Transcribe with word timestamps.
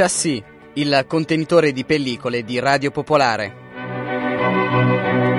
Chassis, 0.00 0.42
il 0.76 1.04
contenitore 1.06 1.72
di 1.72 1.84
pellicole 1.84 2.42
di 2.42 2.58
Radio 2.58 2.90
Popolare. 2.90 5.29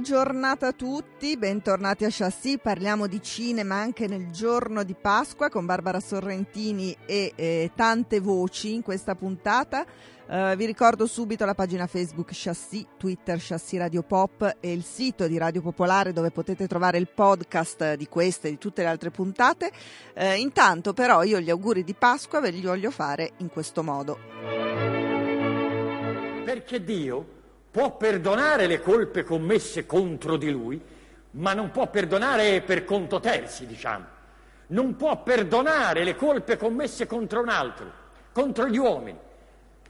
Giornata 0.00 0.68
a 0.68 0.72
tutti, 0.72 1.36
bentornati 1.36 2.04
a 2.04 2.08
Chassis, 2.10 2.58
parliamo 2.62 3.06
di 3.06 3.20
cinema 3.20 3.76
anche 3.76 4.06
nel 4.06 4.30
giorno 4.30 4.84
di 4.84 4.94
Pasqua 4.94 5.48
con 5.48 5.66
Barbara 5.66 6.00
Sorrentini 6.00 6.96
e 7.04 7.32
eh, 7.34 7.70
tante 7.74 8.20
voci 8.20 8.74
in 8.74 8.82
questa 8.82 9.14
puntata. 9.14 9.84
Uh, 10.26 10.54
vi 10.56 10.66
ricordo 10.66 11.06
subito 11.06 11.44
la 11.44 11.54
pagina 11.54 11.86
Facebook 11.86 12.30
Chassis, 12.32 12.86
Twitter 12.96 13.38
Chassis 13.40 13.78
Radio 13.78 14.02
Pop 14.02 14.56
e 14.60 14.72
il 14.72 14.84
sito 14.84 15.26
di 15.26 15.36
Radio 15.36 15.60
Popolare 15.60 16.12
dove 16.12 16.30
potete 16.30 16.66
trovare 16.66 16.96
il 16.96 17.08
podcast 17.08 17.94
di 17.94 18.06
queste 18.08 18.48
e 18.48 18.50
di 18.52 18.58
tutte 18.58 18.82
le 18.82 18.88
altre 18.88 19.10
puntate. 19.10 19.70
Uh, 20.14 20.38
intanto 20.38 20.92
però 20.92 21.22
io 21.22 21.40
gli 21.40 21.50
auguri 21.50 21.84
di 21.84 21.94
Pasqua 21.94 22.40
ve 22.40 22.50
li 22.50 22.62
voglio 22.62 22.90
fare 22.90 23.32
in 23.38 23.48
questo 23.50 23.82
modo. 23.82 24.18
Perché 26.44 26.82
Dio 26.82 27.40
può 27.72 27.96
perdonare 27.96 28.66
le 28.66 28.82
colpe 28.82 29.24
commesse 29.24 29.86
contro 29.86 30.36
di 30.36 30.50
lui, 30.50 30.80
ma 31.32 31.54
non 31.54 31.70
può 31.70 31.88
perdonare 31.88 32.60
per 32.60 32.84
conto 32.84 33.18
terzi, 33.18 33.66
diciamo. 33.66 34.04
Non 34.68 34.94
può 34.94 35.22
perdonare 35.22 36.04
le 36.04 36.14
colpe 36.14 36.58
commesse 36.58 37.06
contro 37.06 37.40
un 37.40 37.48
altro, 37.48 37.90
contro 38.30 38.68
gli 38.68 38.76
uomini. 38.76 39.18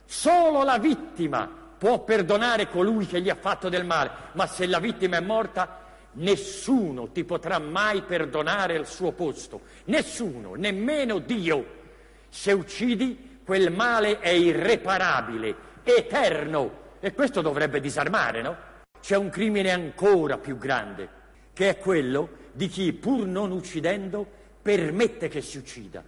Solo 0.05 0.63
la 0.63 0.79
vittima 0.79 1.51
può 1.77 2.05
perdonare 2.05 2.69
colui 2.69 3.07
che 3.07 3.21
gli 3.21 3.29
ha 3.29 3.35
fatto 3.35 3.69
del 3.69 3.85
male, 3.85 4.11
ma 4.33 4.47
se 4.47 4.67
la 4.67 4.79
vittima 4.79 5.17
è 5.17 5.21
morta, 5.21 5.81
nessuno 6.13 7.09
ti 7.09 7.25
potrà 7.25 7.59
mai 7.59 8.03
perdonare 8.03 8.77
al 8.77 8.87
suo 8.87 9.11
posto. 9.11 9.63
Nessuno, 9.87 10.55
nemmeno 10.55 11.19
Dio. 11.19 11.81
Se 12.29 12.53
uccidi, 12.53 13.41
quel 13.45 13.73
male 13.73 14.21
è 14.21 14.29
irreparabile, 14.29 15.55
eterno 15.83 16.82
e 17.05 17.13
questo 17.15 17.41
dovrebbe 17.41 17.81
disarmare, 17.81 18.43
no? 18.43 18.57
C'è 19.01 19.17
un 19.17 19.29
crimine 19.29 19.73
ancora 19.73 20.39
più 20.39 20.57
grande, 20.57 21.09
che 21.53 21.71
è 21.71 21.79
quello 21.79 22.29
di 22.53 22.69
chi, 22.69 22.93
pur 22.93 23.27
non 23.27 23.51
uccidendo, 23.51 24.25
permette 24.63 25.27
che 25.27 25.41
si 25.41 25.59
uccida. 25.59 26.01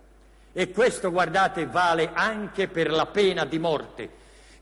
E 0.52 0.70
questo, 0.70 1.10
guardate, 1.10 1.66
vale 1.66 2.10
anche 2.12 2.68
per 2.68 2.92
la 2.92 3.06
pena 3.06 3.44
di 3.44 3.58
morte, 3.58 4.08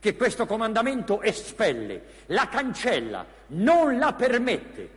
che 0.01 0.17
questo 0.17 0.47
comandamento 0.47 1.21
espelle, 1.21 2.03
la 2.29 2.49
cancella, 2.49 3.27
non 3.49 3.99
la 3.99 4.15
permette. 4.15 4.89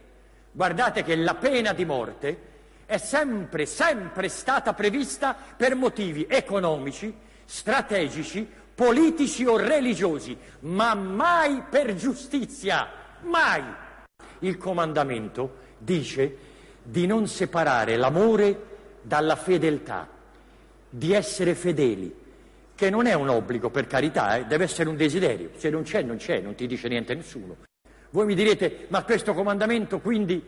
Guardate 0.53 1.03
che 1.03 1.17
la 1.17 1.35
pena 1.35 1.73
di 1.73 1.83
morte 1.83 2.39
è 2.85 2.95
sempre, 2.95 3.65
sempre 3.65 4.29
stata 4.29 4.73
prevista 4.73 5.35
per 5.57 5.75
motivi 5.75 6.25
economici, 6.29 7.13
strategici 7.43 8.49
politici 8.75 9.45
o 9.45 9.55
religiosi, 9.55 10.37
ma 10.61 10.93
mai 10.93 11.63
per 11.69 11.95
giustizia, 11.95 12.87
mai. 13.21 13.63
Il 14.39 14.57
comandamento 14.57 15.63
dice 15.77 16.37
di 16.83 17.07
non 17.07 17.27
separare 17.27 17.95
l'amore 17.95 18.73
dalla 19.01 19.37
fedeltà, 19.37 20.07
di 20.89 21.13
essere 21.13 21.55
fedeli, 21.55 22.13
che 22.75 22.89
non 22.89 23.05
è 23.05 23.13
un 23.13 23.29
obbligo 23.29 23.69
per 23.69 23.87
carità, 23.87 24.35
eh, 24.35 24.45
deve 24.45 24.65
essere 24.65 24.89
un 24.89 24.97
desiderio, 24.97 25.51
se 25.55 25.69
non 25.69 25.83
c'è 25.83 26.01
non 26.01 26.17
c'è, 26.17 26.41
non 26.41 26.53
ti 26.55 26.67
dice 26.67 26.89
niente 26.89 27.15
nessuno. 27.15 27.55
Voi 28.09 28.25
mi 28.25 28.35
direte, 28.35 28.87
ma 28.89 29.03
questo 29.03 29.33
comandamento 29.33 29.99
quindi 29.99 30.43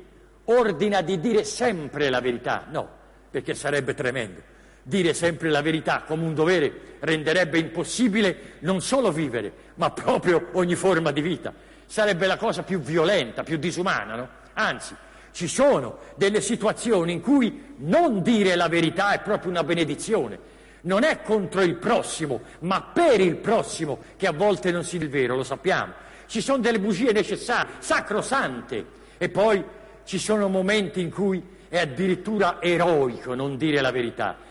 ordina 0.46 1.02
di 1.02 1.19
dire 1.19 1.44
sempre 1.46 2.09
la 2.09 2.19
verità? 2.19 2.66
No, 2.69 2.90
perché 3.31 3.53
sarebbe 3.53 3.94
tremendo 3.94 4.56
dire 4.88 5.14
sempre 5.14 5.50
la 5.50 5.62
verità 5.62 6.03
come 6.08 6.24
un 6.24 6.34
dovere 6.34 6.96
renderebbe 7.00 7.59
impossibile 7.59 8.53
non 8.59 8.81
solo 8.81 9.12
vivere, 9.12 9.52
ma 9.75 9.92
proprio 9.92 10.48
ogni 10.53 10.75
forma 10.75 11.12
di 11.12 11.20
vita. 11.20 11.53
Sarebbe 11.86 12.25
la 12.25 12.38
cosa 12.38 12.64
più 12.64 12.80
violenta, 12.80 13.44
più 13.44 13.58
disumana, 13.58 14.16
no? 14.16 14.30
Anzi, 14.53 14.96
ci 15.34 15.47
sono 15.47 16.00
delle 16.16 16.40
situazioni 16.40 17.12
in 17.12 17.22
cui 17.22 17.76
non 17.80 18.22
dire 18.22 18.56
la 18.56 18.70
verità 18.70 19.12
è 19.12 19.20
proprio 19.20 19.52
una 19.52 19.64
benedizione. 19.64 20.56
Non 20.81 21.03
è 21.03 21.22
contro 21.22 21.62
il 21.62 21.76
prossimo, 21.76 22.42
ma 22.59 22.81
per 22.81 23.20
il 23.20 23.36
prossimo 23.36 24.00
che 24.16 24.26
a 24.26 24.31
volte 24.31 24.72
non 24.72 24.86
si 24.86 24.97
dice 24.97 25.03
il 25.03 25.12
vero, 25.12 25.36
lo 25.36 25.44
sappiamo. 25.44 25.94
Ci 26.28 26.40
sono 26.40 26.59
delle 26.59 26.80
bugie 26.80 27.12
necessarie, 27.12 27.74
sacrosante. 27.80 28.86
E 29.18 29.28
poi 29.28 29.62
ci 30.06 30.18
sono 30.18 30.47
momenti 30.47 31.02
in 31.02 31.12
cui 31.12 31.44
è 31.68 31.80
addirittura 31.80 32.62
eroico 32.62 33.34
non 33.36 33.58
dire 33.58 33.81
la 33.81 33.92
verità 33.92 34.47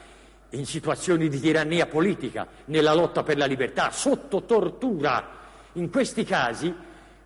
in 0.56 0.66
situazioni 0.66 1.28
di 1.28 1.40
tirannia 1.40 1.86
politica, 1.86 2.46
nella 2.66 2.94
lotta 2.94 3.22
per 3.22 3.36
la 3.36 3.46
libertà, 3.46 3.90
sotto 3.90 4.42
tortura. 4.42 5.34
In 5.74 5.90
questi 5.90 6.24
casi 6.24 6.74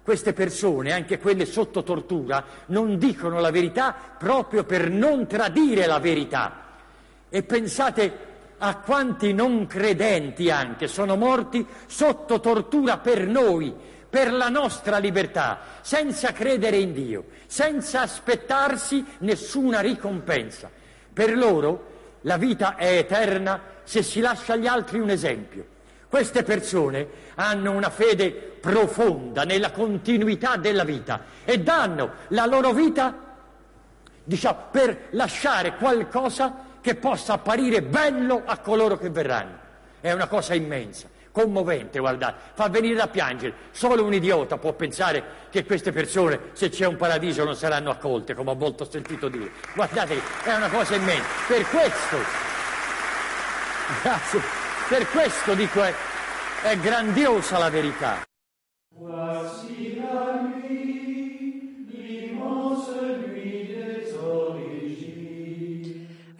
queste 0.03 0.33
persone, 0.33 0.93
anche 0.93 1.19
quelle 1.19 1.45
sotto 1.45 1.83
tortura, 1.83 2.45
non 2.67 2.99
dicono 2.99 3.39
la 3.39 3.51
verità 3.51 3.95
proprio 4.19 4.65
per 4.65 4.91
non 4.91 5.27
tradire 5.27 5.87
la 5.87 6.01
verità. 6.01 6.65
E 7.29 7.43
pensate 7.43 8.29
a 8.59 8.77
quanti 8.79 9.33
non 9.33 9.67
credenti 9.67 10.51
anche 10.51 10.89
sono 10.89 11.17
morti 11.17 11.65
sotto 11.87 12.41
tortura 12.41 12.99
per 12.99 13.27
noi, 13.27 13.73
per 14.09 14.33
la 14.33 14.49
nostra 14.49 14.99
libertà, 14.99 15.61
senza 15.81 16.33
credere 16.33 16.79
in 16.79 16.93
Dio, 16.93 17.27
senza 17.47 18.01
aspettarsi 18.01 19.05
nessuna 19.19 19.79
ricompensa. 19.81 20.69
Per 21.13 21.37
loro 21.37 22.00
la 22.23 22.37
vita 22.37 22.77
è 22.77 22.99
eterna 22.99 23.61
se 23.83 24.03
si 24.03 24.21
lascia 24.21 24.55
agli 24.55 24.67
altri 24.67 24.99
un 24.99 25.11
esempio. 25.11 25.67
Queste 26.09 26.43
persone 26.43 27.07
hanno 27.37 27.73
una 27.73 27.91
fede 27.91 28.31
profonda 28.31 29.45
nella 29.45 29.71
continuità 29.71 30.57
della 30.57 30.85
vita 30.85 31.23
e 31.45 31.61
danno 31.61 32.13
la 32.29 32.47
loro 32.47 32.73
vita, 32.73 33.15
diciamo, 34.25 34.59
per 34.71 35.07
lasciare 35.11 35.77
qualcosa 35.77 36.69
che 36.81 36.95
possa 36.95 37.35
apparire 37.35 37.83
bello 37.83 38.43
a 38.45 38.59
coloro 38.59 38.99
che 38.99 39.11
verranno. 39.11 39.59
È 40.01 40.11
una 40.13 40.27
cosa 40.27 40.55
immensa 40.55 41.10
commovente, 41.33 41.99
guardate, 41.99 42.53
fa 42.55 42.69
venire 42.69 42.95
da 42.95 43.09
piangere. 43.09 43.55
Solo 43.71 44.05
un 44.05 44.13
idiota 44.15 44.59
può 44.59 44.73
pensare 44.73 45.23
che 45.51 45.65
queste 45.65 45.93
persone, 45.93 46.51
se 46.53 46.69
c'è 46.69 46.87
un 46.87 46.97
paradiso, 46.97 47.45
non 47.45 47.57
saranno 47.57 47.91
accolte, 47.91 48.35
come 48.35 48.51
ho 48.51 48.55
molto 48.55 48.89
sentito 48.89 49.29
dire. 49.29 49.51
Guardate, 49.75 50.21
è 50.45 50.55
una 50.55 50.69
cosa 50.69 50.95
immensa. 50.95 51.29
Per 51.47 51.67
questo, 51.69 52.17
grazie, 54.03 54.41
per 54.89 55.09
questo 55.09 55.55
dico 55.55 55.83
è, 55.83 55.95
è 56.63 56.77
grandiosa 56.79 57.59
la 57.59 57.71
verità. 57.71 58.23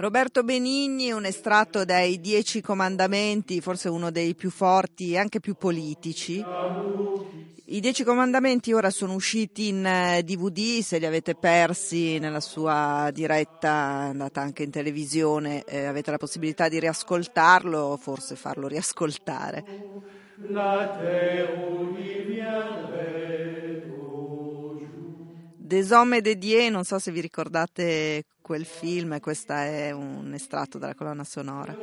Roberto 0.01 0.43
Benigni, 0.45 1.13
un 1.13 1.27
estratto 1.27 1.85
dai 1.85 2.21
Dieci 2.21 2.63
Comandamenti, 2.63 3.61
forse 3.61 3.91
uno 3.91 4.11
dei 4.11 4.35
più 4.35 4.49
forti 4.49 5.13
e 5.13 5.19
anche 5.19 5.41
più 5.41 5.57
politici. 5.57 6.43
I 7.67 7.81
Dieci 7.81 8.03
Comandamenti 8.03 8.73
ora 8.73 8.89
sono 8.89 9.13
usciti 9.13 9.69
in 9.69 9.83
DVD, 10.25 10.79
eh, 10.79 10.83
se 10.83 10.97
li 10.97 11.05
avete 11.05 11.35
persi 11.35 12.19
nella 12.19 12.41
sua 12.41 13.11
diretta, 13.13 13.73
andata 13.73 14.41
anche 14.41 14.63
in 14.63 14.71
televisione, 14.71 15.65
eh, 15.65 15.85
avete 15.85 16.11
la 16.11 16.17
possibilità 16.17 16.71
di 16.71 16.81
riascoltarlo 16.81 17.79
o 17.79 17.97
forse 17.99 18.37
farlo 18.37 18.69
riascoltare. 18.69 19.63
La 20.49 20.97
Des 25.71 25.93
Hommes 25.93 26.21
de 26.21 26.35
Dieu, 26.35 26.69
non 26.69 26.83
so 26.83 26.99
se 26.99 27.13
vi 27.13 27.21
ricordate 27.21 28.25
quel 28.43 28.65
film 28.65 29.21
questo 29.21 29.53
è 29.53 29.93
un 29.93 30.35
estratto 30.35 30.79
dalla 30.79 30.97
colonna 30.97 31.23
sonora. 31.23 31.77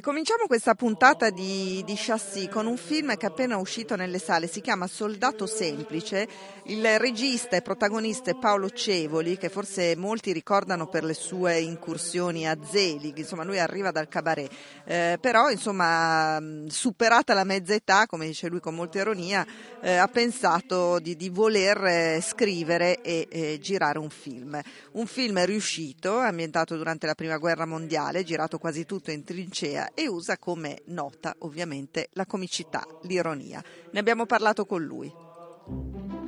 Cominciamo 0.00 0.46
questa 0.46 0.76
puntata 0.76 1.30
di, 1.30 1.82
di 1.84 1.94
Chassis 1.96 2.48
con 2.48 2.66
un 2.66 2.76
film 2.76 3.16
che 3.16 3.26
è 3.26 3.30
appena 3.30 3.56
uscito 3.56 3.96
nelle 3.96 4.20
sale, 4.20 4.46
si 4.46 4.60
chiama 4.60 4.86
Soldato 4.86 5.46
Semplice. 5.46 6.28
Il 6.64 6.98
regista 6.98 7.56
e 7.56 7.62
protagonista 7.62 8.30
è 8.30 8.36
Paolo 8.36 8.70
Cevoli, 8.70 9.36
che 9.36 9.48
forse 9.48 9.96
molti 9.96 10.32
ricordano 10.32 10.86
per 10.86 11.02
le 11.02 11.14
sue 11.14 11.58
incursioni 11.58 12.46
a 12.46 12.56
Zelig, 12.62 13.16
insomma 13.16 13.42
lui 13.42 13.58
arriva 13.58 13.90
dal 13.90 14.06
cabaret, 14.06 14.52
eh, 14.84 15.18
però 15.20 15.50
insomma 15.50 16.38
superata 16.68 17.34
la 17.34 17.44
mezza 17.44 17.74
età, 17.74 18.06
come 18.06 18.26
dice 18.26 18.48
lui 18.48 18.60
con 18.60 18.76
molta 18.76 18.98
ironia, 18.98 19.44
eh, 19.80 19.96
ha 19.96 20.08
pensato 20.08 21.00
di, 21.00 21.16
di 21.16 21.28
voler 21.28 21.84
eh, 21.84 22.20
scrivere 22.22 23.00
e 23.00 23.26
eh, 23.28 23.58
girare 23.60 23.98
un 23.98 24.10
film. 24.10 24.60
Un 24.92 25.06
film 25.06 25.44
riuscito, 25.44 26.18
ambientato 26.18 26.76
durante 26.76 27.06
la 27.06 27.14
prima 27.14 27.36
guerra 27.38 27.66
mondiale, 27.66 28.22
girato 28.22 28.58
quasi 28.58 28.84
tutto 28.84 29.10
in 29.10 29.24
trincea 29.24 29.87
e 29.94 30.08
usa 30.08 30.38
come 30.38 30.82
nota 30.86 31.34
ovviamente 31.40 32.08
la 32.12 32.26
comicità, 32.26 32.86
l'ironia. 33.02 33.62
Ne 33.92 33.98
abbiamo 33.98 34.26
parlato 34.26 34.64
con 34.66 34.82
lui. 34.82 35.12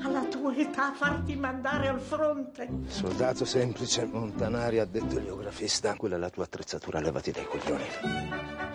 Alla 0.02 0.24
tua 0.24 0.56
età 0.56 0.92
farti 0.92 1.36
mandare 1.36 1.88
al 1.88 2.00
fronte. 2.00 2.68
Soldato 2.86 3.44
semplice, 3.44 4.06
Montanari 4.06 4.78
ha 4.78 4.86
detto 4.86 5.18
il 5.18 5.24
geografista. 5.24 5.94
Quella 5.94 6.16
è 6.16 6.18
la 6.18 6.30
tua 6.30 6.44
attrezzatura, 6.44 7.00
levati 7.00 7.30
dai 7.30 7.46
coglioni. 7.46 7.84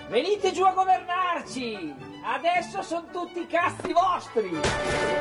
Venite 0.08 0.52
giù 0.52 0.64
a 0.64 0.72
governarci! 0.72 1.94
Adesso 2.24 2.84
sono 2.84 3.08
tutti 3.12 3.46
cazzi 3.48 3.92
vostri! 3.92 4.50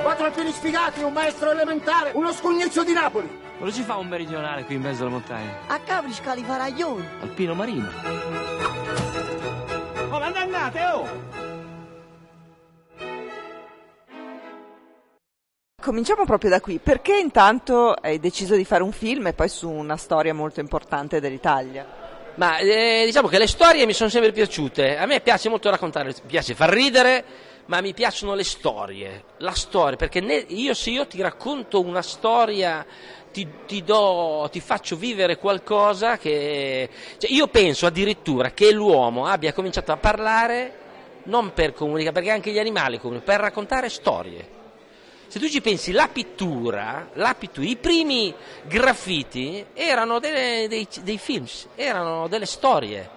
Quattro 0.03 0.27
alpini 0.27 0.53
sfigati, 0.53 1.03
un 1.03 1.13
maestro 1.13 1.51
elementare, 1.51 2.13
uno 2.15 2.33
scugnizzo 2.33 2.85
di 2.85 2.93
Napoli! 2.93 3.29
Cosa 3.59 3.73
ci 3.73 3.83
fa 3.83 3.97
un 3.97 4.09
meridionale 4.09 4.65
qui 4.65 4.75
in 4.75 4.83
mezzo 4.83 5.03
alla 5.03 5.11
montagna? 5.13 5.67
A 5.69 5.81
Capri 5.81 6.13
scali 6.13 6.43
faraglioni! 6.43 7.07
Alpino 7.21 7.55
marino. 7.55 8.54
Andate, 10.65 10.85
oh! 10.87 11.07
Cominciamo 15.83 16.25
proprio 16.25 16.49
da 16.49 16.63
qui. 16.63 16.79
Perché 16.79 17.19
intanto 17.19 17.93
hai 17.93 18.19
deciso 18.19 18.57
di 18.57 18.65
fare 18.65 18.83
un 18.83 18.93
film 18.93 19.27
e 19.27 19.35
poi 19.35 19.51
su 19.51 19.69
una 19.69 19.99
storia 19.99 20.33
molto 20.33 20.61
importante 20.61 21.21
dell'Italia? 21.21 21.87
Ma 22.37 22.57
eh, 22.57 23.03
diciamo 23.05 23.29
che 23.29 23.37
le 23.39 23.47
storie 23.47 23.85
mi 23.85 23.93
sono 23.93 24.09
sempre 24.09 24.33
piaciute. 24.33 24.97
A 24.97 25.05
me 25.05 25.21
piace 25.21 25.51
molto 25.51 25.69
raccontare, 25.69 26.09
mi 26.09 26.15
piace 26.27 26.55
far 26.55 26.71
ridere, 26.71 27.25
ma 27.67 27.81
mi 27.81 27.95
piacciono 27.95 28.35
le 28.35 28.45
storie. 28.45 29.25
La 29.39 29.53
storia, 29.53 29.97
perché 29.97 30.19
io 30.19 30.75
se 30.75 30.91
io 30.91 31.07
ti 31.07 31.21
racconto 31.21 31.81
una 31.81 32.03
storia 32.03 32.85
ti, 33.33 33.49
ti, 33.67 33.83
do, 33.83 34.49
ti 34.51 34.61
faccio 34.61 34.97
vivere 34.97 35.39
qualcosa 35.39 36.19
che... 36.19 36.89
Cioè 37.19 37.31
io 37.31 37.49
penso 37.49 37.87
addirittura 37.87 38.53
che 38.53 38.71
l'uomo 38.71 39.27
abbia 39.27 39.53
cominciato 39.53 39.91
a 39.93 39.97
parlare 39.97 40.83
non 41.25 41.53
per 41.53 41.73
comunicare, 41.73 42.13
perché 42.13 42.31
anche 42.31 42.53
gli 42.53 42.59
animali 42.59 42.99
comunicano, 42.99 43.33
per 43.33 43.41
raccontare 43.41 43.89
storie. 43.89 44.53
Se 45.27 45.41
tu 45.41 45.49
ci 45.49 45.61
pensi, 45.61 45.91
la 45.91 46.09
pittura, 46.09 47.09
la 47.15 47.35
pittura 47.35 47.67
i 47.67 47.77
primi 47.77 48.33
graffiti 48.63 49.67
erano 49.73 50.21
delle, 50.21 50.67
dei, 50.69 50.87
dei 51.03 51.19
film, 51.19 51.47
erano 51.75 52.29
delle 52.29 52.47
storie. 52.47 53.14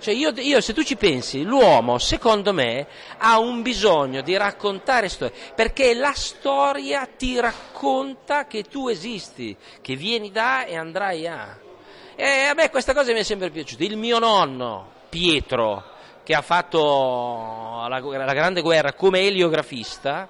Cioè 0.00 0.14
io, 0.14 0.32
io, 0.36 0.60
se 0.62 0.72
tu 0.72 0.82
ci 0.82 0.96
pensi, 0.96 1.42
l'uomo, 1.42 1.98
secondo 1.98 2.54
me, 2.54 2.86
ha 3.18 3.38
un 3.38 3.60
bisogno 3.60 4.22
di 4.22 4.34
raccontare 4.36 5.10
storie, 5.10 5.36
perché 5.54 5.92
la 5.94 6.12
storia 6.14 7.06
ti 7.06 7.38
racconta 7.38 8.46
che 8.46 8.62
tu 8.64 8.88
esisti, 8.88 9.54
che 9.82 9.96
vieni 9.96 10.30
da 10.30 10.64
e 10.64 10.76
andrai 10.76 11.26
a. 11.26 11.58
E 12.16 12.44
a 12.44 12.54
me 12.54 12.70
questa 12.70 12.94
cosa 12.94 13.12
mi 13.12 13.18
è 13.18 13.22
sempre 13.22 13.50
piaciuta. 13.50 13.84
Il 13.84 13.98
mio 13.98 14.18
nonno, 14.18 14.90
Pietro, 15.10 15.84
che 16.24 16.34
ha 16.34 16.42
fatto 16.42 17.84
la, 17.86 17.98
la 17.98 18.32
grande 18.32 18.62
guerra 18.62 18.94
come 18.94 19.20
eliografista, 19.20 20.28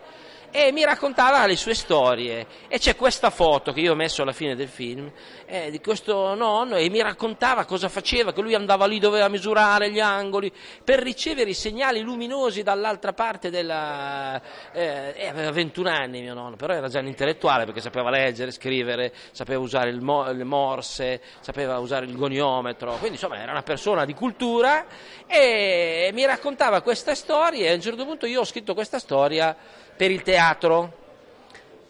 e 0.50 0.72
mi 0.72 0.84
raccontava 0.84 1.46
le 1.46 1.56
sue 1.56 1.74
storie. 1.74 2.46
E 2.68 2.78
c'è 2.78 2.96
questa 2.96 3.30
foto 3.30 3.72
che 3.72 3.80
io 3.80 3.92
ho 3.92 3.96
messo 3.96 4.22
alla 4.22 4.32
fine 4.32 4.54
del 4.54 4.68
film 4.68 5.10
eh, 5.46 5.70
di 5.70 5.80
questo 5.80 6.34
nonno 6.34 6.76
e 6.76 6.88
mi 6.90 7.02
raccontava 7.02 7.64
cosa 7.64 7.88
faceva, 7.88 8.32
che 8.32 8.40
lui 8.40 8.54
andava 8.54 8.86
lì, 8.86 8.98
doveva 8.98 9.28
misurare 9.28 9.90
gli 9.90 10.00
angoli 10.00 10.52
per 10.82 11.00
ricevere 11.00 11.50
i 11.50 11.54
segnali 11.54 12.00
luminosi 12.00 12.62
dall'altra 12.62 13.12
parte 13.12 13.50
della... 13.50 14.40
Eh, 14.72 15.28
aveva 15.28 15.50
21 15.50 15.88
anni 15.88 16.20
mio 16.20 16.34
nonno, 16.34 16.56
però 16.56 16.74
era 16.74 16.88
già 16.88 17.00
un 17.00 17.06
intellettuale 17.06 17.64
perché 17.64 17.80
sapeva 17.80 18.10
leggere, 18.10 18.50
scrivere, 18.50 19.12
sapeva 19.32 19.60
usare 19.60 19.92
mo- 20.00 20.28
il 20.28 20.44
morse, 20.44 21.20
sapeva 21.40 21.78
usare 21.78 22.06
il 22.06 22.16
goniometro, 22.16 22.92
quindi 22.92 23.12
insomma 23.12 23.40
era 23.40 23.52
una 23.52 23.62
persona 23.62 24.04
di 24.04 24.14
cultura 24.14 24.86
e 25.26 26.10
mi 26.12 26.24
raccontava 26.24 26.80
queste 26.80 27.14
storie 27.14 27.66
e 27.66 27.70
a 27.70 27.74
un 27.74 27.80
certo 27.80 28.04
punto 28.04 28.26
io 28.26 28.40
ho 28.40 28.44
scritto 28.44 28.74
questa 28.74 28.98
storia 28.98 29.56
per 30.00 30.10
il 30.10 30.22
teatro. 30.22 30.99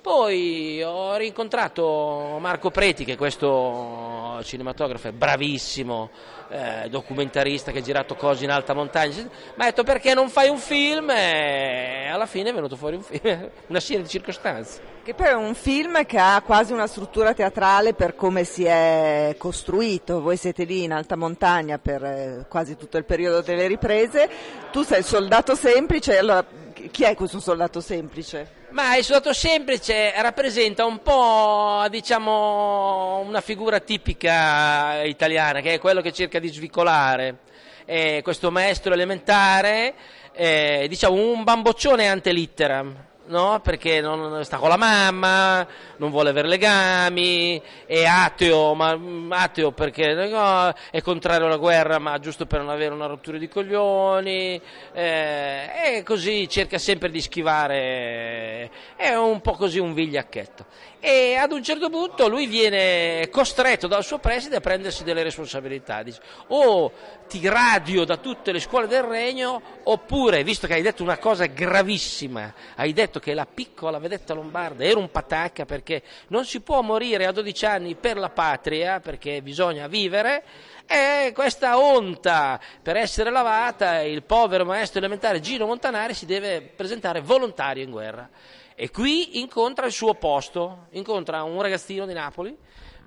Poi 0.00 0.82
ho 0.82 1.14
rincontrato 1.16 2.38
Marco 2.40 2.70
Preti, 2.70 3.04
che 3.04 3.12
è 3.12 3.16
questo 3.16 4.38
cinematografo 4.42 5.08
è 5.08 5.12
bravissimo, 5.12 6.08
eh, 6.48 6.88
documentarista 6.88 7.70
che 7.70 7.80
ha 7.80 7.82
girato 7.82 8.14
cose 8.14 8.44
in 8.44 8.50
alta 8.50 8.72
montagna. 8.72 9.14
Mi 9.16 9.28
ha 9.56 9.64
detto 9.64 9.82
perché 9.82 10.14
non 10.14 10.30
fai 10.30 10.48
un 10.48 10.56
film? 10.56 11.10
E 11.10 12.08
alla 12.10 12.24
fine 12.24 12.48
è 12.48 12.54
venuto 12.54 12.76
fuori 12.76 12.96
un 12.96 13.02
film, 13.02 13.50
una 13.68 13.80
serie 13.80 14.02
di 14.02 14.08
circostanze. 14.08 14.80
Che 15.02 15.12
poi 15.12 15.26
è 15.26 15.34
un 15.34 15.54
film 15.54 16.04
che 16.06 16.18
ha 16.18 16.40
quasi 16.44 16.72
una 16.72 16.86
struttura 16.86 17.34
teatrale 17.34 17.92
per 17.92 18.16
come 18.16 18.44
si 18.44 18.64
è 18.64 19.34
costruito. 19.36 20.22
Voi 20.22 20.38
siete 20.38 20.64
lì 20.64 20.82
in 20.82 20.92
alta 20.92 21.16
montagna 21.16 21.78
per 21.78 22.02
eh, 22.04 22.46
quasi 22.48 22.76
tutto 22.76 22.96
il 22.96 23.04
periodo 23.04 23.42
delle 23.42 23.66
riprese. 23.66 24.30
Tu 24.72 24.82
sei 24.82 25.02
soldato 25.02 25.54
semplice, 25.54 26.16
allora 26.16 26.44
chi 26.90 27.04
è 27.04 27.14
questo 27.14 27.38
soldato 27.38 27.80
semplice? 27.80 28.59
Ma 28.70 28.94
il 28.96 29.02
soldato 29.02 29.32
semplice 29.32 30.12
rappresenta 30.22 30.84
un 30.84 31.02
po', 31.02 31.84
diciamo, 31.90 33.18
una 33.18 33.40
figura 33.40 33.80
tipica 33.80 35.02
italiana, 35.02 35.60
che 35.60 35.74
è 35.74 35.78
quello 35.80 36.00
che 36.00 36.12
cerca 36.12 36.38
di 36.38 36.48
svicolare. 36.48 37.38
Eh, 37.84 38.20
questo 38.22 38.52
maestro 38.52 38.92
elementare, 38.94 39.94
eh, 40.32 40.86
diciamo, 40.88 41.16
un 41.16 41.42
bamboccione 41.42 42.06
ante 42.06 42.30
litteram 42.30 43.08
no? 43.30 43.60
perché 43.62 44.00
non, 44.00 44.44
sta 44.44 44.58
con 44.58 44.68
la 44.68 44.76
mamma, 44.76 45.66
non 45.96 46.10
vuole 46.10 46.30
avere 46.30 46.48
legami, 46.48 47.60
è 47.86 48.04
ateo, 48.04 48.74
ma 48.74 48.96
mm, 48.96 49.32
ateo 49.32 49.72
perché 49.72 50.12
no, 50.12 50.72
è 50.90 51.00
contrario 51.00 51.46
alla 51.46 51.56
guerra, 51.56 51.98
ma 51.98 52.18
giusto 52.18 52.46
per 52.46 52.60
non 52.60 52.68
avere 52.68 52.92
una 52.92 53.06
rottura 53.06 53.38
di 53.38 53.48
coglioni, 53.48 54.60
eh, 54.92 55.70
e 55.96 56.02
così 56.02 56.48
cerca 56.48 56.78
sempre 56.78 57.10
di 57.10 57.20
schivare, 57.20 58.70
è 58.96 59.14
un 59.14 59.40
po' 59.40 59.52
così 59.52 59.78
un 59.78 59.94
vigliacchetto. 59.94 60.66
E 61.02 61.34
ad 61.34 61.52
un 61.52 61.62
certo 61.62 61.88
punto 61.88 62.28
lui 62.28 62.46
viene 62.46 63.28
costretto 63.30 63.86
dal 63.86 64.04
suo 64.04 64.18
preside 64.18 64.56
a 64.56 64.60
prendersi 64.60 65.02
delle 65.02 65.22
responsabilità, 65.22 66.02
dice 66.02 66.20
o 66.48 66.92
ti 67.26 67.46
radio 67.48 68.04
da 68.04 68.16
tutte 68.16 68.50
le 68.52 68.58
scuole 68.58 68.88
del 68.88 69.04
regno, 69.04 69.62
oppure, 69.84 70.42
visto 70.42 70.66
che 70.66 70.74
hai 70.74 70.82
detto 70.82 71.02
una 71.02 71.16
cosa 71.16 71.46
gravissima, 71.46 72.52
hai 72.74 72.92
detto 72.92 73.19
che 73.20 73.34
la 73.34 73.46
piccola 73.46 73.98
vedetta 73.98 74.34
lombarda 74.34 74.82
era 74.82 74.98
un 74.98 75.10
patacca 75.10 75.64
perché 75.64 76.02
non 76.28 76.44
si 76.44 76.60
può 76.60 76.82
morire 76.82 77.26
a 77.26 77.32
12 77.32 77.66
anni 77.66 77.94
per 77.94 78.16
la 78.16 78.30
patria, 78.30 78.98
perché 78.98 79.40
bisogna 79.42 79.86
vivere, 79.86 80.42
e 80.86 81.30
questa 81.32 81.78
onta 81.78 82.58
per 82.82 82.96
essere 82.96 83.30
lavata, 83.30 84.00
il 84.00 84.24
povero 84.24 84.64
maestro 84.64 84.98
elementare 84.98 85.38
Gino 85.38 85.66
Montanari 85.66 86.14
si 86.14 86.26
deve 86.26 86.60
presentare 86.60 87.20
volontario 87.20 87.84
in 87.84 87.90
guerra. 87.92 88.28
E 88.74 88.90
qui 88.90 89.38
incontra 89.38 89.86
il 89.86 89.92
suo 89.92 90.14
posto, 90.14 90.86
incontra 90.90 91.44
un 91.44 91.62
ragazzino 91.62 92.06
di 92.06 92.14
Napoli, 92.14 92.56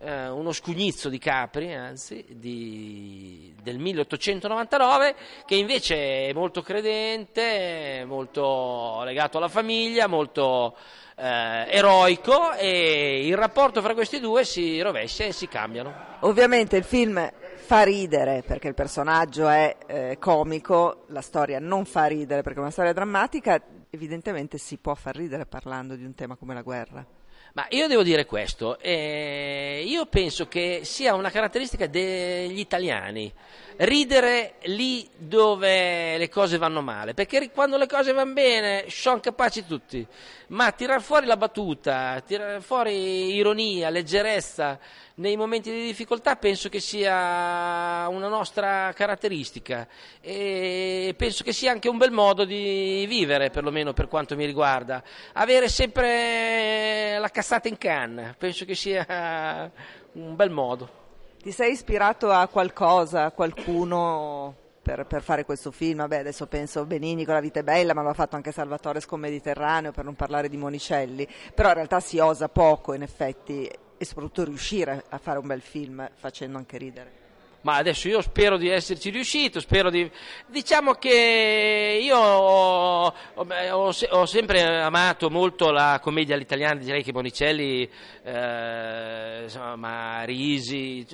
eh, 0.04 0.28
uno 0.28 0.52
scugnizzo 0.52 1.10
di 1.10 1.18
Capri, 1.18 1.74
anzi, 1.74 2.26
di, 2.30 3.56
del 3.62 3.80
1899, 3.80 5.16
che 5.46 5.56
invece 5.56 6.28
è 6.28 6.34
molto 6.34 6.62
credente, 6.62 8.04
molto 8.06 9.02
legato 9.04 9.38
alla 9.38 9.48
famiglia, 9.48 10.08
molto 10.08 10.76
eh, 11.16 11.66
eroico 11.70 12.54
e 12.54 13.26
il 13.26 13.38
rapporto 13.38 13.82
fra 13.82 13.94
questi 13.94 14.20
due 14.20 14.44
si 14.44 14.82
rovescia 14.82 15.24
e 15.24 15.32
si 15.32 15.48
cambiano. 15.48 15.94
Ovviamente 16.22 16.76
il 16.76 16.84
film 16.84 17.32
fa 17.56 17.84
ridere 17.84 18.44
perché 18.46 18.68
il 18.68 18.74
personaggio 18.74 19.48
è 19.48 19.78
eh, 19.88 20.18
comico, 20.20 21.06
la 21.08 21.22
storia 21.22 21.60
non 21.60 21.86
fa 21.86 22.06
ridere 22.06 22.42
perché 22.42 22.60
è 22.60 22.62
una 22.62 22.72
storia 22.72 22.94
drammatica, 22.94 23.62
evidentemente 23.90 24.58
si 24.58 24.78
può 24.78 24.96
far 24.96 25.16
ridere 25.16 25.46
parlando 25.46 25.96
di 25.96 26.04
un 26.04 26.14
tema 26.14 26.36
come 26.36 26.54
la 26.54 26.62
guerra. 26.62 27.06
Ma 27.54 27.68
io 27.70 27.88
devo 27.88 28.02
dire 28.02 28.26
questo, 28.26 28.80
eh, 28.80 29.84
io 29.86 30.08
penso 30.08 30.48
che 30.48 30.82
sia 30.84 31.14
una 31.14 31.30
caratteristica 31.30 31.86
degli 31.86 32.58
italiani, 32.58 33.32
ridere 33.78 34.56
lì 34.64 35.10
dove 35.16 36.18
le 36.18 36.30
cose 36.30 36.58
vanno 36.58 36.82
male, 36.82 37.14
perché 37.14 37.50
quando 37.52 37.78
le 37.78 37.88
cose 37.88 38.14
vanno 38.14 38.34
bene 38.34 38.86
sono 38.90 39.20
capaci 39.20 39.66
tutti, 39.66 40.06
ma 40.48 40.72
tirar 40.72 41.02
fuori 41.02 41.26
la 41.26 41.38
battuta, 41.38 42.22
tirar 42.26 42.62
fuori 42.62 43.34
ironia, 43.34 43.90
leggerezza 43.90 44.80
nei 45.16 45.38
momenti 45.38 45.72
di 45.72 45.84
difficoltà 45.84 46.36
penso 46.38 46.70
che 46.70 46.80
sia 46.80 48.08
una 48.10 48.28
nostra 48.28 48.92
caratteristica. 48.94 49.88
E 50.22 51.14
penso 51.16 51.44
che 51.44 51.54
sia 51.54 51.72
anche 51.72 51.90
un 51.90 51.98
bel 51.98 52.12
modo 52.12 52.46
di 52.46 53.06
vivere, 53.08 53.50
perlomeno 53.50 53.94
per 53.94 54.08
quanto 54.08 54.36
mi 54.36 54.46
riguarda, 54.46 55.04
avere 55.34 55.70
sempre 55.70 57.18
la 57.20 57.30
cassata 57.30 57.68
in 57.68 57.78
canna, 57.78 58.36
penso 58.38 58.66
che 58.66 58.76
sia 58.76 59.72
un 60.14 60.36
bel 60.36 60.50
modo. 60.50 61.02
Ti 61.44 61.52
sei 61.52 61.74
ispirato 61.74 62.32
a 62.32 62.48
qualcosa, 62.48 63.26
a 63.26 63.32
qualcuno 63.32 64.56
per, 64.82 65.06
per, 65.06 65.22
fare 65.22 65.44
questo 65.44 65.72
film? 65.72 65.98
Vabbè, 65.98 66.20
adesso 66.20 66.48
penso 66.48 66.80
a 66.80 66.86
Benini 66.86 67.26
con 67.26 67.34
La 67.34 67.42
vita 67.42 67.60
è 67.60 67.64
bella, 67.64 67.94
ma 67.94 68.02
l'ha 68.02 68.14
fatto 68.14 68.38
anche 68.38 68.54
Salvatore 68.54 69.02
Scomediterraneo 69.02 69.92
per 69.92 70.06
non 70.06 70.16
parlare 70.16 70.48
di 70.48 70.56
Monicelli. 70.56 71.28
Però 71.54 71.68
in 71.68 71.74
realtà 71.76 72.00
si 72.00 72.18
osa 72.18 72.48
poco, 72.48 72.94
in 72.94 73.02
effetti, 73.02 73.70
e 73.98 74.06
soprattutto 74.06 74.46
riuscire 74.46 75.04
a 75.10 75.18
fare 75.18 75.38
un 75.38 75.48
bel 75.48 75.60
film 75.60 76.10
facendo 76.14 76.58
anche 76.58 76.78
ridere. 76.78 77.23
Ma 77.64 77.78
adesso 77.78 78.10
io 78.10 78.22
spero 78.22 78.58
di 78.58 78.68
esserci 78.68 79.10
riuscito, 79.10 79.62
spero 79.62 79.90
di... 79.90 80.10
Diciamo 80.48 80.94
che 80.94 82.00
io 82.02 82.18
ho, 82.18 83.14
ho, 83.36 83.94
ho 84.10 84.26
sempre 84.26 84.82
amato 84.82 85.30
molto 85.30 85.72
la 85.72 86.00
commedia 86.02 86.36
all'italiana, 86.36 86.80
direi 86.80 87.04
che 87.04 87.14
Bonicelli, 87.14 87.90
eh, 88.24 89.44
insomma, 89.44 90.24
Risi, 90.24 91.06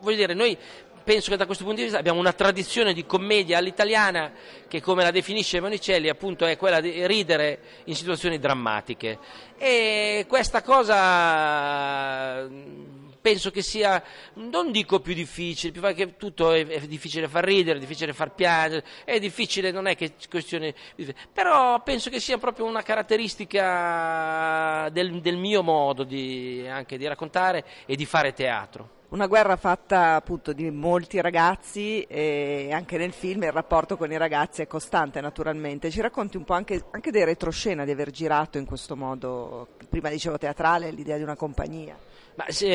voglio 0.00 0.16
dire, 0.16 0.34
noi 0.34 0.58
penso 1.04 1.30
che 1.30 1.36
da 1.36 1.46
questo 1.46 1.62
punto 1.62 1.78
di 1.78 1.84
vista 1.84 1.98
abbiamo 1.98 2.18
una 2.18 2.34
tradizione 2.34 2.92
di 2.92 3.06
commedia 3.06 3.56
all'italiana 3.56 4.30
che 4.68 4.82
come 4.82 5.02
la 5.02 5.10
definisce 5.10 5.58
Monicelli 5.58 6.10
appunto 6.10 6.44
è 6.44 6.58
quella 6.58 6.80
di 6.80 7.06
ridere 7.06 7.60
in 7.84 7.94
situazioni 7.94 8.38
drammatiche. 8.38 9.18
E 9.56 10.26
questa 10.28 10.60
cosa 10.60 12.46
penso 13.28 13.50
che 13.50 13.60
sia, 13.60 14.02
non 14.34 14.72
dico 14.72 15.00
più 15.00 15.12
difficile, 15.12 15.70
più 15.70 15.82
che 15.94 16.16
tutto 16.16 16.52
è, 16.52 16.66
è, 16.66 16.86
difficile 16.86 17.28
far 17.28 17.44
ridere, 17.44 17.76
è 17.76 17.80
difficile 17.80 18.14
far 18.14 18.32
piangere, 18.32 18.82
è 19.04 19.18
difficile, 19.18 19.70
non 19.70 19.86
è 19.86 19.94
che 19.94 20.14
questione, 20.30 20.74
però 21.30 21.82
penso 21.82 22.08
che 22.08 22.20
sia 22.20 22.38
proprio 22.38 22.64
una 22.64 22.80
caratteristica 22.80 24.88
del, 24.90 25.20
del 25.20 25.36
mio 25.36 25.62
modo 25.62 26.04
di, 26.04 26.64
anche 26.66 26.96
di 26.96 27.06
raccontare 27.06 27.66
e 27.84 27.96
di 27.96 28.06
fare 28.06 28.32
teatro. 28.32 28.96
Una 29.10 29.26
guerra 29.26 29.56
fatta 29.56 30.16
appunto 30.16 30.52
di 30.52 30.70
molti 30.70 31.18
ragazzi 31.22 32.02
e 32.02 32.68
anche 32.70 32.98
nel 32.98 33.12
film 33.12 33.42
il 33.44 33.52
rapporto 33.52 33.96
con 33.96 34.12
i 34.12 34.18
ragazzi 34.18 34.60
è 34.60 34.66
costante 34.66 35.22
naturalmente. 35.22 35.90
Ci 35.90 36.02
racconti 36.02 36.36
un 36.36 36.44
po' 36.44 36.52
anche, 36.52 36.84
anche 36.90 37.10
dei 37.10 37.24
retroscena 37.24 37.86
di 37.86 37.90
aver 37.90 38.10
girato 38.10 38.58
in 38.58 38.66
questo 38.66 38.96
modo, 38.96 39.68
prima 39.88 40.10
dicevo 40.10 40.36
teatrale, 40.36 40.90
l'idea 40.90 41.16
di 41.16 41.22
una 41.22 41.36
compagnia. 41.36 41.96
Se, 42.48 42.66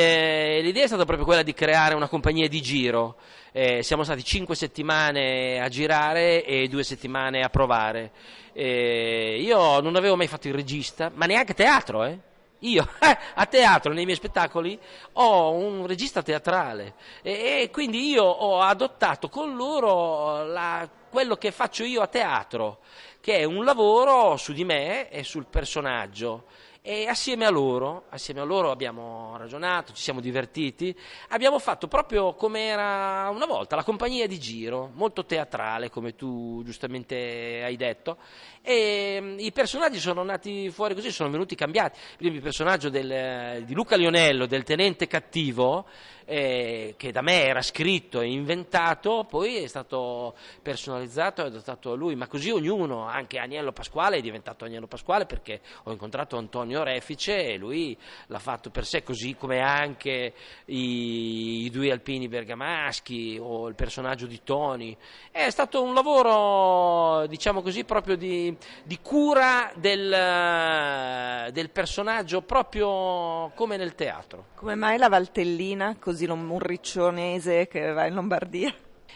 l'idea 0.63 0.86
è 0.86 0.88
stata 0.88 1.06
proprio 1.06 1.24
quella 1.24 1.44
di 1.44 1.54
creare 1.54 1.94
una 1.94 2.10
compagnia 2.10 2.48
di 2.50 2.62
giro. 2.63 3.18
Eh, 3.52 3.84
siamo 3.84 4.04
stati 4.04 4.24
cinque 4.24 4.56
settimane 4.56 5.62
a 5.62 5.70
girare 5.70 6.44
e 6.44 6.68
due 6.68 6.84
settimane 6.84 7.44
a 7.44 7.50
provare. 7.50 8.12
Eh, 8.54 9.38
io 9.40 9.80
non 9.82 9.96
avevo 9.96 10.16
mai 10.16 10.28
fatto 10.28 10.48
il 10.48 10.56
regista, 10.56 11.12
ma 11.13 11.28
neanche 11.28 11.54
teatro, 11.54 12.04
eh. 12.06 12.18
Io? 12.63 12.88
A 13.36 13.46
teatro, 13.46 13.93
nei 13.93 14.05
miei 14.05 14.17
spettacoli, 14.17 14.79
ho 15.13 15.51
un 15.51 15.86
regista 15.86 16.22
teatrale 16.22 16.96
e, 17.22 17.62
e 17.62 17.70
quindi 17.72 18.10
io 18.10 18.24
ho 18.24 18.62
adottato 18.62 19.29
con 19.29 19.55
loro 19.55 20.46
la, 20.46 20.88
quello 21.10 21.36
che 21.36 21.51
faccio 21.51 21.84
io 21.84 22.01
a 22.01 22.08
teatro, 22.08 22.79
che 23.20 23.39
è 23.39 23.43
un 23.43 23.63
lavoro 23.65 24.38
su 24.38 24.53
di 24.53 24.63
me 24.63 25.10
e 25.10 25.24
sul 25.24 25.46
personaggio 25.46 26.46
e 26.86 27.08
assieme 27.08 27.46
a 27.46 27.50
loro, 27.50 28.08
assieme 28.10 28.42
a 28.42 28.44
loro 28.44 28.70
abbiamo 28.70 29.38
ragionato, 29.38 29.94
ci 29.94 30.02
siamo 30.02 30.20
divertiti, 30.20 30.94
abbiamo 31.30 31.58
fatto 31.58 31.88
proprio 31.88 32.34
come 32.34 32.66
era 32.66 33.30
una 33.30 33.46
volta, 33.46 33.78
la 33.78 33.86
compagnia 33.86 34.28
di 34.28 34.38
giro, 34.38 34.92
molto 34.94 35.24
teatrale 35.24 35.90
come 35.90 36.13
tu 36.13 36.62
giustamente 36.66 37.62
hai 37.63 37.78
detto. 37.78 38.18
E 38.62 39.18
mm, 39.22 39.40
i 39.40 39.54
personaggi 39.54 39.98
sono 39.98 40.24
nati 40.24 40.70
fuori 40.72 40.94
così, 40.94 41.10
sono 41.10 41.30
venuti 41.30 41.56
cambiati, 41.56 41.98
il 42.18 42.42
personaggio 42.42 42.90
del, 42.90 43.63
di 43.63 43.74
Luca 43.74 43.96
Lionello, 43.96 44.46
del 44.46 44.63
tenente 44.63 45.08
cattivo, 45.08 45.86
eh, 46.25 46.96
che 46.98 47.12
da 47.12 47.22
me 47.22 47.44
era 47.44 47.62
scritto 47.62 48.22
e 48.22 48.32
inventato, 48.32 49.25
poi 49.30 49.58
è 49.58 49.68
stato 49.68 50.36
personalizzato 50.62 51.44
e 51.44 51.48
adottato 51.48 51.92
a 51.92 51.96
lui, 51.96 52.15
ma 52.15 52.27
così 52.27 52.50
ognuno, 52.50 53.08
anche 53.08 53.39
Agnello 53.39 53.72
Pasquale 53.72 54.18
è 54.18 54.22
diventato 54.22 54.65
Agnello 54.65 54.88
Pasquale 54.88 55.25
perché 55.25 55.62
ho 55.84 55.92
incontrato 55.92 56.38
Antonio 56.38 56.84
Refice 56.84 57.53
e 57.53 57.58
lui 57.58 57.98
l'ha 58.27 58.39
fatto 58.39 58.70
per 58.70 58.86
sé, 58.86 59.03
così 59.03 59.36
come 59.36 59.60
anche 59.60 60.34
i, 60.65 61.65
i 61.65 61.70
due 61.70 61.92
alpini 61.92 62.27
bergamaschi 62.27 63.38
o 63.42 63.68
il 63.68 63.75
personaggio 63.75 64.25
di 64.25 64.42
Tony. 64.44 64.96
È 65.32 65.50
stato 65.50 65.84
un 65.84 65.94
lavoro, 65.94 67.25
diciamo 67.27 67.62
così, 67.62 67.84
proprio 67.84 68.15
di, 68.15 68.56
di 68.84 69.00
cura 69.01 69.72
del, 69.75 71.51
del 71.51 71.70
personaggio, 71.70 72.42
proprio 72.42 73.51
come 73.56 73.77
nel 73.77 73.96
teatro. 73.96 74.46
Come 74.56 74.75
mai 74.75 74.98
la 74.98 75.10
Valtellina? 75.10 75.98
Così 76.00 76.12
così 76.13 76.25
un 76.25 76.60
riccionese 76.60 77.67
che 77.67 77.91
va 77.91 78.05
in 78.05 78.13
Lombardia. 78.13 78.72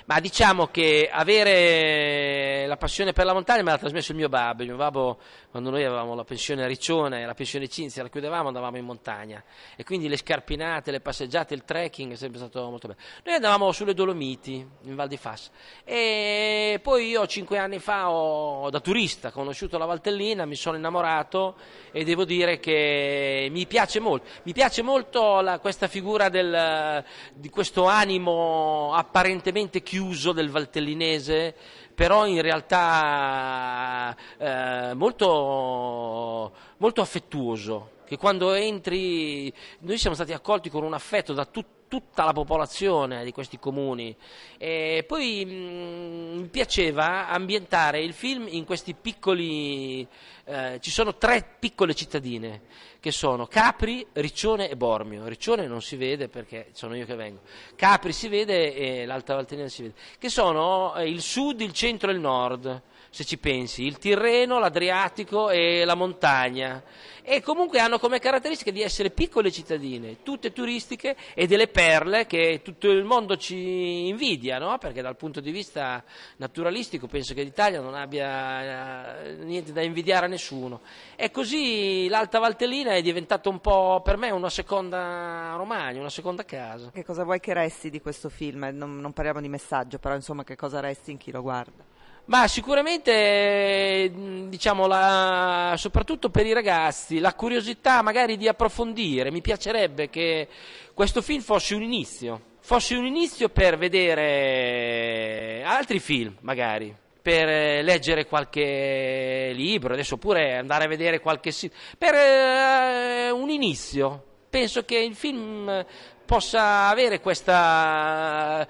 Ma 0.05 0.19
diciamo 0.19 0.67
che 0.67 1.09
avere 1.11 2.65
la 2.67 2.77
passione 2.77 3.13
per 3.13 3.25
la 3.25 3.33
montagna 3.33 3.63
me 3.63 3.71
l'ha 3.71 3.77
trasmesso 3.77 4.11
il 4.11 4.17
mio 4.17 4.29
babbo. 4.29 4.61
Il 4.61 4.69
mio 4.69 4.77
babbo, 4.77 5.19
quando 5.51 5.69
noi 5.69 5.83
avevamo 5.83 6.15
la 6.15 6.23
pensione 6.23 6.63
a 6.63 6.67
Riccione, 6.67 7.25
la 7.25 7.33
pensione 7.33 7.67
Cinzia, 7.67 8.03
la 8.03 8.09
chiudevamo, 8.09 8.47
andavamo 8.47 8.77
in 8.77 8.85
montagna. 8.85 9.43
E 9.75 9.83
quindi 9.83 10.07
le 10.07 10.17
scarpinate, 10.17 10.91
le 10.91 11.01
passeggiate, 11.01 11.53
il 11.53 11.63
trekking 11.63 12.13
è 12.13 12.15
sempre 12.15 12.39
stato 12.39 12.69
molto 12.69 12.87
bello. 12.87 12.99
Noi 13.23 13.35
andavamo 13.35 13.71
sulle 13.71 13.93
Dolomiti, 13.93 14.65
in 14.83 14.95
Val 14.95 15.07
di 15.07 15.17
Fassa. 15.17 15.49
E 15.83 16.79
poi 16.81 17.09
io 17.09 17.25
cinque 17.27 17.57
anni 17.57 17.79
fa, 17.79 18.09
ho, 18.09 18.69
da 18.69 18.79
turista, 18.79 19.31
conosciuto 19.31 19.77
la 19.77 19.85
Valtellina, 19.85 20.45
mi 20.45 20.55
sono 20.55 20.77
innamorato 20.77 21.55
e 21.91 22.03
devo 22.03 22.25
dire 22.25 22.59
che 22.59 23.47
mi 23.51 23.65
piace 23.65 23.99
molto. 23.99 24.27
Mi 24.43 24.53
piace 24.53 24.81
molto 24.81 25.41
la, 25.41 25.59
questa 25.59 25.87
figura 25.87 26.29
del, 26.29 27.03
di 27.33 27.49
questo 27.49 27.85
animo 27.85 28.93
apparentemente 28.93 29.81
chiuso 29.87 30.33
del 30.33 30.49
valtellinese, 30.49 31.55
però 31.95 32.27
in 32.27 32.41
realtà 32.41 34.13
eh, 34.37 34.93
molto, 34.95 36.51
molto 36.75 36.99
affettuoso, 36.99 37.91
che 38.05 38.17
quando 38.17 38.51
entri, 38.51 39.51
noi 39.79 39.97
siamo 39.97 40.13
stati 40.13 40.33
accolti 40.33 40.69
con 40.69 40.83
un 40.83 40.93
affetto 40.93 41.31
da 41.31 41.45
tutti 41.45 41.76
tutta 41.87 42.23
la 42.23 42.33
popolazione 42.33 43.23
di 43.23 43.31
questi 43.31 43.59
comuni. 43.59 44.15
E 44.57 45.03
poi 45.07 45.45
mh, 45.45 45.51
mm, 45.51 46.37
mi 46.39 46.47
piaceva 46.47 47.27
ambientare 47.29 48.01
il 48.01 48.13
film 48.13 48.47
in 48.49 48.65
questi 48.65 48.93
piccoli 48.93 50.07
eh, 50.49 50.79
ci 50.79 50.91
sono 50.91 51.15
tre 51.17 51.45
piccole 51.59 51.93
cittadine 51.93 52.61
che 53.01 53.11
sono 53.11 53.47
Capri, 53.47 54.07
Riccione 54.13 54.69
e 54.69 54.77
Bormio. 54.77 55.27
Riccione 55.27 55.67
non 55.67 55.81
si 55.81 55.97
vede 55.97 56.29
perché 56.29 56.69
sono 56.71 56.95
io 56.95 57.05
che 57.05 57.15
vengo. 57.15 57.41
Capri 57.75 58.13
si 58.13 58.29
vede 58.29 58.73
e 58.73 59.05
l'Alta 59.05 59.35
Valtellina 59.35 59.67
si 59.67 59.81
vede. 59.83 59.95
Che 60.17 60.29
sono 60.29 60.95
eh, 60.95 61.09
il 61.09 61.21
sud, 61.21 61.59
il 61.59 61.73
centro 61.73 62.09
e 62.09 62.13
il 62.13 62.21
nord 62.21 62.81
se 63.17 63.25
ci 63.25 63.39
pensi, 63.39 63.83
il 63.83 63.97
Tirreno, 63.97 64.59
l'Adriatico 64.59 65.49
e 65.49 65.83
la 65.85 65.95
montagna. 65.95 66.83
E 67.23 67.41
comunque 67.41 67.79
hanno 67.79 67.97
come 67.97 68.19
caratteristica 68.19 68.69
di 68.69 68.83
essere 68.83 69.09
piccole 69.09 69.51
cittadine, 69.51 70.21
tutte 70.21 70.53
turistiche 70.53 71.15
e 71.33 71.47
delle 71.47 71.67
perle 71.67 72.27
che 72.27 72.61
tutto 72.63 72.91
il 72.91 73.03
mondo 73.03 73.35
ci 73.35 74.07
invidia, 74.07 74.59
no? 74.59 74.77
perché 74.77 75.01
dal 75.01 75.15
punto 75.15 75.39
di 75.39 75.49
vista 75.49 76.03
naturalistico 76.35 77.07
penso 77.07 77.33
che 77.33 77.41
l'Italia 77.41 77.81
non 77.81 77.95
abbia 77.95 79.23
eh, 79.23 79.33
niente 79.37 79.73
da 79.73 79.81
invidiare 79.81 80.27
a 80.27 80.29
nessuno. 80.29 80.81
E 81.15 81.31
così 81.31 82.07
l'Alta 82.07 82.37
Valtellina 82.37 82.91
è 82.91 83.01
diventata 83.01 83.49
un 83.49 83.59
po' 83.59 83.99
per 84.03 84.17
me 84.17 84.29
una 84.29 84.51
seconda 84.51 85.55
Romagna, 85.57 85.99
una 85.99 86.11
seconda 86.11 86.45
casa. 86.45 86.91
Che 86.93 87.03
cosa 87.03 87.23
vuoi 87.23 87.39
che 87.39 87.55
resti 87.55 87.89
di 87.89 87.99
questo 87.99 88.29
film? 88.29 88.69
Non, 88.73 88.99
non 88.99 89.11
parliamo 89.11 89.41
di 89.41 89.49
messaggio, 89.49 89.97
però 89.97 90.13
insomma 90.13 90.43
che 90.43 90.55
cosa 90.55 90.79
resti 90.79 91.09
in 91.09 91.17
chi 91.17 91.31
lo 91.31 91.41
guarda? 91.41 91.86
Ma 92.27 92.47
sicuramente, 92.49 94.11
diciamo, 94.49 94.85
la, 94.85 95.75
soprattutto 95.77 96.29
per 96.29 96.45
i 96.45 96.51
ragazzi, 96.51 97.19
la 97.19 97.33
curiosità 97.33 98.01
magari 98.01 98.35
di 98.35 98.49
approfondire. 98.49 99.31
Mi 99.31 99.39
piacerebbe 99.39 100.09
che 100.09 100.49
questo 100.93 101.21
film 101.21 101.41
fosse 101.41 101.73
un 101.73 101.83
inizio, 101.83 102.41
fosse 102.59 102.95
un 102.95 103.05
inizio 103.05 103.47
per 103.47 103.77
vedere 103.77 105.63
altri 105.65 105.99
film, 105.99 106.35
magari 106.41 106.93
per 107.21 107.47
eh, 107.47 107.81
leggere 107.81 108.25
qualche 108.25 109.51
libro, 109.53 109.93
adesso 109.93 110.15
oppure 110.15 110.57
andare 110.57 110.83
a 110.83 110.87
vedere 110.87 111.21
qualche 111.21 111.51
sito, 111.51 111.75
per 111.97 112.13
eh, 112.13 113.29
un 113.31 113.49
inizio. 113.49 114.23
Penso 114.49 114.83
che 114.83 114.97
il 114.97 115.15
film 115.15 115.85
possa 116.25 116.89
avere 116.89 117.21
questa, 117.21 118.67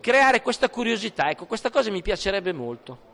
creare 0.00 0.42
questa 0.42 0.68
curiosità, 0.68 1.30
ecco, 1.30 1.46
questa 1.46 1.70
cosa 1.70 1.90
mi 1.90 2.02
piacerebbe 2.02 2.52
molto. 2.52 3.10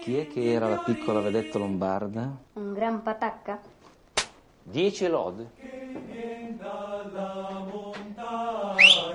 Chi 0.00 0.16
è 0.16 0.26
che 0.28 0.52
era 0.52 0.68
la 0.68 0.78
piccola 0.78 1.20
vedetta 1.20 1.58
lombarda? 1.58 2.34
Un 2.54 2.72
gran 2.72 3.02
patacca. 3.02 3.60
Dieci 4.62 5.06
lode. 5.06 5.50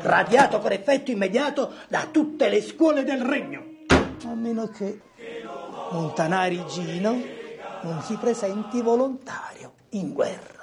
Radiato 0.01 0.59
con 0.59 0.71
effetto 0.71 1.11
immediato 1.11 1.73
da 1.87 2.07
tutte 2.11 2.49
le 2.49 2.61
scuole 2.61 3.03
del 3.03 3.21
regno. 3.21 3.63
A 4.25 4.33
meno 4.33 4.67
che 4.67 5.01
Montanari 5.91 6.63
Gino 6.67 7.19
non 7.81 8.01
si 8.01 8.15
presenti 8.17 8.81
volontario 8.81 9.73
in 9.89 10.13
guerra. 10.13 10.54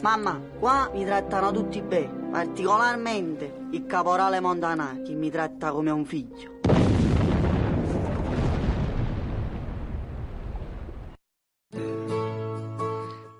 Mamma, 0.00 0.40
qua 0.60 0.88
mi 0.92 1.04
trattano 1.04 1.50
tutti 1.50 1.82
bene, 1.82 2.28
particolarmente 2.30 3.66
il 3.72 3.84
caporale 3.84 4.38
Montanari 4.38 5.02
che 5.02 5.12
mi 5.14 5.28
tratta 5.28 5.72
come 5.72 5.90
un 5.90 6.04
figlio. 6.04 6.60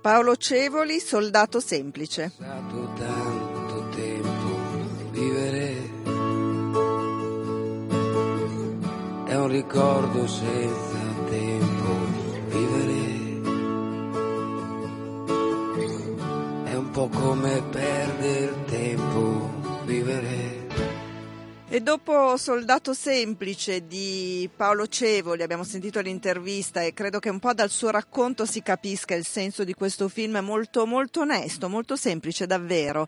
Paolo 0.00 0.34
Cevoli, 0.34 0.98
soldato 0.98 1.60
semplice. 1.60 2.32
Stato 2.34 2.92
tanto 2.98 3.88
tempo 3.94 5.10
vivere 5.12 5.74
è 9.26 9.36
un 9.36 9.48
ricordo 9.48 10.26
senza 10.26 10.95
po' 16.96 17.08
come 17.08 17.62
perdere 17.70 18.64
tempo 18.64 19.50
vivere 19.84 20.66
E 21.68 21.80
dopo 21.82 22.38
Soldato 22.38 22.94
semplice 22.94 23.86
di 23.86 24.48
Paolo 24.56 24.86
Cevoli 24.86 25.42
abbiamo 25.42 25.62
sentito 25.62 26.00
l'intervista 26.00 26.80
e 26.80 26.94
credo 26.94 27.18
che 27.18 27.28
un 27.28 27.38
po' 27.38 27.52
dal 27.52 27.68
suo 27.68 27.90
racconto 27.90 28.46
si 28.46 28.62
capisca 28.62 29.14
il 29.14 29.26
senso 29.26 29.62
di 29.62 29.74
questo 29.74 30.08
film 30.08 30.38
molto 30.38 30.86
molto 30.86 31.20
onesto, 31.20 31.68
molto 31.68 31.96
semplice 31.96 32.46
davvero. 32.46 33.06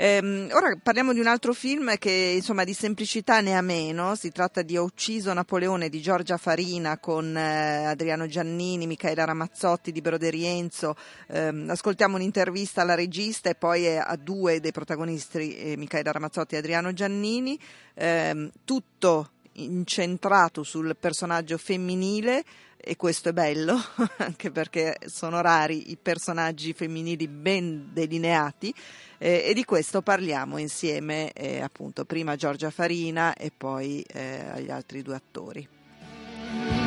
Ehm, 0.00 0.50
ora 0.52 0.78
parliamo 0.80 1.12
di 1.12 1.18
un 1.18 1.26
altro 1.26 1.52
film 1.52 1.98
che 1.98 2.34
insomma 2.36 2.62
di 2.62 2.72
semplicità 2.72 3.40
ne 3.40 3.56
ha 3.56 3.60
meno, 3.60 4.14
si 4.14 4.30
tratta 4.30 4.62
di 4.62 4.76
Ho 4.76 4.84
ucciso 4.84 5.32
Napoleone 5.32 5.88
di 5.88 6.00
Giorgia 6.00 6.36
Farina 6.36 6.98
con 6.98 7.36
eh, 7.36 7.84
Adriano 7.84 8.28
Giannini, 8.28 8.86
Michaela 8.86 9.24
Ramazzotti 9.24 9.90
di 9.90 10.00
Broderienzo. 10.00 10.94
Ehm, 11.26 11.68
ascoltiamo 11.68 12.14
un'intervista 12.14 12.82
alla 12.82 12.94
regista 12.94 13.50
e 13.50 13.56
poi 13.56 13.98
a 13.98 14.14
due 14.14 14.60
dei 14.60 14.70
protagonisti, 14.70 15.56
eh, 15.56 15.76
Michaela 15.76 16.12
Ramazzotti 16.12 16.54
e 16.54 16.58
Adriano 16.58 16.92
Giannini, 16.92 17.58
ehm, 17.94 18.52
tutto 18.64 19.30
incentrato 19.54 20.62
sul 20.62 20.96
personaggio 20.96 21.58
femminile 21.58 22.44
e 22.80 22.96
questo 22.96 23.30
è 23.30 23.32
bello 23.32 23.76
anche 24.18 24.50
perché 24.50 24.96
sono 25.06 25.40
rari 25.40 25.90
i 25.90 25.96
personaggi 25.96 26.72
femminili 26.72 27.26
ben 27.28 27.92
delineati 27.92 28.72
eh, 29.18 29.44
e 29.46 29.54
di 29.54 29.64
questo 29.64 30.00
parliamo 30.00 30.58
insieme 30.58 31.32
eh, 31.32 31.60
appunto 31.60 32.04
prima 32.04 32.32
a 32.32 32.36
Giorgia 32.36 32.70
Farina 32.70 33.34
e 33.34 33.50
poi 33.56 34.00
eh, 34.02 34.44
agli 34.50 34.70
altri 34.70 35.02
due 35.02 35.16
attori. 35.16 36.77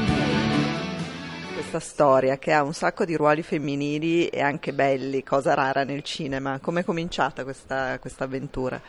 Questa 1.62 1.80
storia 1.80 2.40
che 2.40 2.54
ha 2.54 2.64
un 2.64 2.74
sacco 2.74 3.06
di 3.06 3.16
ruoli 3.16 3.44
femminili 3.44 4.28
e 4.28 4.42
anche 4.42 4.74
belli, 4.74 5.24
cosa 5.24 5.54
rara 5.54 5.84
nel 5.84 6.02
cinema. 6.02 6.58
Come 6.60 6.80
è 6.80 6.84
cominciata 6.84 7.44
questa, 7.44 8.00
questa 8.00 8.24
avventura? 8.24 8.82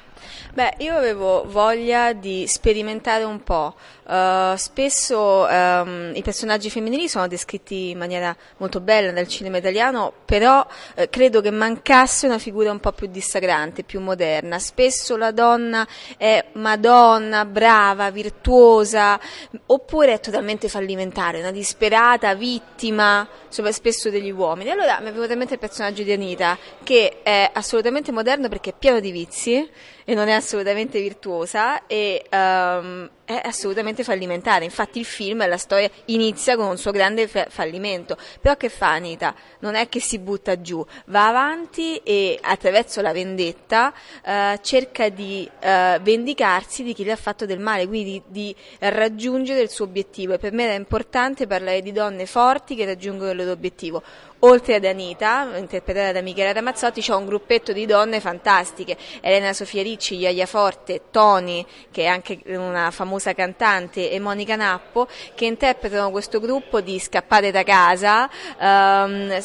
Beh, 0.55 0.77
io 0.79 0.97
avevo 0.97 1.45
voglia 1.47 2.15
di 2.15 2.47
sperimentare 2.49 3.25
un 3.25 3.43
po'. 3.43 3.75
Uh, 4.05 4.57
spesso 4.57 5.47
um, 5.49 6.13
i 6.15 6.23
personaggi 6.23 6.71
femminili 6.71 7.09
sono 7.09 7.29
descritti 7.29 7.91
in 7.91 7.99
maniera 7.99 8.35
molto 8.57 8.81
bella 8.81 9.13
nel 9.13 9.29
cinema 9.29 9.59
italiano, 9.59 10.13
però 10.25 10.67
uh, 10.97 11.03
credo 11.09 11.41
che 11.41 11.51
mancasse 11.51 12.27
una 12.27 12.39
figura 12.39 12.71
un 12.71 12.81
po' 12.81 12.93
più 12.93 13.07
dissacrante, 13.07 13.85
più 13.85 14.01
moderna. 14.01 14.59
Spesso 14.59 15.17
la 15.17 15.31
donna 15.31 15.87
è 16.17 16.45
madonna, 16.55 17.45
brava, 17.45 18.11
virtuosa, 18.11 19.21
oppure 19.67 20.15
è 20.15 20.21
totalmente 20.21 20.69
fallimentare, 20.69 21.39
una 21.39 21.53
disperata 21.53 22.35
vittima, 22.73 23.29
spesso 23.49 24.11
degli 24.11 24.31
uomini. 24.31 24.71
Allora 24.71 24.99
mi 25.01 25.09
è 25.09 25.13
venuto 25.13 25.33
in 25.33 25.39
mente 25.39 25.55
il 25.55 25.61
personaggio 25.61 26.03
di 26.03 26.13
Anita, 26.13 26.59
che 26.83 27.21
è 27.23 27.51
assolutamente 27.53 28.11
moderno 28.13 28.49
perché 28.49 28.71
è 28.71 28.75
pieno 28.77 28.99
di 28.99 29.11
vizi 29.11 29.69
e 30.05 30.15
non 30.15 30.29
è 30.29 30.33
assolutamente 30.33 31.01
virtuosa 31.01 31.87
e 31.87 32.25
um, 32.31 33.09
è 33.25 33.41
assolutamente 33.45 34.05
fallimentare. 34.05 34.65
Infatti 34.65 34.99
il 34.99 35.05
film, 35.05 35.47
la 35.47 35.57
storia 35.57 35.91
inizia 36.07 36.57
con 36.57 36.67
un 36.67 36.77
suo 36.77 36.91
grande 36.91 37.29
fa- 37.29 37.47
fallimento. 37.49 38.17
Però 38.41 38.57
che 38.57 38.69
fa 38.69 38.93
Anita? 38.93 39.35
Non 39.61 39.75
è 39.75 39.89
che 39.89 40.01
si 40.01 40.19
butta 40.19 40.61
giù, 40.61 40.85
va 41.07 41.29
avanti 41.29 41.97
e 41.99 42.39
attraverso 42.41 43.01
la 43.01 43.13
vendetta 43.13 43.93
uh, 44.25 44.59
cerca 44.61 45.09
di 45.09 45.49
uh, 45.51 46.01
vendicarsi 46.01 46.83
di 46.83 46.95
chi 46.95 47.05
le 47.05 47.13
ha 47.13 47.17
fatto 47.17 47.47
del 47.47 47.61
male, 47.61 47.87
quindi 47.87 48.23
di, 48.27 48.53
di 48.53 48.57
raggiungere 48.81 49.61
il 49.61 49.71
suo 49.71 49.85
obiettivo. 49.85 50.35
E 50.35 50.39
per 50.39 50.53
me 50.53 50.65
era 50.65 50.75
importante 50.75 51.47
parlare 51.47 51.81
di 51.83 51.93
donne 51.93 52.27
forti 52.27 52.75
che 52.75 52.85
raggiungono 52.85 53.31
il 53.31 53.37
loro 53.37 53.53
obiettivo 53.53 54.03
oltre 54.45 54.77
ad 54.77 54.85
Anita, 54.85 55.57
interpretata 55.57 56.13
da 56.13 56.21
Michela 56.21 56.53
Ramazzotti, 56.53 57.01
c'è 57.01 57.15
un 57.15 57.27
gruppetto 57.27 57.73
di 57.73 57.87
donne 57.87 58.21
fantastiche, 58.21 58.97
Elena 59.21 59.53
Sofia 59.53 59.83
Ricci, 59.83 60.17
Iaia 60.17 60.47
Forte, 60.47 61.03
Toni, 61.11 61.65
che 61.91 62.03
è 62.03 62.07
anche 62.07 62.41
una 62.47 62.91
famosa 62.91 63.35
cantante, 63.35 64.11
e 64.11 64.19
Monica 64.19 64.57
Nappo, 64.57 65.07
che 65.35 65.45
interpretano 65.45 66.11
questo 66.11 66.41
gruppo 66.41 66.81
di 66.81 66.99
scappate 66.99 67.51
da 67.51 67.63
casa, 67.63 68.29
um, 68.59 69.41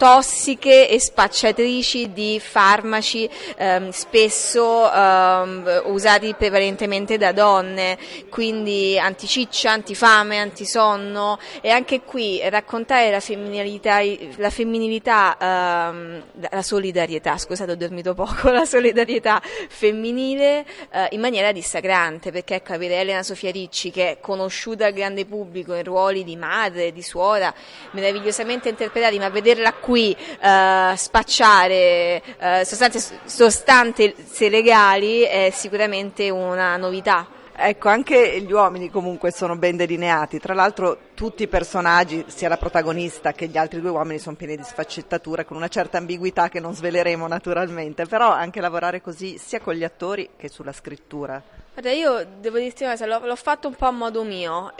tossiche 0.00 0.88
e 0.88 0.98
spacciatrici 0.98 2.14
di 2.14 2.40
farmaci 2.40 3.28
ehm, 3.54 3.90
spesso 3.90 4.90
ehm, 4.90 5.82
usati 5.88 6.32
prevalentemente 6.32 7.18
da 7.18 7.32
donne, 7.32 7.98
quindi 8.30 8.98
anticiccia, 8.98 9.72
antifame, 9.72 10.38
antisonno. 10.38 11.38
E 11.60 11.68
anche 11.68 12.00
qui 12.00 12.40
raccontare 12.48 13.10
la 13.10 13.20
femminilità, 13.20 13.98
la, 14.36 14.48
femminilità 14.48 15.36
ehm, 15.38 16.22
la 16.50 16.62
solidarietà, 16.62 17.36
scusate 17.36 17.72
ho 17.72 17.76
dormito 17.76 18.14
poco, 18.14 18.48
la 18.48 18.64
solidarietà 18.64 19.42
femminile 19.68 20.64
eh, 20.92 21.08
in 21.10 21.20
maniera 21.20 21.52
dissacrante, 21.52 22.32
perché 22.32 22.54
ecco 22.54 22.72
avere 22.72 23.00
Elena 23.00 23.22
Sofia 23.22 23.50
Ricci 23.50 23.90
che 23.90 24.12
è 24.12 24.18
conosciuta 24.18 24.86
al 24.86 24.94
grande 24.94 25.26
pubblico 25.26 25.74
in 25.74 25.84
ruoli 25.84 26.24
di 26.24 26.36
madre, 26.36 26.90
di 26.90 27.02
suora, 27.02 27.52
meravigliosamente 27.90 28.70
interpretati, 28.70 29.18
ma 29.18 29.28
vederla 29.28 29.74
qui 29.74 29.88
qui 29.90 30.16
uh, 30.16 30.94
spacciare 30.94 32.22
uh, 32.38 32.62
sostanze, 32.62 33.18
sostanze 33.24 34.14
legali 34.48 35.22
è 35.22 35.50
sicuramente 35.52 36.30
una 36.30 36.76
novità. 36.76 37.26
Ecco, 37.52 37.88
anche 37.88 38.40
gli 38.40 38.52
uomini 38.52 38.88
comunque 38.88 39.32
sono 39.32 39.56
ben 39.56 39.76
delineati, 39.76 40.38
tra 40.38 40.54
l'altro 40.54 41.08
tutti 41.14 41.42
i 41.42 41.48
personaggi, 41.48 42.24
sia 42.28 42.48
la 42.48 42.56
protagonista 42.56 43.32
che 43.32 43.48
gli 43.48 43.58
altri 43.58 43.80
due 43.80 43.90
uomini, 43.90 44.20
sono 44.20 44.36
pieni 44.36 44.56
di 44.56 44.62
sfaccettature 44.62 45.44
con 45.44 45.56
una 45.56 45.68
certa 45.68 45.98
ambiguità 45.98 46.48
che 46.48 46.60
non 46.60 46.72
sveleremo 46.72 47.26
naturalmente, 47.26 48.06
però 48.06 48.30
anche 48.30 48.60
lavorare 48.60 49.02
così 49.02 49.38
sia 49.38 49.60
con 49.60 49.74
gli 49.74 49.84
attori 49.84 50.30
che 50.36 50.48
sulla 50.48 50.72
scrittura. 50.72 51.42
Guarda, 51.72 51.92
io 51.92 52.26
devo 52.40 52.58
dirti 52.58 52.82
una 52.82 52.92
cosa, 52.92 53.06
l'ho, 53.06 53.24
l'ho, 53.24 53.36
fatto 53.36 53.68
un 53.68 53.76
po' 53.76 53.86
a 53.86 53.92
modo 53.92 54.24
mio 54.24 54.72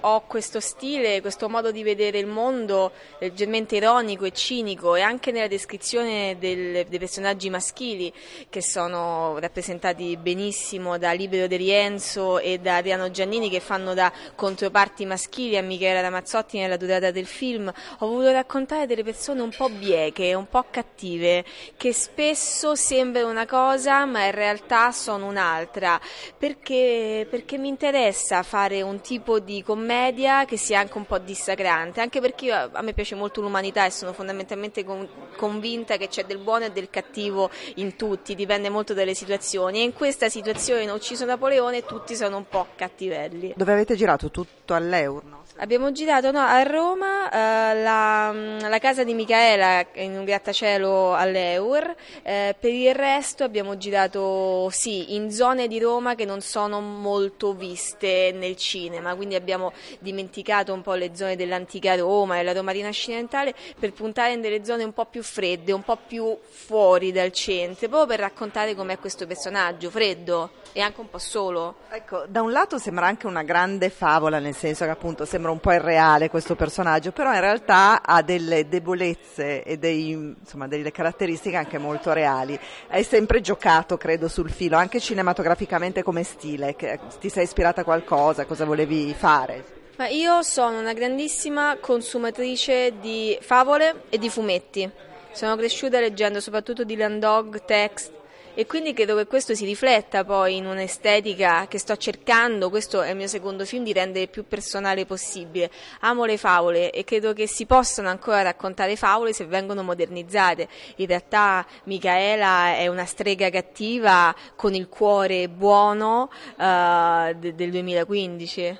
ho 0.00 0.20
questo 0.22 0.60
stile, 0.60 1.20
questo 1.20 1.50
modo 1.50 1.70
di 1.70 1.82
vedere 1.82 2.18
il 2.18 2.26
mondo 2.26 2.90
leggermente 3.18 3.76
ironico 3.76 4.24
e 4.24 4.32
cinico 4.32 4.94
e 4.94 5.02
anche 5.02 5.30
nella 5.30 5.46
descrizione 5.46 6.36
del, 6.38 6.86
dei 6.86 6.98
personaggi 6.98 7.50
maschili 7.50 8.10
che 8.48 8.62
sono 8.62 9.38
rappresentati 9.38 10.16
benissimo 10.16 10.96
da 10.96 11.12
Libero 11.12 11.46
De 11.46 11.56
Rienzo 11.56 12.38
e 12.38 12.58
da 12.58 12.76
Adriano 12.76 13.10
Giannini 13.10 13.50
che 13.50 13.60
fanno 13.60 13.92
da 13.92 14.10
controparti 14.34 15.04
maschili 15.04 15.58
a 15.58 15.62
Michela 15.62 16.00
Ramazzotti 16.00 16.58
nella 16.58 16.78
durata 16.78 17.10
del 17.10 17.26
film, 17.26 17.70
ho 17.98 18.06
voluto 18.06 18.32
raccontare 18.32 18.86
delle 18.86 19.04
persone 19.04 19.42
un 19.42 19.52
po' 19.54 19.68
bieche, 19.68 20.32
un 20.32 20.48
po' 20.48 20.64
cattive, 20.70 21.44
che 21.76 21.92
spesso 21.92 22.74
sembrano 22.74 23.28
una 23.28 23.44
cosa 23.44 24.06
ma 24.06 24.24
in 24.24 24.32
realtà 24.32 24.92
sono 24.92 25.26
un'altra 25.26 25.57
un'altra, 25.58 26.00
perché, 26.36 27.26
perché 27.28 27.58
mi 27.58 27.68
interessa 27.68 28.42
fare 28.42 28.82
un 28.82 29.00
tipo 29.00 29.38
di 29.40 29.62
commedia 29.62 30.44
che 30.44 30.56
sia 30.56 30.78
anche 30.78 30.96
un 30.96 31.06
po' 31.06 31.18
dissacrante, 31.18 32.00
anche 32.00 32.20
perché 32.20 32.46
io, 32.46 32.70
a 32.72 32.82
me 32.82 32.92
piace 32.92 33.14
molto 33.14 33.40
l'umanità 33.40 33.84
e 33.84 33.90
sono 33.90 34.12
fondamentalmente 34.12 34.84
con, 34.84 35.08
convinta 35.36 35.96
che 35.96 36.08
c'è 36.08 36.24
del 36.24 36.38
buono 36.38 36.66
e 36.66 36.72
del 36.72 36.88
cattivo 36.90 37.50
in 37.76 37.96
tutti, 37.96 38.34
dipende 38.34 38.68
molto 38.68 38.94
dalle 38.94 39.14
situazioni 39.14 39.80
e 39.80 39.82
in 39.82 39.92
questa 39.92 40.28
situazione 40.28 40.82
in 40.82 40.90
Ucciso 40.90 41.24
Napoleone 41.24 41.84
tutti 41.84 42.14
sono 42.14 42.36
un 42.36 42.48
po' 42.48 42.68
cattivelli. 42.76 43.54
Dove 43.56 43.72
avete 43.72 43.96
girato 43.96 44.30
tutto 44.30 44.74
all'Eur, 44.74 45.24
no? 45.24 45.38
Abbiamo 45.60 45.90
girato 45.90 46.30
no, 46.30 46.38
a 46.38 46.62
Roma 46.62 47.28
eh, 47.30 47.82
la, 47.82 48.32
la, 48.32 48.78
casa 48.78 49.02
di 49.02 49.12
Michaela 49.12 49.84
in 49.94 50.16
un 50.16 50.24
grattacielo 50.24 51.14
all'Eur, 51.14 51.96
eh, 52.22 52.54
per 52.56 52.72
il 52.72 52.94
resto 52.94 53.42
abbiamo 53.42 53.76
girato 53.76 54.68
sì, 54.70 55.16
in 55.16 55.30
zone 55.48 55.66
di 55.66 55.78
Roma 55.78 56.14
che 56.14 56.26
non 56.26 56.42
sono 56.42 56.80
molto 56.80 57.54
viste 57.54 58.32
nel 58.34 58.54
cinema, 58.54 59.14
quindi 59.14 59.34
abbiamo 59.34 59.72
dimenticato 59.98 60.74
un 60.74 60.82
po' 60.82 60.92
le 60.92 61.12
zone 61.14 61.36
dell'antica 61.36 61.96
Roma 61.96 62.38
e 62.38 62.42
la 62.42 62.52
Roma 62.52 62.70
rinascimentale 62.70 63.54
per 63.78 63.94
puntare 63.94 64.34
in 64.34 64.42
delle 64.42 64.62
zone 64.62 64.84
un 64.84 64.92
po' 64.92 65.06
più 65.06 65.22
fredde, 65.22 65.72
un 65.72 65.82
po' 65.82 65.96
più 66.06 66.36
fuori 66.50 67.12
dal 67.12 67.32
centro, 67.32 67.88
proprio 67.88 68.08
per 68.08 68.20
raccontare 68.20 68.74
com'è 68.74 68.98
questo 68.98 69.26
personaggio, 69.26 69.88
freddo 69.88 70.50
e 70.72 70.82
anche 70.82 71.00
un 71.00 71.08
po' 71.08 71.18
solo. 71.18 71.76
Ecco, 71.88 72.24
da 72.28 72.42
un 72.42 72.52
lato 72.52 72.76
sembra 72.76 73.06
anche 73.06 73.26
una 73.26 73.42
grande 73.42 73.88
favola, 73.88 74.38
nel 74.38 74.54
senso 74.54 74.84
che 74.84 74.90
appunto 74.90 75.24
sembra 75.24 75.50
un 75.50 75.60
po' 75.60 75.72
irreale 75.72 76.28
questo 76.28 76.56
personaggio, 76.56 77.10
però 77.10 77.32
in 77.32 77.40
realtà 77.40 78.02
ha 78.02 78.20
delle 78.20 78.68
debolezze 78.68 79.62
e 79.62 79.78
dei, 79.78 80.10
insomma, 80.10 80.68
delle 80.68 80.90
caratteristiche 80.90 81.56
anche 81.56 81.78
molto 81.78 82.12
reali. 82.12 82.58
Hai 82.88 83.02
sempre 83.02 83.40
giocato, 83.40 83.96
credo, 83.96 84.28
sul 84.28 84.50
filo, 84.50 84.76
anche 84.76 85.00
cinematograficamente 85.38 86.02
come 86.02 86.24
stile, 86.24 86.74
che 86.74 86.98
ti 87.20 87.28
sei 87.28 87.44
ispirata 87.44 87.82
a 87.82 87.84
qualcosa, 87.84 88.44
cosa 88.44 88.64
volevi 88.64 89.14
fare? 89.14 89.76
Ma 89.96 90.08
io 90.08 90.42
sono 90.42 90.78
una 90.78 90.92
grandissima 90.92 91.76
consumatrice 91.80 92.94
di 93.00 93.36
favole 93.40 94.02
e 94.08 94.18
di 94.18 94.28
fumetti. 94.28 94.88
Sono 95.32 95.56
cresciuta 95.56 96.00
leggendo 96.00 96.40
soprattutto 96.40 96.84
Dylan 96.84 97.18
Dog, 97.18 97.64
Text, 97.64 98.12
e 98.58 98.66
quindi 98.66 98.92
credo 98.92 99.14
che 99.14 99.28
questo 99.28 99.54
si 99.54 99.64
rifletta 99.64 100.24
poi 100.24 100.56
in 100.56 100.66
un'estetica 100.66 101.68
che 101.68 101.78
sto 101.78 101.96
cercando, 101.96 102.70
questo 102.70 103.02
è 103.02 103.10
il 103.10 103.16
mio 103.16 103.28
secondo 103.28 103.64
film, 103.64 103.84
di 103.84 103.92
rendere 103.92 104.24
il 104.24 104.30
più 104.30 104.48
personale 104.48 105.06
possibile. 105.06 105.70
Amo 106.00 106.24
le 106.24 106.36
favole 106.38 106.90
e 106.90 107.04
credo 107.04 107.34
che 107.34 107.46
si 107.46 107.66
possano 107.66 108.08
ancora 108.08 108.42
raccontare 108.42 108.96
favole 108.96 109.32
se 109.32 109.44
vengono 109.44 109.84
modernizzate. 109.84 110.66
In 110.96 111.06
realtà 111.06 111.64
Micaela 111.84 112.74
è 112.74 112.88
una 112.88 113.04
strega 113.04 113.48
cattiva 113.48 114.34
con 114.56 114.74
il 114.74 114.88
cuore 114.88 115.48
buono 115.48 116.28
uh, 116.56 117.34
de- 117.38 117.54
del 117.54 117.70
2015. 117.70 118.78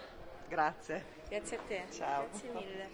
Grazie. 0.49 1.05
Grazie 1.29 1.57
a 1.57 1.61
te. 1.69 1.83
Ciao. 1.97 2.27
Grazie 2.29 2.51
mille. 2.53 2.88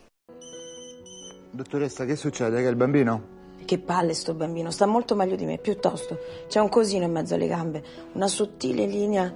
Dottoressa, 1.51 2.05
che 2.05 2.14
succede? 2.14 2.61
Che 2.61 2.66
è 2.66 2.68
il 2.68 2.77
bambino? 2.77 3.43
Che 3.64 3.79
palle 3.79 4.14
sto 4.14 4.35
bambino, 4.35 4.70
sta 4.70 4.87
molto 4.87 5.14
meglio 5.14 5.37
di 5.37 5.46
me, 5.46 5.59
piuttosto. 5.59 6.18
C'è 6.48 6.61
un 6.61 6.68
cosino 6.68 7.05
in 7.05 7.12
mezzo 7.12 7.35
alle 7.35 7.46
gambe, 7.46 7.83
una 8.12 8.29
sottile 8.29 8.85
linea. 8.87 9.33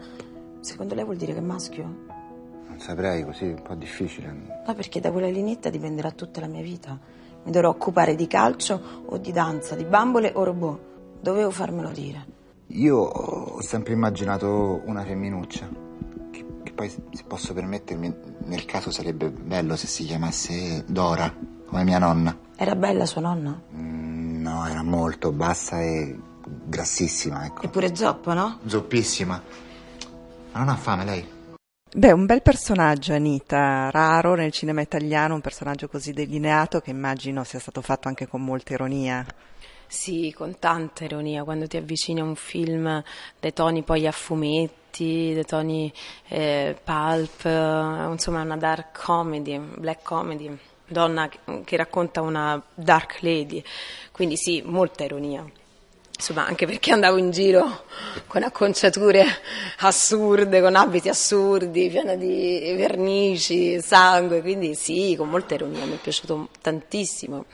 Secondo 0.60 0.94
lei 0.94 1.04
vuol 1.04 1.16
dire 1.16 1.32
che 1.32 1.38
è 1.38 1.42
maschio? 1.42 2.06
Non 2.68 2.78
saprei, 2.78 3.24
così 3.24 3.46
è 3.46 3.52
un 3.52 3.62
po' 3.62 3.74
difficile. 3.74 4.62
No, 4.66 4.74
perché 4.74 5.00
da 5.00 5.10
quella 5.10 5.28
lineetta 5.28 5.70
dipenderà 5.70 6.10
tutta 6.10 6.40
la 6.40 6.46
mia 6.46 6.62
vita. 6.62 6.98
Mi 7.44 7.50
dovrò 7.50 7.70
occupare 7.70 8.14
di 8.14 8.26
calcio 8.26 8.80
o 9.06 9.16
di 9.16 9.32
danza, 9.32 9.74
di 9.74 9.84
bambole 9.84 10.32
o 10.34 10.44
robot. 10.44 10.80
Dovevo 11.20 11.50
farmelo 11.50 11.90
dire. 11.90 12.36
Io 12.72 12.98
ho 12.98 13.62
sempre 13.62 13.94
immaginato 13.94 14.82
una 14.84 15.02
femminuccia. 15.02 15.68
Che, 16.30 16.44
che 16.62 16.72
poi, 16.72 16.88
se 16.90 17.24
posso 17.26 17.54
permettermi, 17.54 18.14
nel 18.44 18.66
caso 18.66 18.90
sarebbe 18.90 19.30
bello 19.30 19.74
se 19.74 19.86
si 19.86 20.04
chiamasse 20.04 20.84
Dora, 20.86 21.34
come 21.66 21.84
mia 21.84 21.98
nonna. 21.98 22.36
Era 22.56 22.74
bella 22.74 23.06
sua 23.06 23.22
nonna? 23.22 23.58
Mm, 23.74 24.17
no, 24.48 24.66
era 24.66 24.82
molto 24.82 25.32
bassa 25.32 25.80
e 25.80 26.16
grassissima, 26.44 27.44
ecco. 27.46 27.62
Eppure 27.62 27.94
zoppa, 27.94 28.34
no? 28.34 28.58
Zoppissima. 28.66 29.42
Ma 30.52 30.58
non 30.58 30.68
ha 30.68 30.76
fame 30.76 31.04
lei? 31.04 31.36
Beh, 31.90 32.12
un 32.12 32.26
bel 32.26 32.42
personaggio 32.42 33.14
Anita, 33.14 33.88
raro 33.90 34.34
nel 34.34 34.52
cinema 34.52 34.82
italiano, 34.82 35.34
un 35.34 35.40
personaggio 35.40 35.88
così 35.88 36.12
delineato 36.12 36.80
che 36.80 36.90
immagino 36.90 37.44
sia 37.44 37.58
stato 37.58 37.80
fatto 37.80 38.08
anche 38.08 38.26
con 38.26 38.44
molta 38.44 38.74
ironia. 38.74 39.24
Sì, 39.86 40.34
con 40.36 40.58
tanta 40.58 41.04
ironia, 41.04 41.44
quando 41.44 41.66
ti 41.66 41.78
avvicini 41.78 42.20
a 42.20 42.24
un 42.24 42.34
film 42.34 43.02
dai 43.40 43.52
toni 43.54 43.82
poi 43.82 44.06
a 44.06 44.12
fumetti, 44.12 45.32
dai 45.32 45.46
toni 45.46 45.90
eh, 46.28 46.78
pulp, 46.84 47.46
eh, 47.46 48.10
insomma 48.10 48.42
una 48.42 48.58
dark 48.58 49.02
comedy, 49.02 49.58
black 49.58 50.02
comedy 50.02 50.58
donna 50.88 51.28
che 51.64 51.76
racconta 51.76 52.20
una 52.20 52.60
dark 52.74 53.20
lady, 53.20 53.62
quindi 54.10 54.36
sì, 54.36 54.62
molta 54.64 55.04
ironia. 55.04 55.44
Insomma, 56.18 56.46
anche 56.46 56.66
perché 56.66 56.90
andavo 56.90 57.16
in 57.16 57.30
giro 57.30 57.84
con 58.26 58.42
acconciature 58.42 59.24
assurde, 59.78 60.60
con 60.60 60.74
abiti 60.74 61.08
assurdi, 61.08 61.88
piena 61.88 62.16
di 62.16 62.74
vernici, 62.76 63.80
sangue, 63.80 64.40
quindi 64.40 64.74
sì, 64.74 65.14
con 65.16 65.28
molta 65.28 65.54
ironia, 65.54 65.84
mi 65.84 65.94
è 65.94 66.00
piaciuto 66.00 66.48
tantissimo 66.60 67.44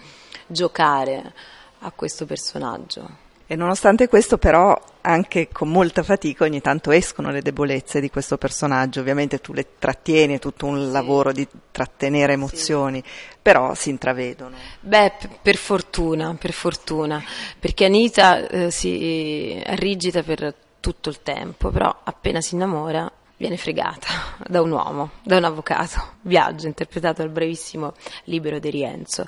giocare 0.46 1.34
a 1.80 1.90
questo 1.90 2.24
personaggio. 2.24 3.23
E 3.46 3.56
nonostante 3.56 4.08
questo, 4.08 4.38
però, 4.38 4.74
anche 5.02 5.48
con 5.52 5.68
molta 5.68 6.02
fatica 6.02 6.44
ogni 6.44 6.62
tanto 6.62 6.90
escono 6.90 7.30
le 7.30 7.42
debolezze 7.42 8.00
di 8.00 8.08
questo 8.08 8.38
personaggio. 8.38 9.00
Ovviamente 9.00 9.40
tu 9.40 9.52
le 9.52 9.66
trattieni, 9.78 10.36
è 10.36 10.38
tutto 10.38 10.64
un 10.64 10.86
sì. 10.86 10.92
lavoro 10.92 11.30
di 11.30 11.46
trattenere 11.70 12.32
emozioni, 12.32 13.02
sì. 13.04 13.36
però 13.42 13.74
si 13.74 13.90
intravedono. 13.90 14.56
Beh, 14.80 15.12
per 15.42 15.56
fortuna, 15.56 16.34
per 16.38 16.52
fortuna, 16.52 17.22
perché 17.58 17.84
Anita 17.84 18.48
eh, 18.48 18.70
si 18.70 19.62
rigida 19.74 20.22
per 20.22 20.54
tutto 20.80 21.10
il 21.10 21.22
tempo, 21.22 21.70
però 21.70 21.94
appena 22.04 22.40
si 22.40 22.54
innamora 22.54 23.10
viene 23.36 23.56
fregata 23.58 24.08
da 24.48 24.62
un 24.62 24.70
uomo, 24.70 25.10
da 25.22 25.36
un 25.36 25.44
avvocato. 25.44 26.12
Viaggio, 26.22 26.66
interpretato 26.66 27.20
dal 27.20 27.30
bravissimo 27.30 27.92
Libero 28.24 28.58
De 28.58 28.70
Rienzo. 28.70 29.26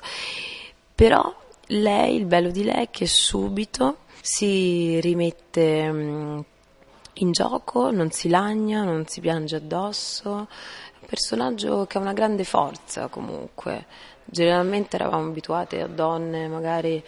Però 0.95 1.35
lei, 1.67 2.15
il 2.15 2.25
bello 2.25 2.49
di 2.49 2.63
lei 2.63 2.85
è 2.85 2.89
che 2.89 3.05
subito 3.05 4.05
si 4.29 4.99
rimette 4.99 5.89
mm, 5.89 6.39
in 7.13 7.31
gioco, 7.31 7.91
non 7.91 8.11
si 8.11 8.27
lagna, 8.27 8.83
non 8.83 9.07
si 9.07 9.21
piange 9.21 9.55
addosso, 9.55 10.29
è 10.29 10.95
un 10.99 11.07
personaggio 11.07 11.85
che 11.85 11.97
ha 11.97 12.01
una 12.01 12.11
grande 12.11 12.43
forza 12.43 13.07
comunque. 13.07 13.85
Generalmente 14.25 14.97
eravamo 14.97 15.29
abituate 15.29 15.79
a 15.79 15.87
donne 15.87 16.49
magari 16.49 17.01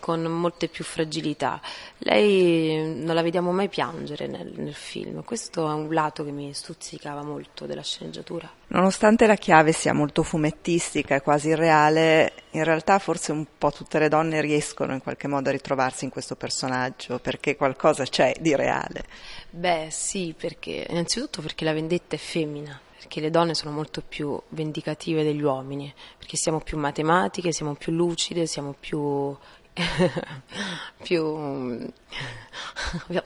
con 0.00 0.22
molte 0.22 0.68
più 0.68 0.84
fragilità. 0.84 1.60
Lei 1.98 3.02
non 3.02 3.14
la 3.14 3.22
vediamo 3.22 3.52
mai 3.52 3.68
piangere 3.68 4.26
nel, 4.26 4.52
nel, 4.56 4.74
film, 4.74 5.22
questo 5.24 5.68
è 5.68 5.72
un 5.72 5.92
lato 5.92 6.24
che 6.24 6.30
mi 6.30 6.52
stuzzicava 6.52 7.22
molto 7.22 7.66
della 7.66 7.82
sceneggiatura. 7.82 8.50
Nonostante 8.68 9.26
la 9.26 9.36
chiave 9.36 9.72
sia 9.72 9.92
molto 9.92 10.22
fumettistica 10.22 11.14
e 11.14 11.22
quasi 11.22 11.48
irreale, 11.48 12.32
in 12.50 12.64
realtà 12.64 12.98
forse 12.98 13.32
un 13.32 13.46
po' 13.56 13.70
tutte 13.70 13.98
le 13.98 14.08
donne 14.08 14.40
riescono 14.40 14.92
in 14.92 15.00
qualche 15.00 15.28
modo 15.28 15.48
a 15.48 15.52
ritrovarsi 15.52 16.04
in 16.04 16.10
questo 16.10 16.36
personaggio, 16.36 17.18
perché 17.18 17.56
qualcosa 17.56 18.04
c'è 18.04 18.34
di 18.40 18.54
reale. 18.54 19.04
Beh 19.50 19.88
sì, 19.90 20.34
perché 20.36 20.86
innanzitutto 20.88 21.40
perché 21.42 21.64
la 21.64 21.72
vendetta 21.72 22.16
è 22.16 22.18
femmina 22.18 22.80
perché 23.04 23.20
le 23.20 23.30
donne 23.30 23.54
sono 23.54 23.70
molto 23.70 24.02
più 24.06 24.40
vendicative 24.48 25.22
degli 25.22 25.42
uomini, 25.42 25.92
perché 26.16 26.38
siamo 26.38 26.60
più 26.60 26.78
matematiche, 26.78 27.52
siamo 27.52 27.74
più 27.74 27.92
lucide, 27.92 28.46
siamo 28.46 28.74
più 28.78 29.36
più, 31.02 31.90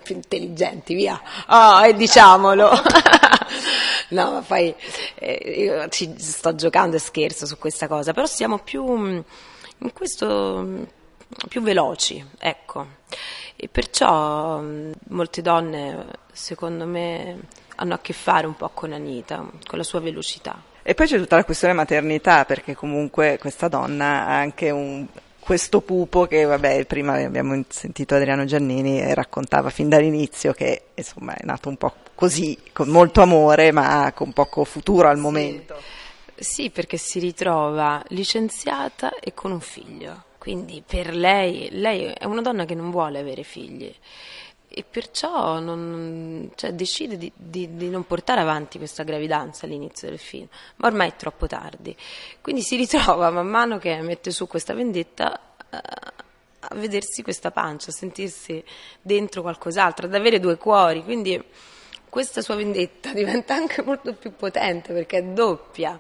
più 0.03 0.15
intelligenti, 0.15 0.95
via. 0.95 1.21
Oh, 1.49 1.85
e 1.85 1.95
diciamolo. 1.95 2.71
no, 4.11 4.31
ma 4.33 4.41
poi 4.41 4.75
eh, 5.17 5.33
io 5.33 5.89
ci 5.89 6.15
sto 6.19 6.55
giocando 6.55 6.97
e 6.97 7.01
scherzo 7.01 7.47
su 7.47 7.59
questa 7.59 7.87
cosa, 7.87 8.13
però 8.13 8.27
siamo 8.27 8.59
più 8.59 8.85
in 8.97 9.93
questo 9.93 10.87
più 11.49 11.61
veloci, 11.61 12.25
ecco. 12.39 12.97
E 13.57 13.69
perciò 13.69 14.63
molte 15.09 15.43
donne, 15.43 16.07
secondo 16.33 16.87
me, 16.87 17.41
hanno 17.77 17.95
a 17.95 17.99
che 17.99 18.13
fare 18.13 18.47
un 18.47 18.57
po' 18.57 18.71
con 18.73 18.93
Anita, 18.93 19.45
con 19.67 19.79
la 19.79 19.85
sua 19.85 20.01
velocità. 20.01 20.63
E 20.83 20.95
poi 20.95 21.07
c'è 21.07 21.19
tutta 21.19 21.37
la 21.37 21.45
questione 21.45 21.75
maternità, 21.75 22.45
perché 22.45 22.75
comunque 22.75 23.37
questa 23.39 23.69
donna 23.69 24.27
ha 24.27 24.39
anche 24.39 24.71
un, 24.71 25.07
questo 25.49 25.81
pupo 25.81 26.27
che, 26.27 26.45
vabbè, 26.45 26.85
prima 26.85 27.15
abbiamo 27.25 27.59
sentito 27.69 28.15
Adriano 28.15 28.45
Giannini 28.45 29.01
e 29.01 29.15
raccontava 29.15 29.71
fin 29.71 29.89
dall'inizio 29.89 30.53
che 30.53 30.89
insomma 30.95 31.35
è 31.37 31.43
nato 31.47 31.71
un 31.71 31.79
po' 31.79 31.95
così, 32.15 32.59
con 32.71 32.89
molto 32.89 33.23
amore, 33.23 33.73
ma 33.73 34.13
con 34.15 34.35
poco 34.35 34.65
futuro 34.65 35.09
al 35.09 35.17
sì. 35.17 35.23
momento. 35.23 35.81
Sì, 36.35 36.69
perché 36.69 36.99
si 36.99 37.19
ritrova 37.19 38.05
licenziata 38.09 39.15
e 39.21 39.33
con 39.33 39.53
un 39.53 39.61
figlio. 39.61 40.25
Quindi 40.37 40.83
per 40.87 41.17
lei, 41.17 41.69
lei 41.71 42.13
è 42.13 42.27
una 42.27 42.43
donna 42.43 42.67
che 42.67 42.75
non 42.75 42.91
vuole 42.91 43.19
avere 43.19 43.43
figli 43.43 43.91
e 44.69 44.85
perciò 44.89 45.59
non, 45.61 46.51
cioè, 46.55 46.73
decide 46.73 47.17
di, 47.17 47.33
di, 47.35 47.77
di, 47.77 47.89
non 47.89 48.07
portare 48.07 48.43
avanti 48.43 48.77
questa 48.77 49.03
gravidanza 49.03 49.65
all'inizio 49.65 50.09
del 50.09 50.19
film, 50.19 50.47
ma 50.77 50.89
ormai 50.89 51.09
è 51.09 51.17
troppo 51.17 51.47
tardi. 51.47 51.97
Quindi 52.41 52.61
si 52.61 52.77
ritrova 52.77 53.31
man 53.31 53.47
mano 53.47 53.79
che 53.79 54.01
mette 54.03 54.31
su 54.31 54.47
questa 54.47 54.75
vendetta 54.75 55.41
eh, 55.71 55.81
a 56.61 56.75
vedersi 56.75 57.23
questa 57.23 57.51
pancia, 57.51 57.91
a 57.91 57.95
sentirsi 57.95 58.63
dentro 59.01 59.41
qualcos'altro, 59.43 60.07
ad 60.07 60.15
avere 60.15 60.39
due 60.39 60.59
cuori. 60.59 61.03
Quindi 61.03 61.43
questa 62.09 62.43
sua 62.43 62.55
vendetta 62.55 63.13
diventa 63.15 63.55
anche 63.55 63.83
molto 63.83 64.13
più 64.15 64.35
potente 64.35 64.93
perché 64.93 65.19
è 65.19 65.23
doppia. 65.23 65.99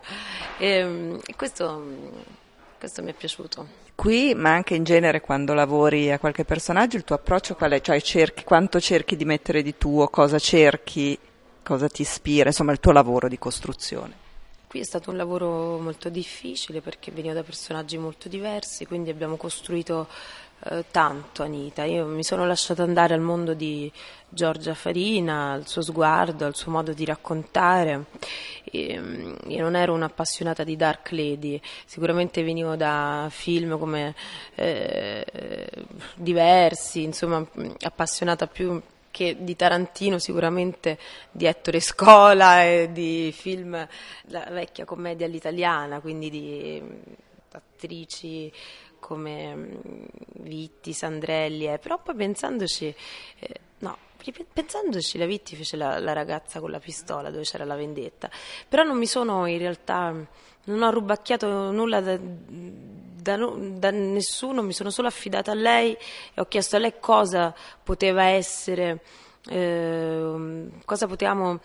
E, 0.59 1.18
e 1.24 1.35
questo, 1.37 1.83
questo 2.78 3.02
mi 3.02 3.11
è 3.11 3.14
piaciuto. 3.14 3.78
Qui, 3.99 4.33
ma 4.37 4.53
anche 4.53 4.77
in 4.77 4.85
genere 4.85 5.21
quando 5.21 5.55
lavori 5.55 6.13
a 6.13 6.21
qualche 6.21 6.45
personaggio, 6.45 6.97
il 6.97 7.03
tuo 7.03 7.17
approccio 7.17 7.57
qual 7.57 7.73
è? 7.73 7.81
Cioè 7.81 8.01
cerchi, 8.01 8.45
quanto 8.45 8.79
cerchi 8.79 9.17
di 9.17 9.25
mettere 9.25 9.61
di 9.61 9.77
tuo, 9.77 10.07
cosa 10.07 10.39
cerchi, 10.39 11.19
cosa 11.65 11.89
ti 11.89 12.03
ispira, 12.03 12.47
insomma 12.47 12.71
il 12.71 12.79
tuo 12.79 12.93
lavoro 12.93 13.27
di 13.27 13.41
costruzione. 13.41 14.13
Qui 14.69 14.79
è 14.79 14.85
stato 14.85 15.11
un 15.11 15.17
lavoro 15.17 15.81
molto 15.81 16.11
difficile 16.11 16.81
perché 16.81 17.11
venivo 17.11 17.35
da 17.35 17.43
personaggi 17.43 17.99
molto 17.99 18.29
diversi, 18.29 18.87
quindi 18.87 19.11
abbiamo 19.11 19.35
costruito 19.35 20.07
eh, 20.64 20.85
tanto 20.90 21.42
Anita. 21.42 21.85
Io 21.85 22.07
mi 22.07 22.25
sono 22.25 22.47
lasciata 22.47 22.83
andare 22.83 23.14
al 23.14 23.21
mondo 23.21 23.55
di 23.55 23.90
Giorgia 24.29 24.75
Farina, 24.75 25.53
al 25.53 25.66
suo 25.68 25.83
sguardo, 25.83 26.44
al 26.44 26.57
suo 26.57 26.73
modo 26.73 26.92
di 26.92 27.05
raccontare. 27.05 28.07
E, 28.64 28.99
mm, 28.99 29.35
io 29.47 29.62
non 29.62 29.77
ero 29.77 29.94
un'appassionata 29.94 30.64
di 30.64 30.77
Dark 30.77 31.11
Lady, 31.12 31.61
sicuramente 31.87 32.42
venivo 32.42 32.77
da 32.77 33.29
film 33.31 33.79
come 33.79 34.14
eh, 34.57 35.25
diversi, 36.16 37.03
insomma, 37.03 37.47
appassionata 37.81 38.47
più 38.47 38.81
di 39.37 39.57
Tarantino 39.57 40.21
sicuramente 40.21 40.97
di 41.33 41.47
Ettore 41.47 41.81
Scola 41.81 42.62
e 42.62 42.90
di 42.92 43.33
film 43.37 43.75
la 44.27 44.47
vecchia 44.51 44.85
commedia 44.85 45.27
all'italiana, 45.27 45.99
quindi 45.99 46.31
di 46.31 46.81
mm, 46.81 46.92
attrici 47.53 48.53
come 49.09 49.55
mm, 49.55 49.75
Vitti, 50.40 50.92
Sandrelli, 50.92 51.66
eh. 51.66 51.79
però 51.79 51.99
poi 51.99 52.14
pensandoci, 52.14 52.94
eh, 53.38 53.61
no, 53.79 53.97
pensandoci 54.53 55.16
la 55.16 55.25
Vitti 55.25 55.57
fece 55.57 55.79
la, 55.79 55.99
la, 55.99 56.12
ragazza 56.12 56.61
con 56.61 56.71
la 56.71 56.79
pistola 56.79 57.31
dove 57.31 57.44
c'era 57.44 57.64
la 57.64 57.75
vendetta, 57.75 58.31
però 58.68 58.83
non 58.83 58.99
mi 58.99 59.07
sono 59.07 59.47
in 59.47 59.57
realtà, 59.57 60.14
non 60.64 60.83
ho 60.83 60.90
rubacchiato 60.90 61.71
nulla 61.73 62.03
da, 62.03 62.18
da, 62.21 63.37
da 63.37 63.90
nessuno, 63.90 64.62
mi 64.62 64.75
sono 64.75 64.90
solo 64.90 65.09
affidata 65.09 65.53
a 65.53 65.55
lei 65.55 65.97
e 66.35 66.40
ho 66.40 66.44
chiesto 66.44 66.77
a 66.77 66.81
lei 66.81 67.01
cosa 67.01 67.55
poteva 67.83 68.25
essere, 68.25 69.01
eh, 69.49 70.68
cosa 70.85 71.07
potevamo 71.07 71.61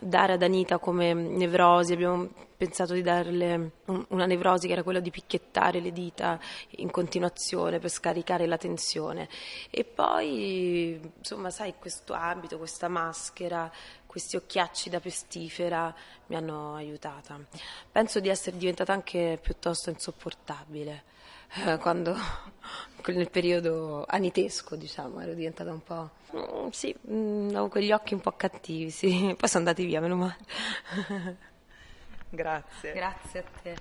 dare 0.00 0.34
ad 0.34 0.42
Anita 0.42 0.78
come 0.78 1.12
nevrosi, 1.12 1.92
abbiamo 1.92 2.28
pensato 2.56 2.92
di 2.92 3.02
darle 3.02 3.70
una 4.08 4.26
nevrosi 4.26 4.66
che 4.66 4.72
era 4.72 4.82
quella 4.82 4.98
di 5.00 5.10
picchiettare 5.10 5.80
le 5.80 5.92
dita 5.92 6.40
in 6.70 6.90
continuazione 6.90 7.78
per 7.78 7.88
scaricare 7.88 8.46
la 8.46 8.56
tensione 8.56 9.28
e 9.70 9.84
poi 9.84 11.00
insomma 11.18 11.50
sai 11.50 11.74
questo 11.78 12.14
abito, 12.14 12.58
questa 12.58 12.88
maschera, 12.88 13.70
questi 14.06 14.36
occhiacci 14.36 14.90
da 14.90 14.98
pestifera 14.98 15.94
mi 16.26 16.36
hanno 16.36 16.74
aiutata. 16.74 17.38
Penso 17.90 18.18
di 18.18 18.28
essere 18.28 18.56
diventata 18.56 18.92
anche 18.92 19.38
piuttosto 19.40 19.90
insopportabile 19.90 21.16
eh, 21.54 21.78
quando 21.78 22.14
nel 23.06 23.30
periodo 23.30 24.04
anitesco, 24.06 24.76
diciamo, 24.76 25.20
ero 25.20 25.34
diventata 25.34 25.70
un 25.70 25.82
po'. 25.82 26.10
Mm, 26.36 26.68
sì, 26.70 26.94
mm, 27.10 27.48
avevo 27.48 27.68
quegli 27.68 27.92
occhi 27.92 28.14
un 28.14 28.20
po' 28.20 28.32
cattivi, 28.32 28.90
sì. 28.90 29.34
Poi 29.38 29.48
sono 29.48 29.64
andati 29.64 29.84
via, 29.84 30.00
meno 30.00 30.16
male. 30.16 30.36
Grazie. 32.30 32.92
Grazie 32.92 33.40
a 33.40 33.44
te. 33.62 33.76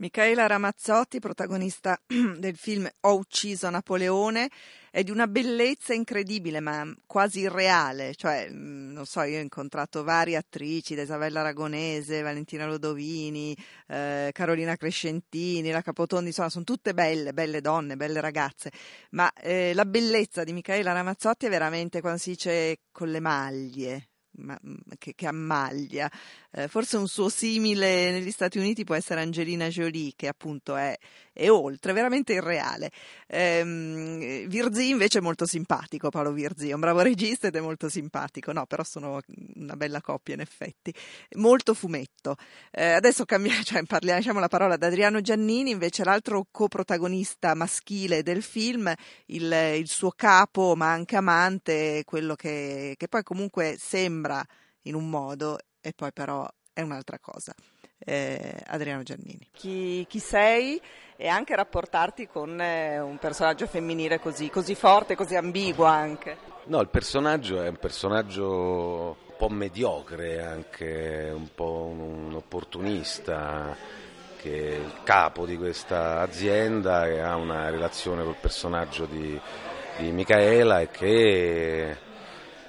Michaela 0.00 0.46
Ramazzotti, 0.46 1.18
protagonista 1.18 2.00
del 2.06 2.56
film 2.56 2.88
Ho 3.00 3.16
ucciso 3.16 3.68
Napoleone, 3.68 4.48
è 4.92 5.02
di 5.02 5.10
una 5.10 5.26
bellezza 5.26 5.92
incredibile, 5.92 6.60
ma 6.60 6.86
quasi 7.04 7.40
irreale. 7.40 8.14
Cioè, 8.14 8.48
mm, 8.48 8.92
non 8.92 9.06
so, 9.06 9.22
io 9.22 9.38
ho 9.38 9.42
incontrato 9.42 10.04
varie 10.04 10.36
attrici, 10.36 10.94
da 10.94 11.02
Isabella 11.02 11.40
Aragonese, 11.40 12.22
Valentina 12.22 12.66
Lodovini, 12.66 13.56
eh, 13.88 14.30
Carolina 14.32 14.76
Crescentini, 14.76 15.70
la 15.70 15.82
Capotondi, 15.82 16.28
insomma, 16.28 16.48
sono 16.48 16.64
tutte 16.64 16.94
belle, 16.94 17.32
belle 17.32 17.60
donne, 17.60 17.96
belle 17.96 18.20
ragazze. 18.20 18.70
Ma 19.10 19.32
eh, 19.32 19.74
la 19.74 19.84
bellezza 19.84 20.44
di 20.44 20.52
Michaela 20.52 20.92
Ramazzotti 20.92 21.46
è 21.46 21.50
veramente, 21.50 22.00
quando 22.00 22.20
si 22.20 22.30
dice 22.30 22.82
con 22.92 23.10
le 23.10 23.18
maglie, 23.18 24.08
che, 24.98 25.14
che 25.14 25.26
ammaglia. 25.26 26.10
Eh, 26.50 26.68
forse 26.68 26.96
un 26.96 27.08
suo 27.08 27.28
simile 27.28 28.10
negli 28.10 28.30
Stati 28.30 28.58
Uniti 28.58 28.84
può 28.84 28.94
essere 28.94 29.20
Angelina 29.20 29.68
Jolie, 29.68 30.12
che 30.16 30.28
appunto 30.28 30.76
è, 30.76 30.96
è 31.38 31.48
oltre, 31.48 31.92
veramente 31.92 32.32
irreale. 32.32 32.90
Eh, 33.28 34.44
Virzi 34.48 34.88
invece 34.88 35.18
è 35.18 35.20
molto 35.20 35.46
simpatico, 35.46 36.08
Paolo 36.10 36.32
Virzi, 36.32 36.70
è 36.70 36.72
un 36.72 36.80
bravo 36.80 37.00
regista 37.00 37.46
ed 37.46 37.54
è 37.54 37.60
molto 37.60 37.88
simpatico, 37.88 38.50
no, 38.52 38.66
però 38.66 38.82
sono 38.82 39.20
una 39.54 39.76
bella 39.76 40.00
coppia 40.00 40.34
in 40.34 40.40
effetti. 40.40 40.92
Molto 41.36 41.74
fumetto. 41.74 42.36
Eh, 42.72 42.90
adesso 42.90 43.24
cambiamo, 43.24 43.62
cioè, 43.62 43.84
parliamo, 43.84 44.16
lasciamo 44.18 44.40
la 44.40 44.48
parola 44.48 44.74
ad 44.74 44.82
Adriano 44.82 45.20
Giannini, 45.20 45.70
invece 45.70 46.02
l'altro 46.02 46.46
coprotagonista 46.50 47.54
maschile 47.54 48.24
del 48.24 48.42
film, 48.42 48.92
il, 49.26 49.52
il 49.76 49.88
suo 49.88 50.10
capo 50.10 50.74
ma 50.74 50.90
anche 50.90 51.14
amante, 51.14 52.02
quello 52.04 52.34
che, 52.34 52.94
che 52.96 53.06
poi 53.06 53.22
comunque 53.22 53.76
sembra 53.78 54.44
in 54.82 54.96
un 54.96 55.08
modo 55.08 55.58
e 55.80 55.92
poi 55.94 56.12
però 56.12 56.48
è 56.72 56.80
un'altra 56.82 57.20
cosa. 57.20 57.54
Eh, 57.98 58.54
Adriano 58.66 59.02
Giannini. 59.02 59.48
Chi, 59.52 60.06
chi, 60.08 60.18
sei 60.18 60.80
e 61.16 61.28
anche 61.28 61.56
rapportarti 61.56 62.28
con 62.28 62.60
eh, 62.60 63.00
un 63.00 63.18
personaggio 63.18 63.66
femminile 63.66 64.20
così, 64.20 64.50
così, 64.50 64.74
forte, 64.74 65.16
così 65.16 65.34
ambiguo 65.34 65.84
anche. 65.84 66.36
No, 66.64 66.80
il 66.80 66.88
personaggio 66.88 67.60
è 67.62 67.68
un 67.68 67.76
personaggio 67.76 69.16
un 69.26 69.34
po' 69.36 69.48
mediocre, 69.48 70.42
anche 70.42 71.30
un 71.34 71.48
po' 71.54 71.88
un, 71.90 72.26
un 72.26 72.34
opportunista, 72.34 73.74
che 74.40 74.68
è 74.68 74.74
il 74.76 75.00
capo 75.02 75.44
di 75.44 75.56
questa 75.56 76.20
azienda 76.20 77.06
e 77.06 77.18
ha 77.20 77.34
una 77.36 77.68
relazione 77.70 78.22
col 78.22 78.36
personaggio 78.40 79.04
di, 79.06 79.38
di 79.96 80.10
Micaela 80.12 80.80
e 80.80 80.90
che 80.90 81.96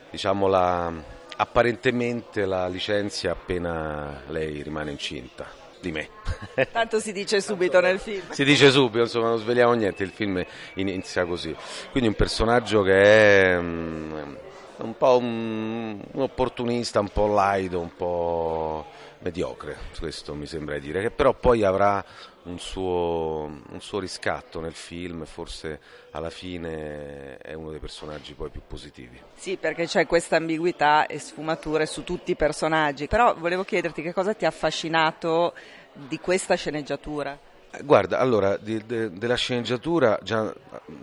diciamo 0.09 0.47
la 0.47 1.17
apparentemente 1.41 2.45
la 2.45 2.67
licenzia 2.67 3.32
appena 3.32 4.23
lei 4.28 4.62
rimane 4.62 4.91
incinta 4.91 5.47
di 5.80 5.91
me. 5.91 6.10
Tanto 6.71 6.99
si 6.99 7.13
dice 7.13 7.39
subito 7.39 7.80
nel 7.80 7.97
film. 7.99 8.30
Si 8.32 8.43
dice 8.43 8.69
subito, 8.69 9.04
insomma, 9.04 9.30
non 9.30 9.38
svegliamo 9.38 9.73
niente, 9.73 10.04
il 10.04 10.10
film 10.10 10.43
inizia 10.75 11.25
così. 11.25 11.56
Quindi 11.91 12.10
un 12.10 12.15
personaggio 12.15 12.82
che 12.82 13.52
è 13.54 13.58
um, 13.58 14.38
un 14.78 14.97
po' 14.97 15.17
un, 15.17 16.02
un, 16.12 16.21
opportunista, 16.21 16.99
un 16.99 17.10
po' 17.10 17.28
laido, 17.28 17.80
un 17.80 17.95
po' 17.95 18.86
mediocre, 19.19 19.78
questo 19.97 20.34
mi 20.36 20.45
sembra 20.45 20.75
di 20.75 20.88
dire, 20.88 21.02
che 21.02 21.12
però 21.12 21.34
poi 21.34 21.63
avrà 21.63 22.04
un 22.49 22.59
suo, 22.59 23.43
un 23.69 23.79
suo 23.79 23.99
riscatto 23.99 24.59
nel 24.59 24.73
film, 24.73 25.25
forse 25.25 25.79
alla 26.12 26.29
fine 26.29 27.38
è 27.38 27.53
uno 27.53 27.69
dei 27.69 27.79
personaggi 27.79 28.33
poi 28.33 28.49
più 28.49 28.62
positivi. 28.65 29.21
Sì, 29.35 29.57
perché 29.57 29.85
c'è 29.85 30.05
questa 30.07 30.38
ambiguità 30.38 31.05
e 31.05 31.19
sfumature 31.19 31.85
su 31.85 32.03
tutti 32.03 32.31
i 32.31 32.35
personaggi, 32.35 33.07
però 33.07 33.35
volevo 33.35 33.63
chiederti 33.63 34.01
che 34.01 34.13
cosa 34.13 34.33
ti 34.33 34.45
ha 34.45 34.49
affascinato 34.49 35.53
di 35.93 36.19
questa 36.19 36.55
sceneggiatura? 36.55 37.38
Guarda, 37.83 38.17
allora, 38.17 38.57
di, 38.57 38.83
de, 38.83 39.12
della 39.12 39.35
sceneggiatura 39.35 40.19
già 40.23 40.51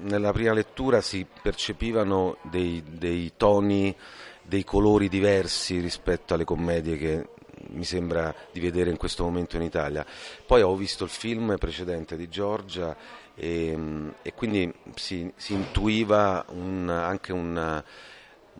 nella 0.01 0.33
prima 0.33 0.53
lettura 0.53 1.01
si 1.01 1.25
percepivano 1.43 2.39
dei, 2.43 2.83
dei 2.85 3.33
toni, 3.37 3.95
dei 4.43 4.65
colori 4.65 5.09
diversi 5.09 5.79
rispetto 5.79 6.35
alle 6.35 6.45
commedie 6.45 6.97
che 6.97 7.29
mi 7.69 7.85
sembra 7.85 8.35
di 8.53 8.61
vedere 8.61 8.91
in 8.91 8.97
questo 8.97 9.25
momento 9.25 9.57
in 9.57 9.63
Italia. 9.63 10.05
Poi 10.47 10.63
ho 10.63 10.75
visto 10.75 11.05
il 11.05 11.11
film 11.11 11.57
precedente 11.59 12.17
di 12.17 12.29
Giorgia 12.29 12.97
e, 13.35 13.79
e 14.23 14.35
quindi 14.35 14.73
si, 14.95 15.31
si 15.37 15.53
intuiva 15.55 16.45
un, 16.49 16.89
anche 16.89 17.33
un, 17.33 17.83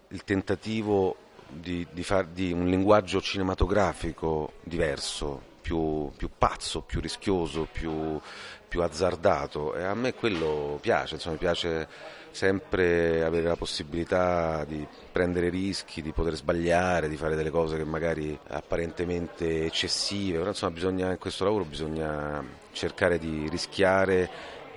il 0.09 0.25
tentativo 0.25 1.17
di, 1.49 1.87
di, 1.91 2.03
far, 2.03 2.27
di 2.27 2.53
un 2.53 2.67
linguaggio 2.67 3.21
cinematografico 3.21 4.55
diverso, 4.63 5.55
più, 5.61 6.11
più 6.17 6.31
pazzo, 6.37 6.83
più 6.83 7.01
rischioso, 7.01 7.67
più, 7.71 8.21
più, 8.69 8.83
azzardato 8.83 9.75
e 9.75 9.83
a 9.83 9.95
me 9.95 10.15
quello 10.15 10.79
piace, 10.81 11.15
insomma, 11.15 11.35
mi 11.35 11.41
piace 11.41 11.89
sempre 12.37 13.25
avere 13.25 13.49
la 13.49 13.57
possibilità 13.57 14.63
di 14.67 14.87
prendere 15.11 15.49
rischi, 15.49 16.03
di 16.03 16.13
poter 16.13 16.35
sbagliare, 16.35 17.09
di 17.09 17.17
fare 17.17 17.35
delle 17.35 17.49
cose 17.49 17.79
che 17.79 17.85
magari 17.85 18.39
apparentemente 18.49 19.65
eccessive, 19.65 20.37
però 20.37 20.51
insomma 20.51 20.73
bisogna, 20.73 21.11
in 21.13 21.19
questo 21.19 21.45
lavoro 21.45 21.65
bisogna 21.65 22.45
cercare 22.73 23.19
di 23.19 23.49
rischiare 23.49 24.29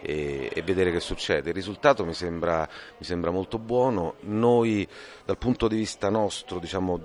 e, 0.01 0.49
e 0.53 0.61
vedere 0.61 0.89
che 0.89 1.01
succede. 1.01 1.49
Il 1.49 1.55
risultato 1.55 2.05
mi 2.05 2.13
sembra, 2.13 2.65
mi 2.97 3.05
sembra, 3.05 3.29
molto 3.29 3.59
buono. 3.59 4.15
Noi 4.21 4.87
dal 5.25 5.37
punto 5.37 5.67
di 5.67 5.75
vista 5.75 6.09
nostro, 6.09 6.59
diciamo, 6.59 6.97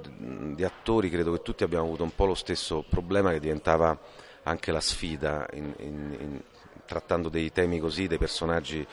di 0.54 0.62
attori, 0.62 1.10
credo 1.10 1.32
che 1.32 1.42
tutti 1.42 1.64
abbiamo 1.64 1.86
avuto 1.86 2.04
un 2.04 2.14
po' 2.14 2.26
lo 2.26 2.34
stesso 2.34 2.84
problema 2.88 3.32
che 3.32 3.40
diventava 3.40 3.98
anche 4.44 4.70
la 4.70 4.80
sfida 4.80 5.48
in, 5.54 5.74
in, 5.78 6.40
trattando 6.86 7.28
dei 7.28 7.50
temi 7.50 7.80
così, 7.80 8.06
dei 8.06 8.18
personaggi 8.18 8.86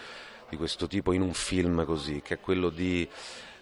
di 0.51 0.57
questo 0.57 0.85
tipo 0.85 1.13
in 1.13 1.21
un 1.21 1.33
film 1.33 1.85
così, 1.85 2.21
che 2.21 2.33
è 2.33 2.39
quello 2.41 2.67
di 2.67 3.07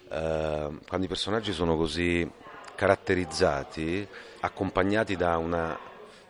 eh, 0.08 0.68
quando 0.88 1.06
i 1.06 1.08
personaggi 1.08 1.52
sono 1.52 1.76
così 1.76 2.28
caratterizzati, 2.74 4.04
accompagnati 4.40 5.14
da, 5.14 5.36
una, 5.36 5.78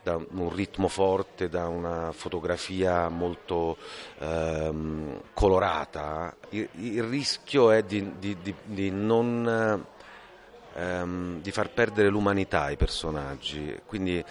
da, 0.03 0.17
un 0.17 0.53
ritmo 0.53 0.87
forte, 0.87 1.49
da 1.49 1.67
una 1.67 2.11
fotografia 2.11 3.09
molto 3.09 3.75
ehm, 4.19 5.21
colorata, 5.33 6.35
il, 6.49 6.69
il, 6.73 7.03
rischio 7.05 7.71
è 7.71 7.81
di, 7.81 8.19
di, 8.19 8.37
di, 8.39 8.53
di 8.63 8.91
non 8.91 9.83
ehm, 10.75 11.41
di 11.41 11.51
far 11.51 11.71
perdere 11.71 12.09
l'umanità 12.09 12.65
ai 12.65 12.77
personaggi. 12.77 13.75
Quindi 13.87 14.23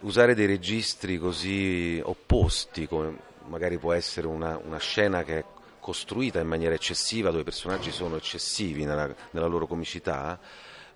usare 0.00 0.34
dei 0.34 0.46
registri 0.46 1.16
così 1.16 1.98
opposti, 2.04 2.86
come 2.86 3.28
magari 3.46 3.78
può 3.78 3.94
essere 3.94 4.26
una, 4.26 4.60
una 4.62 4.78
scena 4.78 5.22
che 5.22 5.38
è 5.38 5.44
costruita 5.80 6.40
in 6.40 6.46
maniera 6.46 6.74
eccessiva, 6.74 7.30
dove 7.30 7.42
i 7.42 7.44
personaggi 7.44 7.90
sono 7.90 8.16
eccessivi 8.16 8.84
nella, 8.84 9.12
nella 9.30 9.46
loro 9.46 9.66
comicità, 9.66 10.38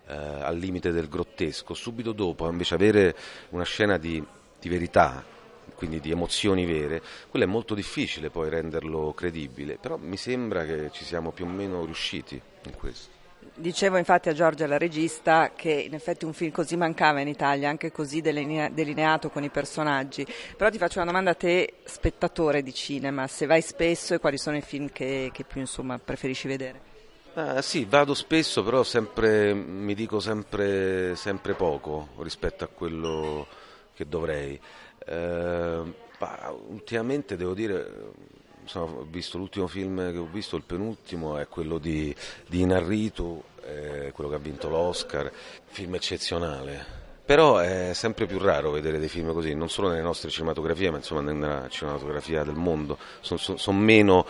eh, 0.06 0.14
al 0.14 0.56
limite 0.56 0.92
del 0.92 1.08
grottesco, 1.08 1.74
subito 1.74 2.12
dopo 2.12 2.48
invece 2.48 2.74
avere 2.74 3.16
una 3.50 3.64
scena 3.64 3.96
di, 3.96 4.22
di 4.60 4.68
verità, 4.68 5.24
quindi 5.74 6.00
di 6.00 6.10
emozioni 6.10 6.64
vere, 6.64 7.02
quello 7.28 7.46
è 7.46 7.48
molto 7.48 7.74
difficile 7.74 8.30
poi 8.30 8.48
renderlo 8.48 9.12
credibile, 9.14 9.78
però 9.78 9.96
mi 9.96 10.16
sembra 10.16 10.64
che 10.64 10.90
ci 10.92 11.04
siamo 11.04 11.32
più 11.32 11.44
o 11.44 11.48
meno 11.48 11.84
riusciti 11.84 12.40
in 12.66 12.74
questo. 12.76 13.13
Dicevo 13.56 13.98
infatti 13.98 14.28
a 14.28 14.32
Giorgia, 14.32 14.66
la 14.66 14.78
regista, 14.78 15.52
che 15.54 15.70
in 15.70 15.94
effetti 15.94 16.24
un 16.24 16.32
film 16.32 16.50
così 16.50 16.76
mancava 16.76 17.20
in 17.20 17.28
Italia, 17.28 17.68
anche 17.68 17.92
così 17.92 18.20
delineato 18.20 19.30
con 19.30 19.44
i 19.44 19.50
personaggi. 19.50 20.26
Però 20.56 20.70
ti 20.70 20.78
faccio 20.78 20.98
una 20.98 21.06
domanda 21.06 21.30
a 21.30 21.34
te, 21.34 21.74
spettatore 21.84 22.62
di 22.62 22.74
cinema, 22.74 23.26
se 23.26 23.46
vai 23.46 23.62
spesso 23.62 24.14
e 24.14 24.18
quali 24.18 24.38
sono 24.38 24.56
i 24.56 24.62
film 24.62 24.90
che, 24.90 25.30
che 25.32 25.44
più 25.44 25.60
insomma, 25.60 25.98
preferisci 25.98 26.48
vedere? 26.48 26.92
Ah, 27.34 27.62
sì, 27.62 27.84
vado 27.84 28.14
spesso, 28.14 28.62
però 28.62 28.84
sempre, 28.84 29.54
mi 29.54 29.94
dico 29.94 30.20
sempre, 30.20 31.16
sempre, 31.16 31.54
poco 31.54 32.10
rispetto 32.18 32.62
a 32.62 32.68
quello 32.68 33.46
che 33.92 34.06
dovrei. 34.06 34.60
Eh, 35.06 35.82
ultimamente 36.68 37.36
devo 37.36 37.54
dire 37.54 38.12
ho 38.72 39.06
visto 39.08 39.38
l'ultimo 39.38 39.66
film 39.66 40.10
che 40.12 40.18
ho 40.18 40.28
visto, 40.30 40.56
il 40.56 40.62
penultimo, 40.62 41.38
è 41.38 41.48
quello 41.48 41.78
di, 41.78 42.14
di 42.46 42.60
Inarritu, 42.60 43.42
eh, 43.64 44.12
quello 44.12 44.30
che 44.30 44.36
ha 44.36 44.40
vinto 44.40 44.68
l'Oscar, 44.68 45.30
film 45.66 45.94
eccezionale. 45.94 47.02
Però 47.24 47.56
è 47.58 47.92
sempre 47.94 48.26
più 48.26 48.38
raro 48.38 48.70
vedere 48.70 48.98
dei 48.98 49.08
film 49.08 49.32
così, 49.32 49.54
non 49.54 49.70
solo 49.70 49.88
nelle 49.88 50.02
nostre 50.02 50.28
cinematografie, 50.28 50.90
ma 50.90 50.98
insomma 50.98 51.22
nella 51.22 51.68
cinematografia 51.68 52.44
del 52.44 52.54
mondo. 52.54 52.98
Sono 53.20 53.38
son, 53.38 53.58
son 53.58 53.78
meno 53.78 54.26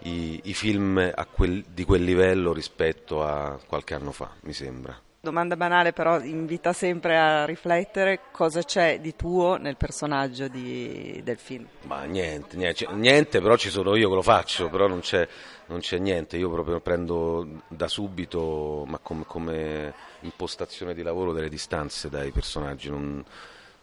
i, 0.00 0.40
i 0.44 0.54
film 0.54 1.12
quel, 1.32 1.64
di 1.68 1.84
quel 1.84 2.04
livello 2.04 2.52
rispetto 2.52 3.24
a 3.24 3.58
qualche 3.66 3.94
anno 3.94 4.12
fa, 4.12 4.30
mi 4.42 4.52
sembra 4.52 5.00
domanda 5.26 5.56
banale 5.56 5.92
però 5.92 6.20
invita 6.20 6.72
sempre 6.72 7.18
a 7.18 7.44
riflettere 7.44 8.20
cosa 8.30 8.62
c'è 8.62 9.00
di 9.00 9.16
tuo 9.16 9.56
nel 9.56 9.76
personaggio 9.76 10.46
di, 10.46 11.20
del 11.24 11.38
film. 11.38 11.66
Ma 11.82 12.04
niente, 12.04 12.56
niente, 12.56 12.86
niente, 12.92 13.40
però 13.40 13.56
ci 13.56 13.70
sono 13.70 13.96
io 13.96 14.08
che 14.08 14.14
lo 14.14 14.22
faccio, 14.22 14.68
però 14.68 14.86
non 14.86 15.00
c'è, 15.00 15.26
non 15.66 15.80
c'è 15.80 15.98
niente, 15.98 16.36
io 16.36 16.48
proprio 16.48 16.80
prendo 16.80 17.62
da 17.66 17.88
subito, 17.88 18.84
ma 18.86 18.98
come, 18.98 19.24
come 19.26 19.94
impostazione 20.20 20.94
di 20.94 21.02
lavoro 21.02 21.32
delle 21.32 21.48
distanze 21.48 22.08
dai 22.08 22.30
personaggi. 22.30 22.88
Non, 22.88 23.24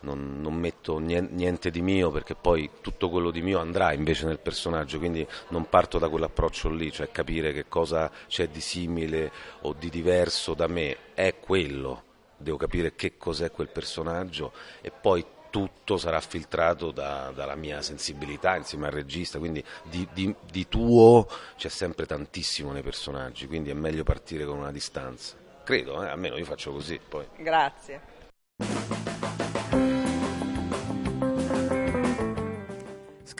non, 0.03 0.39
non, 0.41 0.53
metto 0.53 0.99
niente 0.99 1.71
di 1.71 1.81
mio 1.81 2.11
perché 2.11 2.35
poi 2.35 2.69
tutto 2.81 3.09
quello 3.09 3.31
di 3.31 3.41
mio 3.41 3.59
andrà 3.59 3.93
invece 3.93 4.25
nel 4.25 4.39
personaggio, 4.39 4.99
quindi 4.99 5.25
non 5.49 5.67
parto 5.67 5.97
da 5.97 6.09
quell'approccio 6.09 6.69
lì, 6.69 6.91
cioè 6.91 7.11
capire 7.11 7.51
che 7.51 7.67
cosa 7.67 8.09
c'è 8.27 8.47
di 8.47 8.61
simile 8.61 9.31
o 9.61 9.73
di 9.73 9.89
diverso 9.89 10.53
da 10.53 10.67
me, 10.67 10.97
è 11.13 11.35
quello, 11.39 12.03
devo 12.37 12.57
capire 12.57 12.95
che 12.95 13.17
cos'è 13.17 13.51
quel 13.51 13.69
personaggio 13.69 14.53
e 14.81 14.91
poi 14.91 15.25
tutto 15.49 15.97
sarà 15.97 16.19
filtrato 16.19 16.89
da, 16.89 17.31
dalla 17.33 17.53
mia 17.53 17.81
sensibilità 17.83 18.55
insieme 18.55 18.87
al 18.87 18.93
regista, 18.93 19.37
quindi 19.37 19.63
di, 19.83 20.07
di, 20.11 20.35
di 20.49 20.67
tuo 20.67 21.27
c'è 21.55 21.69
sempre 21.69 22.07
tantissimo 22.07 22.71
nei 22.71 22.81
personaggi, 22.81 23.45
quindi 23.45 23.69
è 23.69 23.73
meglio 23.73 24.03
partire 24.03 24.45
con 24.45 24.57
una 24.57 24.71
distanza. 24.71 25.35
Credo, 25.63 26.03
eh? 26.03 26.07
almeno 26.07 26.37
io 26.37 26.45
faccio 26.45 26.71
così. 26.71 26.99
Poi. 27.07 27.25
Grazie. 27.37 28.01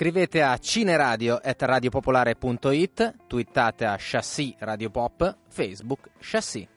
Scrivete 0.04 0.42
a 0.42 0.58
cineradio.radiopopolare.it, 0.60 3.14
twittate 3.26 3.86
a 3.86 3.96
Chassis 3.98 4.54
Radio 4.60 4.90
Pop, 4.90 5.38
Facebook 5.50 6.10
Chassis. 6.20 6.68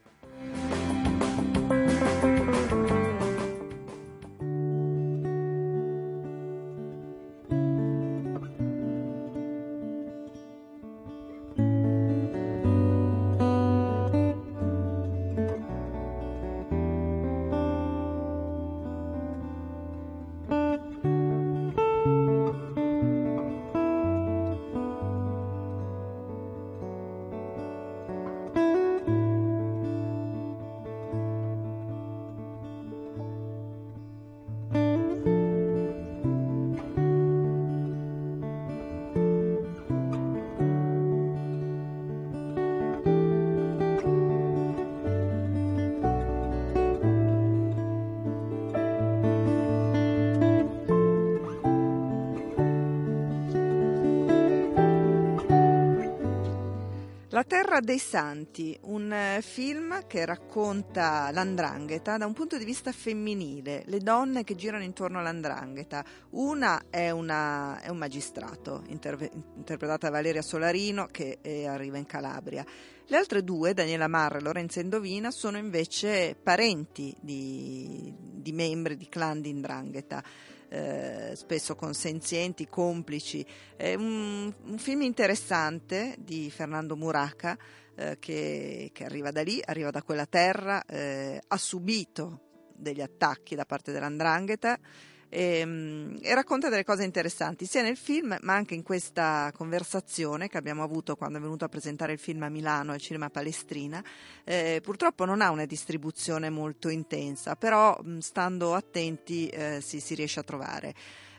Dei 57.87 57.99
Santi, 58.01 58.77
un 58.83 59.13
eh, 59.13 59.41
film 59.43 60.09
che 60.09 60.25
racconta 60.25 61.31
l'andrangheta 61.31 62.17
da 62.17 62.27
un 62.27 62.33
punto 62.33 62.59
di 62.59 62.65
vista 62.65 62.91
femminile, 62.91 63.85
le 63.87 64.01
donne 64.01 64.43
che 64.43 64.57
girano 64.57 64.83
intorno 64.83 65.21
all'andrangheta. 65.21 66.05
Una 66.31 66.87
è, 66.91 67.11
una, 67.11 67.81
è 67.81 67.89
un 67.89 67.97
magistrato, 67.97 68.83
interve, 68.89 69.31
interpretata 69.55 70.09
da 70.09 70.17
Valeria 70.17 70.43
Solarino, 70.43 71.07
che 71.07 71.39
eh, 71.41 71.69
arriva 71.69 71.97
in 71.97 72.07
Calabria. 72.07 72.67
Le 73.07 73.17
altre 73.17 73.45
due, 73.45 73.73
Daniela 73.73 74.09
Marra 74.09 74.39
e 74.39 74.43
Lorenza 74.43 74.81
Indovina, 74.81 75.31
sono 75.31 75.57
invece 75.57 76.35
parenti 76.43 77.15
di, 77.21 78.13
di 78.19 78.51
membri 78.51 78.97
di 78.97 79.09
clan 79.09 79.41
di 79.41 79.51
indrangheta 79.51 80.25
eh, 80.69 81.33
spesso 81.35 81.75
consenzienti, 81.75 82.67
complici. 82.67 83.45
È 83.77 83.95
un, 83.95 84.53
un, 84.65 84.79
film 84.79 85.03
interessante 85.03 86.17
di 86.19 86.51
Fernando 86.51 86.97
Muraca 86.97 87.57
eh, 87.95 88.19
che, 88.19 88.91
che, 88.93 89.05
arriva 89.05 89.31
da 89.31 89.43
lì, 89.43 89.61
arriva 89.65 89.91
da 89.91 90.03
quella 90.03 90.27
terra, 90.27 90.85
eh, 90.85 91.41
ha 91.47 91.57
subito 91.57 92.41
degli 92.75 93.01
attacchi 93.01 93.55
da 93.55 93.65
parte 93.65 93.93
dell'andrangheta 93.93 94.79
e, 95.29 95.59
ehm, 95.59 96.19
e, 96.23 96.35
racconta 96.35 96.69
delle 96.69 96.85
cose 96.85 97.05
interessanti 97.05 97.67
sia 97.67 97.83
nel 97.83 97.97
film 97.97 98.37
ma 98.43 98.55
anche 98.55 98.75
in 98.75 98.83
questa 98.83 99.51
conversazione 99.55 100.49
che 100.49 100.59
abbiamo 100.59 100.83
avuto 100.83 101.17
quando 101.17 101.39
è 101.39 101.41
venuto 101.41 101.65
a 101.65 101.69
presentare 101.69 102.13
il 102.13 102.19
film 102.19 102.43
a 102.43 102.49
Milano 102.49 102.93
al 102.93 103.01
Cinema 103.01 103.31
Palestrina. 103.31 104.03
Eh, 104.45 104.81
purtroppo 104.83 105.25
non 105.25 105.41
ha 105.41 105.51
una 105.51 105.67
distribuzione 105.67 106.51
molto 106.51 106.89
intensa, 106.89 107.57
però 107.57 107.99
stando 108.19 108.75
attenti 108.75 109.49
eh, 109.49 109.81
si, 109.81 110.01
si, 110.01 110.15
riesce 110.15 110.41
a 110.41 110.45
trovare. 110.45 110.95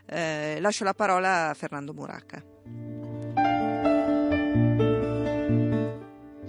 Eh, 0.06 0.60
lascio 0.60 0.84
la 0.84 0.94
parola 0.94 1.50
a 1.50 1.54
Fernando 1.54 1.94
Muraca. 1.94 3.27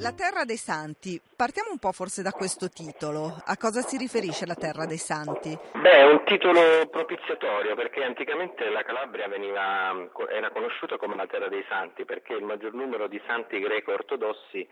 La 0.00 0.12
Terra 0.14 0.44
dei 0.44 0.56
Santi, 0.56 1.20
partiamo 1.34 1.70
un 1.72 1.78
po' 1.78 1.90
forse 1.90 2.22
da 2.22 2.30
questo 2.30 2.68
titolo. 2.68 3.34
A 3.34 3.56
cosa 3.56 3.80
si 3.82 3.96
riferisce 3.96 4.46
la 4.46 4.54
Terra 4.54 4.86
dei 4.86 4.96
Santi? 4.96 5.50
Beh, 5.74 5.90
è 5.90 6.04
un 6.04 6.22
titolo 6.22 6.86
propiziatorio 6.88 7.74
perché 7.74 8.04
anticamente 8.04 8.70
la 8.70 8.84
Calabria 8.84 9.26
veniva, 9.26 9.90
era 10.30 10.50
conosciuta 10.50 10.96
come 10.98 11.16
la 11.16 11.26
Terra 11.26 11.48
dei 11.48 11.64
Santi 11.68 12.04
perché 12.04 12.34
il 12.34 12.44
maggior 12.44 12.74
numero 12.74 13.08
di 13.08 13.20
santi 13.26 13.58
greco-ortodossi 13.58 14.68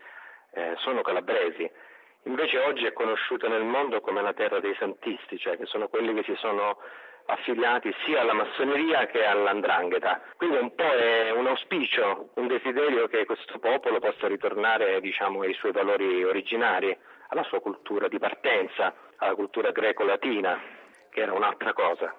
eh, 0.51 0.75
sono 0.77 1.01
calabresi. 1.01 1.69
Invece 2.23 2.59
oggi 2.59 2.85
è 2.85 2.93
conosciuta 2.93 3.49
nel 3.49 3.65
mondo 3.65 3.99
come 3.99 4.21
la 4.21 4.33
Terra 4.33 4.61
dei 4.61 4.75
Santisti, 4.79 5.37
cioè 5.37 5.57
che 5.57 5.65
sono 5.65 5.89
quelli 5.89 6.13
che 6.13 6.23
si 6.23 6.35
sono 6.37 6.77
affiliati 7.27 7.93
sia 8.05 8.21
alla 8.21 8.33
massoneria 8.33 9.05
che 9.07 9.25
all'andrangheta. 9.25 10.21
Quindi 10.35 10.57
un 10.57 10.73
po' 10.75 10.83
è 10.83 11.31
un 11.31 11.47
auspicio, 11.47 12.29
un 12.35 12.47
desiderio 12.47 13.07
che 13.07 13.25
questo 13.25 13.59
popolo 13.59 13.99
possa 13.99 14.27
ritornare 14.27 14.99
diciamo, 15.01 15.41
ai 15.41 15.53
suoi 15.53 15.71
valori 15.71 16.23
originari, 16.23 16.95
alla 17.29 17.43
sua 17.43 17.59
cultura 17.59 18.07
di 18.07 18.19
partenza, 18.19 18.93
alla 19.17 19.35
cultura 19.35 19.71
greco-latina, 19.71 20.59
che 21.09 21.21
era 21.21 21.33
un'altra 21.33 21.73
cosa. 21.73 22.15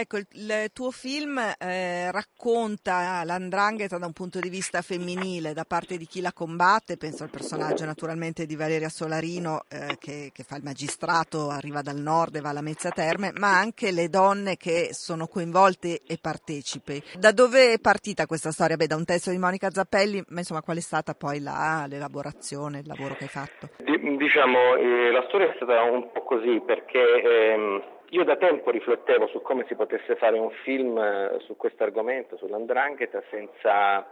Ecco, 0.00 0.16
il, 0.16 0.28
il 0.30 0.70
tuo 0.72 0.92
film 0.92 1.40
eh, 1.58 2.12
racconta 2.12 3.24
l'andrangheta 3.24 3.98
da 3.98 4.06
un 4.06 4.12
punto 4.12 4.38
di 4.38 4.48
vista 4.48 4.80
femminile, 4.80 5.52
da 5.52 5.64
parte 5.64 5.96
di 5.96 6.06
chi 6.06 6.20
la 6.20 6.32
combatte, 6.32 6.96
penso 6.96 7.24
al 7.24 7.30
personaggio 7.30 7.84
naturalmente 7.84 8.46
di 8.46 8.54
Valeria 8.54 8.90
Solarino 8.90 9.62
eh, 9.68 9.96
che, 9.98 10.30
che, 10.32 10.44
fa 10.44 10.54
il 10.54 10.62
magistrato, 10.62 11.48
arriva 11.48 11.82
dal 11.82 11.96
nord 11.96 12.36
e 12.36 12.40
va 12.40 12.50
alla 12.50 12.60
Mezza 12.60 12.90
Terme, 12.90 13.32
ma 13.40 13.58
anche 13.58 13.90
le 13.90 14.08
donne 14.08 14.56
che 14.56 14.90
sono 14.92 15.26
coinvolte 15.26 16.02
e 16.06 16.16
partecipi. 16.20 17.02
Da 17.18 17.32
dove 17.32 17.72
è 17.72 17.80
partita 17.80 18.26
questa 18.26 18.52
storia? 18.52 18.76
Beh, 18.76 18.86
da 18.86 18.94
un 18.94 19.04
testo 19.04 19.32
di 19.32 19.38
Monica 19.38 19.68
Zappelli, 19.68 20.22
ma 20.28 20.38
insomma 20.38 20.62
qual 20.62 20.76
è 20.76 20.80
stata 20.80 21.14
poi 21.14 21.40
la, 21.40 21.86
l'elaborazione, 21.88 22.78
il 22.78 22.86
lavoro 22.86 23.16
che 23.16 23.24
hai 23.24 23.30
fatto? 23.30 23.70
diciamo, 24.16 24.76
eh, 24.76 25.10
la 25.10 25.24
storia 25.26 25.50
è 25.50 25.56
stata 25.56 25.82
un 25.82 26.12
po' 26.12 26.22
così 26.22 26.62
perché... 26.64 27.00
Ehm 27.24 27.96
io 28.10 28.24
da 28.24 28.36
tempo 28.36 28.70
riflettevo 28.70 29.26
su 29.26 29.42
come 29.42 29.64
si 29.68 29.74
potesse 29.74 30.16
fare 30.16 30.38
un 30.38 30.50
film 30.62 30.96
eh, 30.96 31.36
su 31.40 31.56
questo 31.56 31.82
argomento, 31.82 32.36
sull'andrangheta, 32.38 33.22
senza 33.30 34.06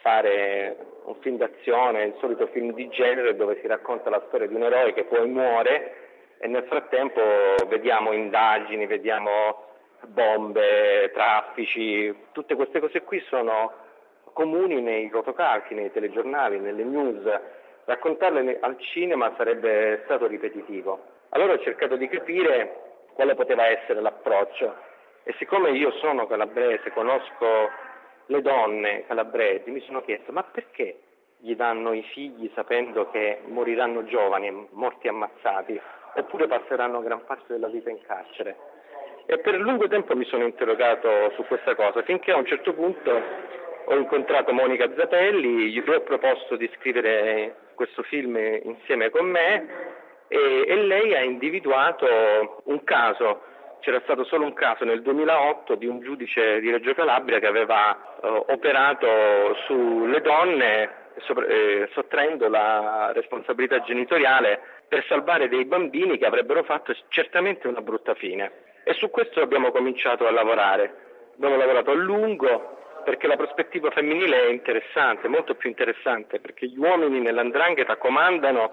fare 0.00 0.76
un 1.04 1.14
film 1.16 1.38
d'azione, 1.38 2.04
il 2.04 2.16
solito 2.20 2.46
film 2.48 2.72
di 2.72 2.88
genere 2.88 3.34
dove 3.34 3.58
si 3.60 3.66
racconta 3.66 4.10
la 4.10 4.22
storia 4.28 4.46
di 4.46 4.54
un 4.54 4.62
eroe 4.62 4.92
che 4.92 5.04
poi 5.04 5.26
muore 5.28 6.36
e 6.38 6.46
nel 6.46 6.64
frattempo 6.64 7.20
vediamo 7.68 8.12
indagini, 8.12 8.86
vediamo 8.86 9.64
bombe, 10.08 11.10
traffici, 11.12 12.14
tutte 12.32 12.54
queste 12.54 12.80
cose 12.80 13.02
qui 13.02 13.18
sono 13.28 13.72
comuni 14.32 14.80
nei 14.80 15.08
rotocalchi, 15.08 15.74
nei 15.74 15.90
telegiornali, 15.90 16.60
nelle 16.60 16.84
news. 16.84 17.22
Raccontarle 17.84 18.58
al 18.60 18.78
cinema 18.78 19.32
sarebbe 19.36 20.02
stato 20.04 20.26
ripetitivo. 20.26 21.12
Allora 21.30 21.54
ho 21.54 21.58
cercato 21.60 21.96
di 21.96 22.08
capire 22.08 22.93
quale 23.14 23.34
poteva 23.34 23.66
essere 23.66 24.00
l'approccio. 24.00 24.74
E 25.22 25.34
siccome 25.38 25.70
io 25.70 25.90
sono 25.92 26.26
calabrese, 26.26 26.90
conosco 26.92 27.70
le 28.26 28.42
donne 28.42 29.06
calabresi, 29.06 29.70
mi 29.70 29.80
sono 29.80 30.02
chiesto 30.02 30.32
ma 30.32 30.42
perché 30.42 30.98
gli 31.38 31.54
danno 31.54 31.92
i 31.92 32.02
figli 32.02 32.50
sapendo 32.54 33.10
che 33.10 33.40
moriranno 33.46 34.04
giovani, 34.04 34.68
morti 34.72 35.08
ammazzati, 35.08 35.80
oppure 36.14 36.46
passeranno 36.46 37.02
gran 37.02 37.24
parte 37.24 37.52
della 37.52 37.68
vita 37.68 37.90
in 37.90 38.00
carcere? 38.06 38.56
E 39.26 39.38
per 39.38 39.54
lungo 39.58 39.88
tempo 39.88 40.14
mi 40.14 40.24
sono 40.24 40.44
interrogato 40.44 41.30
su 41.34 41.44
questa 41.46 41.74
cosa, 41.74 42.02
finché 42.02 42.32
a 42.32 42.36
un 42.36 42.46
certo 42.46 42.74
punto 42.74 43.22
ho 43.86 43.94
incontrato 43.96 44.52
Monica 44.52 44.90
Zapelli, 44.94 45.70
gli 45.70 45.78
ho 45.78 46.00
proposto 46.00 46.56
di 46.56 46.70
scrivere 46.76 47.56
questo 47.74 48.02
film 48.02 48.36
insieme 48.36 49.10
con 49.10 49.26
me 49.26 50.02
e, 50.28 50.64
e 50.66 50.76
lei 50.82 51.14
ha 51.14 51.22
individuato 51.22 52.62
un 52.64 52.82
caso 52.84 53.52
c'era 53.84 54.00
stato 54.00 54.24
solo 54.24 54.46
un 54.46 54.54
caso 54.54 54.86
nel 54.86 55.02
2008 55.02 55.74
di 55.74 55.84
un 55.84 56.00
giudice 56.00 56.58
di 56.60 56.70
Reggio 56.70 56.94
Calabria 56.94 57.38
che 57.38 57.46
aveva 57.46 57.94
eh, 57.94 58.44
operato 58.46 59.06
sulle 59.66 60.22
donne 60.22 61.02
sopra, 61.18 61.44
eh, 61.46 61.90
sottraendo 61.92 62.48
la 62.48 63.12
responsabilità 63.12 63.82
genitoriale 63.82 64.60
per 64.88 65.04
salvare 65.06 65.48
dei 65.48 65.66
bambini 65.66 66.16
che 66.16 66.24
avrebbero 66.24 66.62
fatto 66.62 66.96
certamente 67.08 67.68
una 67.68 67.82
brutta 67.82 68.14
fine. 68.14 68.52
E 68.84 68.94
su 68.94 69.10
questo 69.10 69.42
abbiamo 69.42 69.70
cominciato 69.70 70.26
a 70.26 70.30
lavorare. 70.30 70.94
Abbiamo 71.34 71.56
lavorato 71.56 71.90
a 71.90 71.94
lungo 71.94 72.78
perché 73.04 73.26
la 73.26 73.36
prospettiva 73.36 73.90
femminile 73.90 74.46
è 74.46 74.50
interessante, 74.50 75.28
molto 75.28 75.56
più 75.56 75.68
interessante, 75.68 76.40
perché 76.40 76.68
gli 76.68 76.78
uomini 76.78 77.20
nell'andrangheta 77.20 77.96
comandano 77.96 78.72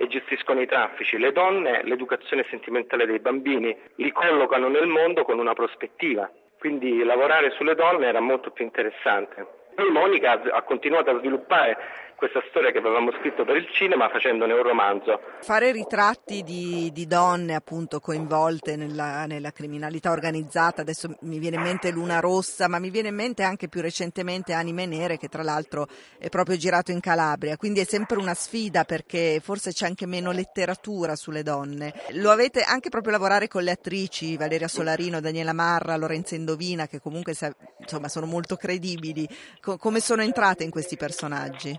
e 0.00 0.06
gestiscono 0.06 0.60
i 0.60 0.66
traffici, 0.66 1.18
le 1.18 1.32
donne 1.32 1.82
l'educazione 1.82 2.46
sentimentale 2.48 3.04
dei 3.04 3.18
bambini, 3.18 3.76
li 3.96 4.12
collocano 4.12 4.68
nel 4.68 4.86
mondo 4.86 5.24
con 5.24 5.40
una 5.40 5.54
prospettiva, 5.54 6.30
quindi 6.58 7.02
lavorare 7.02 7.50
sulle 7.50 7.74
donne 7.74 8.06
era 8.06 8.20
molto 8.20 8.50
più 8.50 8.64
interessante. 8.64 9.44
Poi 9.74 9.90
Monica 9.90 10.40
ha 10.50 10.62
continuato 10.62 11.10
a 11.10 11.18
sviluppare 11.18 11.76
questa 12.18 12.42
storia 12.48 12.72
che 12.72 12.78
avevamo 12.78 13.12
scritto 13.12 13.44
per 13.44 13.54
il 13.54 13.68
cinema 13.70 14.08
facendone 14.08 14.52
un 14.52 14.62
romanzo. 14.64 15.20
Fare 15.40 15.70
ritratti 15.70 16.42
di, 16.42 16.90
di 16.92 17.06
donne 17.06 17.54
appunto 17.54 18.00
coinvolte 18.00 18.74
nella, 18.74 19.24
nella, 19.26 19.52
criminalità 19.52 20.10
organizzata, 20.10 20.80
adesso 20.80 21.16
mi 21.20 21.38
viene 21.38 21.56
in 21.56 21.62
mente 21.62 21.92
Luna 21.92 22.18
Rossa, 22.18 22.66
ma 22.66 22.80
mi 22.80 22.90
viene 22.90 23.08
in 23.08 23.14
mente 23.14 23.44
anche 23.44 23.68
più 23.68 23.80
recentemente 23.80 24.52
Anime 24.52 24.84
Nere 24.86 25.16
che 25.16 25.28
tra 25.28 25.44
l'altro 25.44 25.86
è 26.18 26.28
proprio 26.28 26.56
girato 26.56 26.90
in 26.90 26.98
Calabria, 26.98 27.56
quindi 27.56 27.78
è 27.78 27.84
sempre 27.84 28.18
una 28.18 28.34
sfida 28.34 28.82
perché 28.82 29.40
forse 29.40 29.70
c'è 29.70 29.86
anche 29.86 30.06
meno 30.06 30.32
letteratura 30.32 31.14
sulle 31.14 31.44
donne. 31.44 31.94
Lo 32.14 32.32
avete 32.32 32.62
anche 32.62 32.88
proprio 32.88 33.12
lavorare 33.12 33.46
con 33.46 33.62
le 33.62 33.70
attrici, 33.70 34.36
Valeria 34.36 34.66
Solarino, 34.66 35.20
Daniela 35.20 35.52
Marra, 35.52 35.96
Lorenza 35.96 36.34
Indovina, 36.34 36.88
che 36.88 37.00
comunque 37.00 37.32
insomma 37.78 38.08
sono 38.08 38.26
molto 38.26 38.56
credibili. 38.56 39.28
come 39.60 40.00
sono 40.00 40.22
entrate 40.22 40.64
in 40.64 40.70
questi 40.70 40.96
personaggi? 40.96 41.78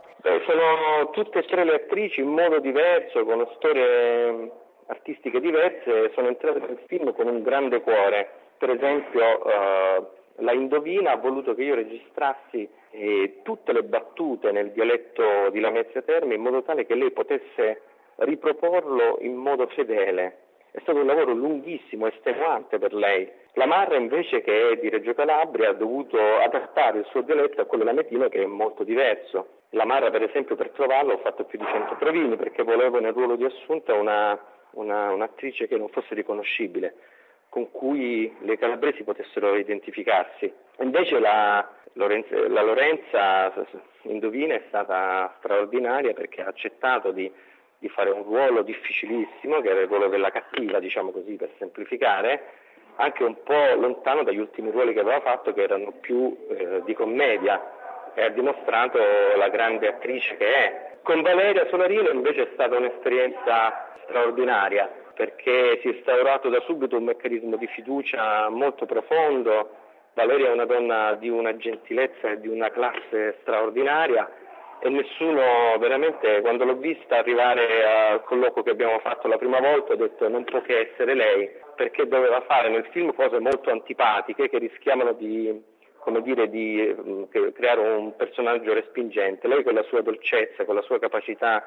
Sono 0.49 1.11
tutte 1.11 1.39
e 1.39 1.43
tre 1.43 1.63
le 1.63 1.75
attrici 1.75 2.21
in 2.21 2.29
modo 2.29 2.59
diverso, 2.59 3.23
con 3.23 3.47
storie 3.57 4.51
artistiche 4.87 5.39
diverse, 5.39 6.11
sono 6.15 6.27
entrate 6.27 6.59
nel 6.59 6.79
film 6.87 7.13
con 7.13 7.27
un 7.27 7.43
grande 7.43 7.81
cuore. 7.81 8.27
Per 8.57 8.71
esempio 8.71 9.45
eh, 9.45 10.03
la 10.37 10.51
Indovina 10.51 11.11
ha 11.11 11.17
voluto 11.17 11.53
che 11.53 11.63
io 11.63 11.75
registrassi 11.75 12.67
eh, 12.91 13.41
tutte 13.43 13.71
le 13.73 13.83
battute 13.83 14.51
nel 14.51 14.71
dialetto 14.71 15.49
di 15.51 15.59
Lamezia 15.59 16.01
Terme 16.01 16.33
in 16.33 16.41
modo 16.41 16.63
tale 16.63 16.87
che 16.87 16.95
lei 16.95 17.11
potesse 17.11 17.81
riproporlo 18.15 19.19
in 19.21 19.35
modo 19.35 19.67
fedele. 19.67 20.37
È 20.71 20.79
stato 20.81 20.97
un 20.97 21.05
lavoro 21.05 21.33
lunghissimo, 21.33 22.07
estenuante 22.07 22.79
per 22.79 22.93
lei. 22.93 23.29
La 23.53 23.65
Marra 23.65 23.97
invece 23.97 24.41
che 24.41 24.69
è 24.71 24.77
di 24.77 24.89
Reggio 24.89 25.13
Calabria 25.13 25.69
ha 25.69 25.73
dovuto 25.73 26.17
adattare 26.37 26.99
il 26.99 27.05
suo 27.05 27.21
dialetto 27.21 27.61
a 27.61 27.65
quello 27.65 27.83
lametino 27.83 28.29
che 28.29 28.43
è 28.43 28.45
molto 28.45 28.83
diverso. 28.83 29.57
La 29.71 29.85
Marra 29.85 30.09
per 30.09 30.23
esempio 30.23 30.55
per 30.55 30.69
trovarlo 30.69 31.13
ho 31.13 31.17
fatto 31.17 31.43
più 31.43 31.57
di 31.57 31.65
100 31.65 31.95
provini 31.95 32.35
perché 32.35 32.63
volevo 32.63 32.99
nel 32.99 33.13
ruolo 33.13 33.35
di 33.35 33.45
assunta 33.45 33.93
una, 33.93 34.39
una, 34.71 35.11
un'attrice 35.11 35.67
che 35.67 35.77
non 35.77 35.89
fosse 35.89 36.13
riconoscibile, 36.13 36.95
con 37.49 37.71
cui 37.71 38.33
le 38.39 38.57
calabresi 38.57 39.03
potessero 39.03 39.55
identificarsi. 39.55 40.51
Invece 40.79 41.19
la, 41.19 41.67
Lorenza, 41.93 42.47
la 42.47 42.61
Lorenza 42.61 43.53
Indovina 44.03 44.55
è 44.55 44.63
stata 44.67 45.35
straordinaria 45.39 46.13
perché 46.13 46.41
ha 46.41 46.47
accettato 46.47 47.11
di, 47.11 47.31
di 47.79 47.89
fare 47.89 48.09
un 48.11 48.23
ruolo 48.23 48.61
difficilissimo, 48.61 49.61
che 49.61 49.69
era 49.69 49.81
il 49.81 49.87
ruolo 49.87 50.07
della 50.07 50.31
cattiva, 50.31 50.79
diciamo 50.79 51.11
così 51.11 51.33
per 51.33 51.49
semplificare, 51.57 52.41
anche 52.99 53.23
un 53.23 53.41
po' 53.43 53.75
lontano 53.75 54.23
dagli 54.23 54.39
ultimi 54.39 54.71
ruoli 54.71 54.93
che 54.93 54.99
aveva 54.99 55.21
fatto 55.21 55.53
che 55.53 55.63
erano 55.63 55.93
più 56.01 56.35
eh, 56.49 56.81
di 56.83 56.93
commedia 56.93 58.11
e 58.13 58.23
ha 58.23 58.29
dimostrato 58.29 58.99
la 59.37 59.47
grande 59.49 59.87
attrice 59.87 60.35
che 60.35 60.53
è. 60.53 60.97
Con 61.01 61.21
Valeria 61.21 61.67
Solarino 61.69 62.09
invece 62.09 62.43
è 62.43 62.49
stata 62.53 62.75
un'esperienza 62.75 63.87
straordinaria 64.03 64.89
perché 65.13 65.79
si 65.81 65.87
è 65.87 65.91
instaurato 65.91 66.49
da 66.49 66.59
subito 66.61 66.97
un 66.97 67.05
meccanismo 67.05 67.55
di 67.55 67.67
fiducia 67.67 68.49
molto 68.49 68.85
profondo. 68.85 69.69
Valeria 70.13 70.49
è 70.49 70.53
una 70.53 70.65
donna 70.65 71.13
di 71.13 71.29
una 71.29 71.55
gentilezza 71.55 72.31
e 72.31 72.39
di 72.41 72.47
una 72.49 72.69
classe 72.69 73.37
straordinaria 73.41 74.29
e 74.81 74.89
nessuno 74.89 75.77
veramente 75.77 76.41
quando 76.41 76.63
l'ho 76.63 76.75
vista 76.75 77.17
arrivare 77.17 77.85
al 77.85 78.23
colloquio 78.23 78.63
che 78.63 78.71
abbiamo 78.71 78.99
fatto 78.99 79.27
la 79.27 79.37
prima 79.37 79.59
volta 79.59 79.93
ho 79.93 79.97
detto 79.97 80.27
non 80.29 80.45
può 80.45 80.61
che 80.61 80.89
essere 80.91 81.13
lei 81.13 81.49
perché 81.75 82.07
doveva 82.07 82.41
fare 82.41 82.69
nel 82.69 82.87
film 82.91 83.13
cose 83.13 83.39
molto 83.39 83.71
antipatiche 83.71 84.49
che 84.49 84.57
rischiavano 84.57 85.13
di, 85.13 85.63
dire, 86.21 86.49
di 86.49 86.95
mm, 87.01 87.23
creare 87.53 87.79
un 87.79 88.15
personaggio 88.17 88.73
respingente. 88.73 89.47
Lei 89.47 89.63
con 89.63 89.75
la 89.75 89.83
sua 89.83 90.01
dolcezza, 90.01 90.65
con 90.65 90.75
la 90.75 90.81
sua 90.81 90.99
capacità 90.99 91.63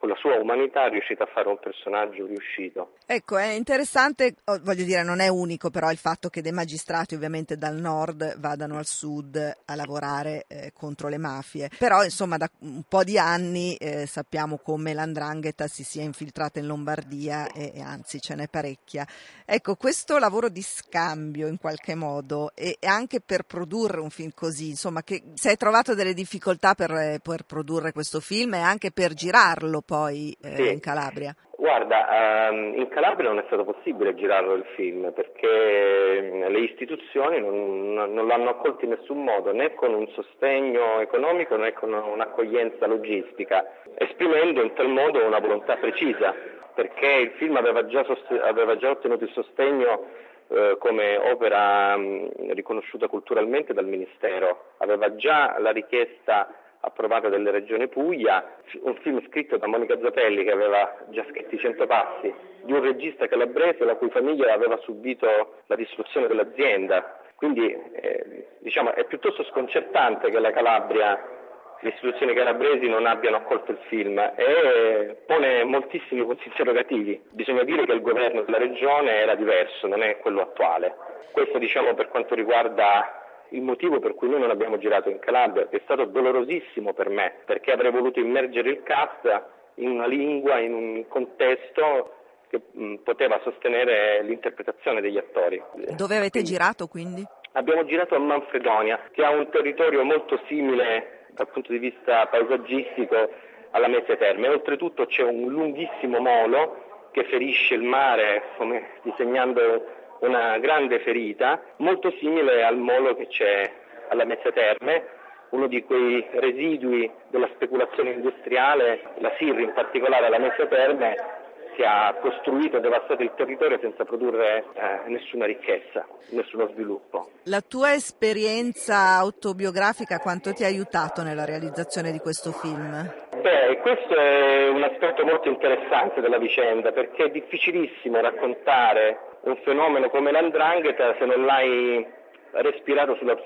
con 0.00 0.08
la 0.08 0.16
sua 0.16 0.36
umanità 0.36 0.86
è 0.86 0.88
riuscito 0.88 1.22
a 1.22 1.26
fare 1.26 1.46
un 1.46 1.58
personaggio 1.58 2.24
riuscito. 2.24 2.94
Ecco, 3.04 3.36
è 3.36 3.50
interessante, 3.50 4.36
oh, 4.44 4.58
voglio 4.62 4.84
dire, 4.84 5.02
non 5.02 5.20
è 5.20 5.28
unico 5.28 5.68
però 5.68 5.90
il 5.90 5.98
fatto 5.98 6.30
che 6.30 6.40
dei 6.40 6.52
magistrati 6.52 7.14
ovviamente 7.14 7.58
dal 7.58 7.76
nord 7.76 8.38
vadano 8.38 8.78
al 8.78 8.86
sud 8.86 9.36
a 9.36 9.74
lavorare 9.74 10.46
eh, 10.48 10.72
contro 10.72 11.08
le 11.08 11.18
mafie, 11.18 11.68
però 11.76 12.02
insomma 12.02 12.38
da 12.38 12.48
un 12.60 12.82
po' 12.88 13.04
di 13.04 13.18
anni 13.18 13.74
eh, 13.74 14.06
sappiamo 14.06 14.56
come 14.56 14.94
l'andrangheta 14.94 15.66
si 15.66 15.84
sia 15.84 16.02
infiltrata 16.02 16.58
in 16.58 16.66
Lombardia 16.66 17.52
e, 17.52 17.72
e, 17.74 17.82
anzi 17.82 18.22
ce 18.22 18.34
n'è 18.34 18.48
parecchia. 18.48 19.06
Ecco, 19.44 19.74
questo 19.74 20.16
lavoro 20.16 20.48
di 20.48 20.62
scambio 20.62 21.46
in 21.46 21.58
qualche 21.58 21.94
modo 21.94 22.52
e, 22.54 22.78
e 22.80 22.86
anche 22.86 23.20
per 23.20 23.42
produrre 23.42 24.00
un 24.00 24.08
film 24.08 24.30
così, 24.34 24.70
insomma, 24.70 25.02
che 25.02 25.24
se 25.34 25.50
hai 25.50 25.56
trovato 25.58 25.94
delle 25.94 26.14
difficoltà 26.14 26.74
per, 26.74 27.20
per 27.22 27.42
produrre 27.44 27.92
questo 27.92 28.20
film 28.20 28.54
e 28.54 28.60
anche 28.60 28.92
per 28.92 29.12
girarlo 29.12 29.82
poi 29.90 30.36
eh, 30.40 30.54
sì. 30.54 30.68
in 30.70 30.78
Calabria? 30.78 31.34
Guarda, 31.56 32.48
um, 32.52 32.74
in 32.76 32.88
Calabria 32.88 33.28
non 33.28 33.40
è 33.40 33.44
stato 33.46 33.64
possibile 33.64 34.14
girarlo 34.14 34.54
il 34.54 34.64
film 34.76 35.12
perché 35.12 36.20
mm, 36.22 36.44
le 36.44 36.60
istituzioni 36.60 37.40
non, 37.40 37.92
non, 37.92 38.26
l'hanno 38.28 38.50
accolto 38.50 38.84
in 38.84 38.92
nessun 38.92 39.24
modo, 39.24 39.52
né 39.52 39.74
con 39.74 39.92
un 39.92 40.06
sostegno 40.10 41.00
economico 41.00 41.56
né 41.56 41.72
con 41.72 41.92
un'accoglienza 41.92 42.86
logistica, 42.86 43.66
esprimendo 43.96 44.62
in 44.62 44.72
tal 44.74 44.88
modo 44.88 45.26
una 45.26 45.40
volontà 45.40 45.74
precisa, 45.74 46.34
perché 46.72 47.06
il 47.06 47.30
film 47.32 47.56
aveva 47.56 47.84
già, 47.86 48.04
sost- 48.04 48.40
aveva 48.42 48.76
già 48.76 48.90
ottenuto 48.90 49.24
il 49.24 49.32
sostegno 49.32 50.06
eh, 50.48 50.76
come 50.78 51.16
opera 51.16 51.96
mh, 51.96 52.30
mm, 52.42 52.50
riconosciuta 52.52 53.08
culturalmente 53.08 53.74
dal 53.74 53.86
Ministero, 53.86 54.74
aveva 54.78 55.16
già 55.16 55.58
la 55.58 55.72
richiesta 55.72 56.48
approvata 56.80 57.28
delle 57.28 57.50
Regioni 57.50 57.88
Puglia, 57.88 58.56
un 58.82 58.94
film 58.96 59.20
scritto 59.28 59.56
da 59.56 59.66
Monica 59.66 59.98
Zappelli 60.00 60.44
che 60.44 60.52
aveva 60.52 60.96
già 61.08 61.24
scritto 61.28 61.54
i 61.54 61.58
Cento 61.58 61.86
Passi, 61.86 62.32
di 62.62 62.72
un 62.72 62.82
regista 62.82 63.26
calabrese 63.26 63.84
la 63.84 63.96
cui 63.96 64.10
famiglia 64.10 64.52
aveva 64.52 64.76
subito 64.78 65.62
la 65.66 65.76
distruzione 65.76 66.26
dell'azienda. 66.26 67.18
Quindi 67.36 67.72
eh, 67.92 68.46
diciamo, 68.58 68.92
è 68.94 69.04
piuttosto 69.04 69.44
sconcertante 69.44 70.30
che 70.30 70.38
la 70.38 70.50
Calabria, 70.50 71.38
le 71.80 71.88
istituzioni 71.88 72.34
calabresi 72.34 72.86
non 72.86 73.06
abbiano 73.06 73.36
accolto 73.36 73.70
il 73.70 73.78
film 73.88 74.18
e 74.18 75.16
pone 75.26 75.64
moltissimi 75.64 76.22
punti 76.22 76.48
interrogativi. 76.48 77.20
Bisogna 77.30 77.62
dire 77.62 77.86
che 77.86 77.92
il 77.92 78.02
governo 78.02 78.42
della 78.42 78.58
regione 78.58 79.12
era 79.12 79.34
diverso, 79.34 79.86
non 79.86 80.02
è 80.02 80.18
quello 80.18 80.42
attuale. 80.42 80.94
Questo 81.32 81.56
diciamo 81.56 81.94
per 81.94 82.08
quanto 82.08 82.34
riguarda 82.34 83.20
il 83.50 83.62
motivo 83.62 83.98
per 83.98 84.14
cui 84.14 84.28
noi 84.28 84.40
non 84.40 84.50
abbiamo 84.50 84.78
girato 84.78 85.08
in 85.08 85.18
Calabria 85.18 85.68
è 85.70 85.80
stato 85.84 86.04
dolorosissimo 86.04 86.92
per 86.92 87.08
me, 87.08 87.34
perché 87.44 87.72
avrei 87.72 87.90
voluto 87.90 88.20
immergere 88.20 88.70
il 88.70 88.82
cast 88.82 89.42
in 89.74 89.90
una 89.90 90.06
lingua, 90.06 90.58
in 90.58 90.74
un 90.74 91.08
contesto 91.08 92.14
che 92.48 92.60
mh, 92.70 92.96
poteva 92.96 93.40
sostenere 93.42 94.22
l'interpretazione 94.22 95.00
degli 95.00 95.18
attori. 95.18 95.62
Dove 95.96 96.16
avete 96.16 96.42
girato 96.42 96.86
quindi? 96.86 97.24
Abbiamo 97.52 97.84
girato 97.84 98.14
a 98.14 98.18
Manfredonia, 98.18 99.00
che 99.12 99.24
ha 99.24 99.30
un 99.30 99.48
territorio 99.50 100.04
molto 100.04 100.40
simile 100.46 101.26
dal 101.30 101.48
punto 101.48 101.72
di 101.72 101.78
vista 101.78 102.26
paesaggistico 102.26 103.30
alla 103.70 103.88
Messe 103.88 104.16
Terme. 104.16 104.48
Oltretutto 104.48 105.06
c'è 105.06 105.22
un 105.22 105.48
lunghissimo 105.48 106.20
molo 106.20 107.08
che 107.12 107.24
ferisce 107.24 107.74
il 107.74 107.82
mare, 107.82 108.42
come 108.56 108.98
disegnando 109.02 109.98
una 110.20 110.58
grande 110.58 111.00
ferita, 111.00 111.60
molto 111.76 112.10
simile 112.18 112.64
al 112.64 112.76
molo 112.78 113.14
che 113.14 113.26
c'è 113.28 113.70
alla 114.08 114.24
Mezza 114.24 114.50
Terme, 114.52 115.18
uno 115.50 115.66
di 115.66 115.82
quei 115.82 116.26
residui 116.32 117.10
della 117.28 117.48
speculazione 117.54 118.10
industriale, 118.10 119.14
la 119.18 119.32
SIR 119.38 119.58
in 119.60 119.72
particolare 119.72 120.26
alla 120.26 120.38
Mezza 120.38 120.66
Terme, 120.66 121.38
che 121.74 121.84
ha 121.84 122.14
costruito 122.20 122.76
e 122.76 122.80
devastato 122.80 123.22
il 123.22 123.32
territorio 123.36 123.78
senza 123.80 124.04
produrre 124.04 124.64
eh, 124.74 125.08
nessuna 125.08 125.46
ricchezza, 125.46 126.06
nessuno 126.30 126.68
sviluppo. 126.72 127.30
La 127.44 127.62
tua 127.62 127.94
esperienza 127.94 129.16
autobiografica 129.16 130.18
quanto 130.18 130.52
ti 130.52 130.64
ha 130.64 130.66
aiutato 130.66 131.22
nella 131.22 131.44
realizzazione 131.44 132.12
di 132.12 132.18
questo 132.18 132.52
film? 132.52 133.10
Beh, 133.40 133.78
questo 133.80 134.14
è 134.14 134.68
un 134.68 134.82
aspetto 134.82 135.24
molto 135.24 135.48
interessante 135.48 136.20
della 136.20 136.38
vicenda 136.38 136.92
perché 136.92 137.24
è 137.24 137.30
difficilissimo 137.30 138.20
raccontare 138.20 139.29
un 139.42 139.56
fenomeno 139.62 140.08
come 140.10 140.30
l'andrangheta 140.30 141.14
se 141.18 141.24
non 141.24 141.44
l'hai 141.44 142.18
respirato 142.52 143.14
sulla, 143.16 143.36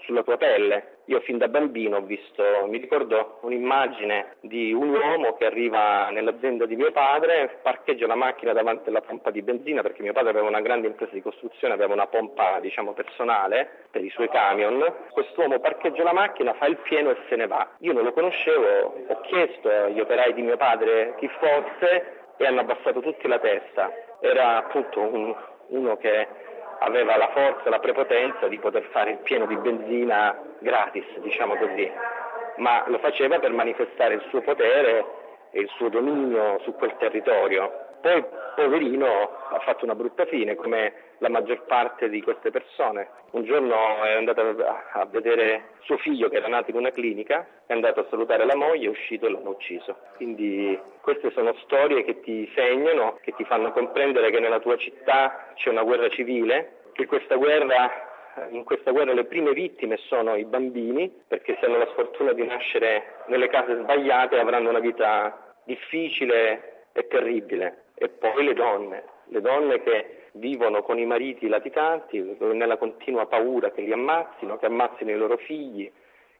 sulla, 0.00 0.22
tua 0.22 0.36
pelle. 0.36 0.92
Io 1.06 1.20
fin 1.20 1.36
da 1.36 1.48
bambino 1.48 1.98
ho 1.98 2.00
visto, 2.00 2.42
mi 2.66 2.78
ricordo 2.78 3.38
un'immagine 3.42 4.36
di 4.40 4.72
un 4.72 4.88
uomo 4.88 5.34
che 5.34 5.44
arriva 5.44 6.08
nell'azienda 6.10 6.64
di 6.64 6.76
mio 6.76 6.90
padre, 6.92 7.58
parcheggia 7.62 8.06
la 8.06 8.14
macchina 8.14 8.52
davanti 8.52 8.88
alla 8.88 9.02
pompa 9.02 9.30
di 9.30 9.42
benzina 9.42 9.82
perché 9.82 10.02
mio 10.02 10.14
padre 10.14 10.30
aveva 10.30 10.48
una 10.48 10.62
grande 10.62 10.86
impresa 10.86 11.12
di 11.12 11.20
costruzione, 11.20 11.74
aveva 11.74 11.92
una 11.92 12.06
pompa 12.06 12.58
diciamo 12.60 12.92
personale 12.92 13.86
per 13.90 14.02
i 14.02 14.10
suoi 14.10 14.28
camion. 14.28 14.82
Quest'uomo 15.10 15.60
parcheggia 15.60 16.02
la 16.02 16.14
macchina, 16.14 16.54
fa 16.54 16.66
il 16.66 16.78
pieno 16.78 17.10
e 17.10 17.16
se 17.28 17.36
ne 17.36 17.46
va. 17.46 17.68
Io 17.80 17.92
non 17.92 18.04
lo 18.04 18.12
conoscevo, 18.12 19.04
ho 19.08 19.20
chiesto 19.22 19.68
agli 19.68 20.00
operai 20.00 20.32
di 20.32 20.42
mio 20.42 20.56
padre 20.56 21.14
chi 21.18 21.28
fosse 21.38 22.22
e 22.36 22.46
hanno 22.46 22.60
abbassato 22.60 23.00
tutti 23.00 23.28
la 23.28 23.38
testa. 23.38 23.92
Era 24.24 24.56
appunto 24.56 25.00
un, 25.00 25.34
uno 25.66 25.98
che 25.98 26.26
aveva 26.78 27.18
la 27.18 27.28
forza, 27.28 27.68
la 27.68 27.78
prepotenza 27.78 28.48
di 28.48 28.58
poter 28.58 28.84
fare 28.84 29.10
il 29.10 29.18
pieno 29.18 29.44
di 29.44 29.54
benzina 29.58 30.34
gratis, 30.60 31.04
diciamo 31.18 31.54
così, 31.56 31.92
ma 32.56 32.84
lo 32.86 32.96
faceva 33.00 33.38
per 33.38 33.52
manifestare 33.52 34.14
il 34.14 34.24
suo 34.30 34.40
potere 34.40 35.04
e 35.50 35.60
il 35.60 35.68
suo 35.76 35.90
dominio 35.90 36.58
su 36.60 36.74
quel 36.74 36.96
territorio. 36.96 37.70
Poi, 38.04 38.22
poverino, 38.54 39.06
ha 39.48 39.58
fatto 39.60 39.86
una 39.86 39.94
brutta 39.94 40.26
fine, 40.26 40.56
come 40.56 40.92
la 41.20 41.30
maggior 41.30 41.64
parte 41.64 42.10
di 42.10 42.20
queste 42.20 42.50
persone. 42.50 43.08
Un 43.30 43.44
giorno 43.44 43.74
è 44.04 44.12
andato 44.12 44.42
a 44.42 45.06
vedere 45.06 45.70
suo 45.84 45.96
figlio 45.96 46.28
che 46.28 46.36
era 46.36 46.48
nato 46.48 46.68
in 46.68 46.76
una 46.76 46.90
clinica, 46.90 47.46
è 47.64 47.72
andato 47.72 48.00
a 48.00 48.06
salutare 48.10 48.44
la 48.44 48.56
moglie, 48.56 48.88
è 48.88 48.90
uscito 48.90 49.24
e 49.24 49.30
l'hanno 49.30 49.48
ucciso. 49.48 49.96
Quindi 50.16 50.78
queste 51.00 51.30
sono 51.30 51.54
storie 51.62 52.04
che 52.04 52.20
ti 52.20 52.46
segnano, 52.54 53.20
che 53.22 53.32
ti 53.32 53.44
fanno 53.46 53.72
comprendere 53.72 54.30
che 54.30 54.38
nella 54.38 54.60
tua 54.60 54.76
città 54.76 55.52
c'è 55.54 55.70
una 55.70 55.82
guerra 55.82 56.10
civile, 56.10 56.90
che 56.92 57.06
questa 57.06 57.36
guerra 57.36 57.90
in 58.50 58.64
questa 58.64 58.90
guerra 58.90 59.14
le 59.14 59.24
prime 59.24 59.52
vittime 59.52 59.96
sono 59.96 60.34
i 60.34 60.44
bambini, 60.44 61.10
perché 61.26 61.56
se 61.58 61.64
hanno 61.64 61.78
la 61.78 61.88
sfortuna 61.92 62.34
di 62.34 62.44
nascere 62.44 63.22
nelle 63.28 63.48
case 63.48 63.76
sbagliate 63.76 64.38
avranno 64.38 64.68
una 64.68 64.80
vita 64.80 65.54
difficile 65.64 66.88
e 66.92 67.06
terribile 67.06 67.83
e 67.94 68.08
poi 68.08 68.44
le 68.44 68.54
donne, 68.54 69.04
le 69.26 69.40
donne 69.40 69.82
che 69.82 70.28
vivono 70.32 70.82
con 70.82 70.98
i 70.98 71.06
mariti 71.06 71.46
latitanti, 71.48 72.36
nella 72.38 72.76
continua 72.76 73.26
paura 73.26 73.70
che 73.70 73.82
li 73.82 73.92
ammazzino, 73.92 74.58
che 74.58 74.66
ammazzino 74.66 75.10
i 75.10 75.16
loro 75.16 75.36
figli, 75.36 75.90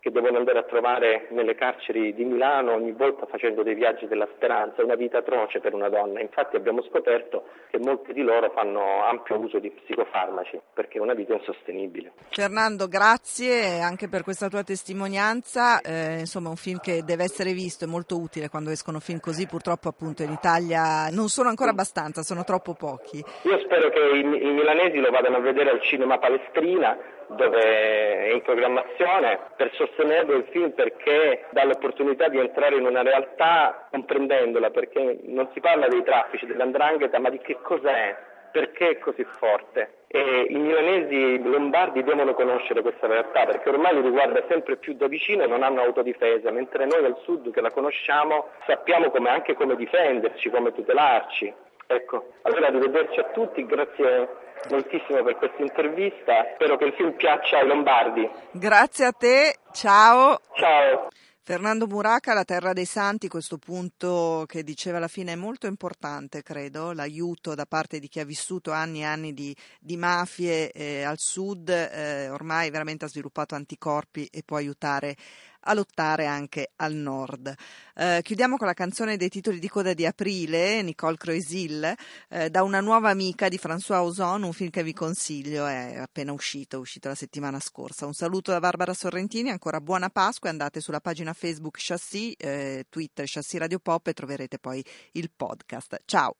che 0.04 0.10
devono 0.10 0.36
andare 0.36 0.58
a 0.58 0.64
trovare 0.64 1.28
nelle 1.30 1.54
carceri 1.54 2.12
di 2.12 2.24
Milano 2.24 2.74
ogni 2.74 2.92
volta 2.92 3.24
facendo 3.24 3.62
dei 3.62 3.72
viaggi 3.74 4.06
della 4.06 4.28
speranza, 4.34 4.82
è 4.82 4.84
una 4.84 4.96
vita 4.96 5.16
atroce 5.16 5.60
per 5.60 5.72
una 5.72 5.88
donna. 5.88 6.20
Infatti 6.20 6.56
abbiamo 6.56 6.82
scoperto 6.82 7.46
che 7.70 7.78
molti 7.78 8.12
di 8.12 8.20
loro 8.20 8.50
fanno 8.50 9.02
ampio 9.02 9.38
uso 9.38 9.58
di 9.60 9.70
psicofarmaci 9.70 10.60
perché 10.74 10.98
è 10.98 11.00
una 11.00 11.14
vita 11.14 11.32
insostenibile. 11.32 12.12
Fernando, 12.28 12.86
grazie 12.86 13.80
anche 13.80 14.10
per 14.10 14.24
questa 14.24 14.48
tua 14.48 14.62
testimonianza, 14.62 15.80
eh, 15.80 16.18
insomma 16.18 16.50
un 16.50 16.56
film 16.56 16.80
che 16.80 17.02
deve 17.02 17.22
essere 17.22 17.54
visto, 17.54 17.86
è 17.86 17.88
molto 17.88 18.18
utile 18.18 18.50
quando 18.50 18.68
escono 18.68 19.00
film 19.00 19.20
così, 19.20 19.46
purtroppo 19.46 19.88
appunto 19.88 20.22
in 20.22 20.32
Italia 20.32 21.08
non 21.12 21.28
sono 21.28 21.48
ancora 21.48 21.70
abbastanza, 21.70 22.20
sono 22.20 22.44
troppo 22.44 22.74
pochi. 22.74 23.24
Io 23.44 23.58
spero 23.60 23.88
che 23.88 24.00
i, 24.00 24.20
i 24.20 24.52
milanesi 24.52 24.98
lo 24.98 25.08
vadano 25.10 25.38
a 25.38 25.40
vedere 25.40 25.70
al 25.70 25.80
cinema 25.80 26.18
Palestrina 26.18 27.13
dove 27.28 27.60
è 27.60 28.32
in 28.32 28.42
programmazione 28.42 29.38
per 29.56 29.72
sostenerlo 29.74 30.36
il 30.36 30.46
film 30.50 30.70
perché 30.70 31.46
dà 31.50 31.64
l'opportunità 31.64 32.28
di 32.28 32.38
entrare 32.38 32.76
in 32.76 32.86
una 32.86 33.02
realtà 33.02 33.88
comprendendola 33.90 34.70
perché 34.70 35.18
non 35.22 35.48
si 35.52 35.60
parla 35.60 35.88
dei 35.88 36.02
traffici, 36.02 36.46
dell'andrangheta 36.46 37.18
ma 37.18 37.30
di 37.30 37.38
che 37.38 37.58
cos'è, 37.62 38.16
perché 38.52 38.90
è 38.90 38.98
così 38.98 39.24
forte 39.24 40.02
e 40.14 40.46
i 40.48 40.54
milanesi 40.54 41.42
lombardi 41.42 42.04
devono 42.04 42.34
conoscere 42.34 42.82
questa 42.82 43.08
realtà 43.08 43.46
perché 43.46 43.68
ormai 43.68 43.96
li 43.96 44.02
riguarda 44.02 44.44
sempre 44.48 44.76
più 44.76 44.94
da 44.94 45.08
vicino 45.08 45.42
e 45.42 45.48
non 45.48 45.64
hanno 45.64 45.80
autodifesa, 45.80 46.52
mentre 46.52 46.86
noi 46.86 47.04
al 47.04 47.18
sud 47.24 47.50
che 47.50 47.60
la 47.60 47.72
conosciamo 47.72 48.50
sappiamo 48.64 49.10
come, 49.10 49.30
anche 49.30 49.54
come 49.54 49.74
difenderci, 49.74 50.50
come 50.50 50.72
tutelarci. 50.72 51.52
Ecco, 51.88 52.34
allora 52.42 52.68
arrivederci 52.68 53.18
a 53.18 53.24
tutti, 53.32 53.66
grazie 53.66 54.28
moltissimo 54.70 55.22
per 55.22 55.36
questa 55.36 55.62
intervista, 55.62 56.52
spero 56.54 56.76
che 56.76 56.84
il 56.84 56.94
film 56.94 57.12
piaccia 57.12 57.58
ai 57.58 57.66
lombardi. 57.66 58.28
Grazie 58.52 59.04
a 59.06 59.12
te, 59.12 59.56
ciao. 59.72 60.40
Ciao. 60.54 61.08
Fernando 61.46 61.86
Muraca, 61.86 62.32
La 62.32 62.44
Terra 62.44 62.72
dei 62.72 62.86
Santi, 62.86 63.28
questo 63.28 63.58
punto 63.58 64.44
che 64.46 64.62
diceva 64.62 64.96
alla 64.96 65.08
fine 65.08 65.32
è 65.32 65.36
molto 65.36 65.66
importante, 65.66 66.42
credo, 66.42 66.92
l'aiuto 66.92 67.54
da 67.54 67.66
parte 67.66 67.98
di 67.98 68.08
chi 68.08 68.18
ha 68.18 68.24
vissuto 68.24 68.72
anni 68.72 69.00
e 69.00 69.04
anni 69.04 69.34
di, 69.34 69.54
di 69.78 69.98
mafie 69.98 70.72
eh, 70.72 71.02
al 71.02 71.18
sud, 71.18 71.68
eh, 71.68 72.30
ormai 72.30 72.70
veramente 72.70 73.04
ha 73.04 73.08
sviluppato 73.08 73.54
anticorpi 73.54 74.26
e 74.32 74.42
può 74.42 74.56
aiutare 74.56 75.16
a 75.64 75.74
lottare 75.74 76.26
anche 76.26 76.70
al 76.76 76.94
nord. 76.94 77.54
Eh, 77.96 78.20
chiudiamo 78.22 78.56
con 78.56 78.66
la 78.66 78.74
canzone 78.74 79.16
dei 79.16 79.28
titoli 79.28 79.58
di 79.58 79.68
coda 79.68 79.94
di 79.94 80.06
aprile, 80.06 80.82
Nicole 80.82 81.16
Croisil, 81.16 81.94
eh, 82.28 82.50
da 82.50 82.62
una 82.62 82.80
nuova 82.80 83.10
amica 83.10 83.48
di 83.48 83.58
François 83.62 84.02
Ozon, 84.02 84.42
un 84.42 84.52
film 84.52 84.70
che 84.70 84.82
vi 84.82 84.92
consiglio, 84.92 85.66
è 85.66 85.96
appena 85.96 86.32
uscito, 86.32 86.76
è 86.76 86.80
uscito 86.80 87.08
la 87.08 87.14
settimana 87.14 87.60
scorsa. 87.60 88.06
Un 88.06 88.14
saluto 88.14 88.50
da 88.50 88.60
Barbara 88.60 88.94
Sorrentini, 88.94 89.50
ancora 89.50 89.80
buona 89.80 90.10
Pasqua, 90.10 90.50
andate 90.50 90.80
sulla 90.80 91.00
pagina 91.00 91.32
Facebook 91.32 91.76
Chassis, 91.78 92.34
eh, 92.38 92.84
Twitter 92.88 93.24
Chassis 93.28 93.58
Radio 93.58 93.78
Pop 93.78 94.06
e 94.06 94.12
troverete 94.12 94.58
poi 94.58 94.84
il 95.12 95.30
podcast. 95.34 96.00
Ciao! 96.04 96.36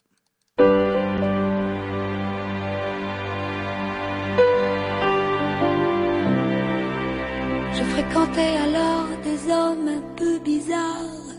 Je 7.76 7.82
fréquentais 7.82 8.56
alors 8.56 9.03
hommes 9.50 9.88
un 9.88 10.16
peu 10.16 10.38
bizarres, 10.38 11.34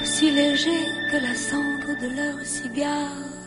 aussi 0.00 0.30
légers 0.30 0.86
que 1.10 1.16
la 1.16 1.34
cendre 1.34 2.00
de 2.00 2.08
leur 2.16 2.44
cigare. 2.44 3.37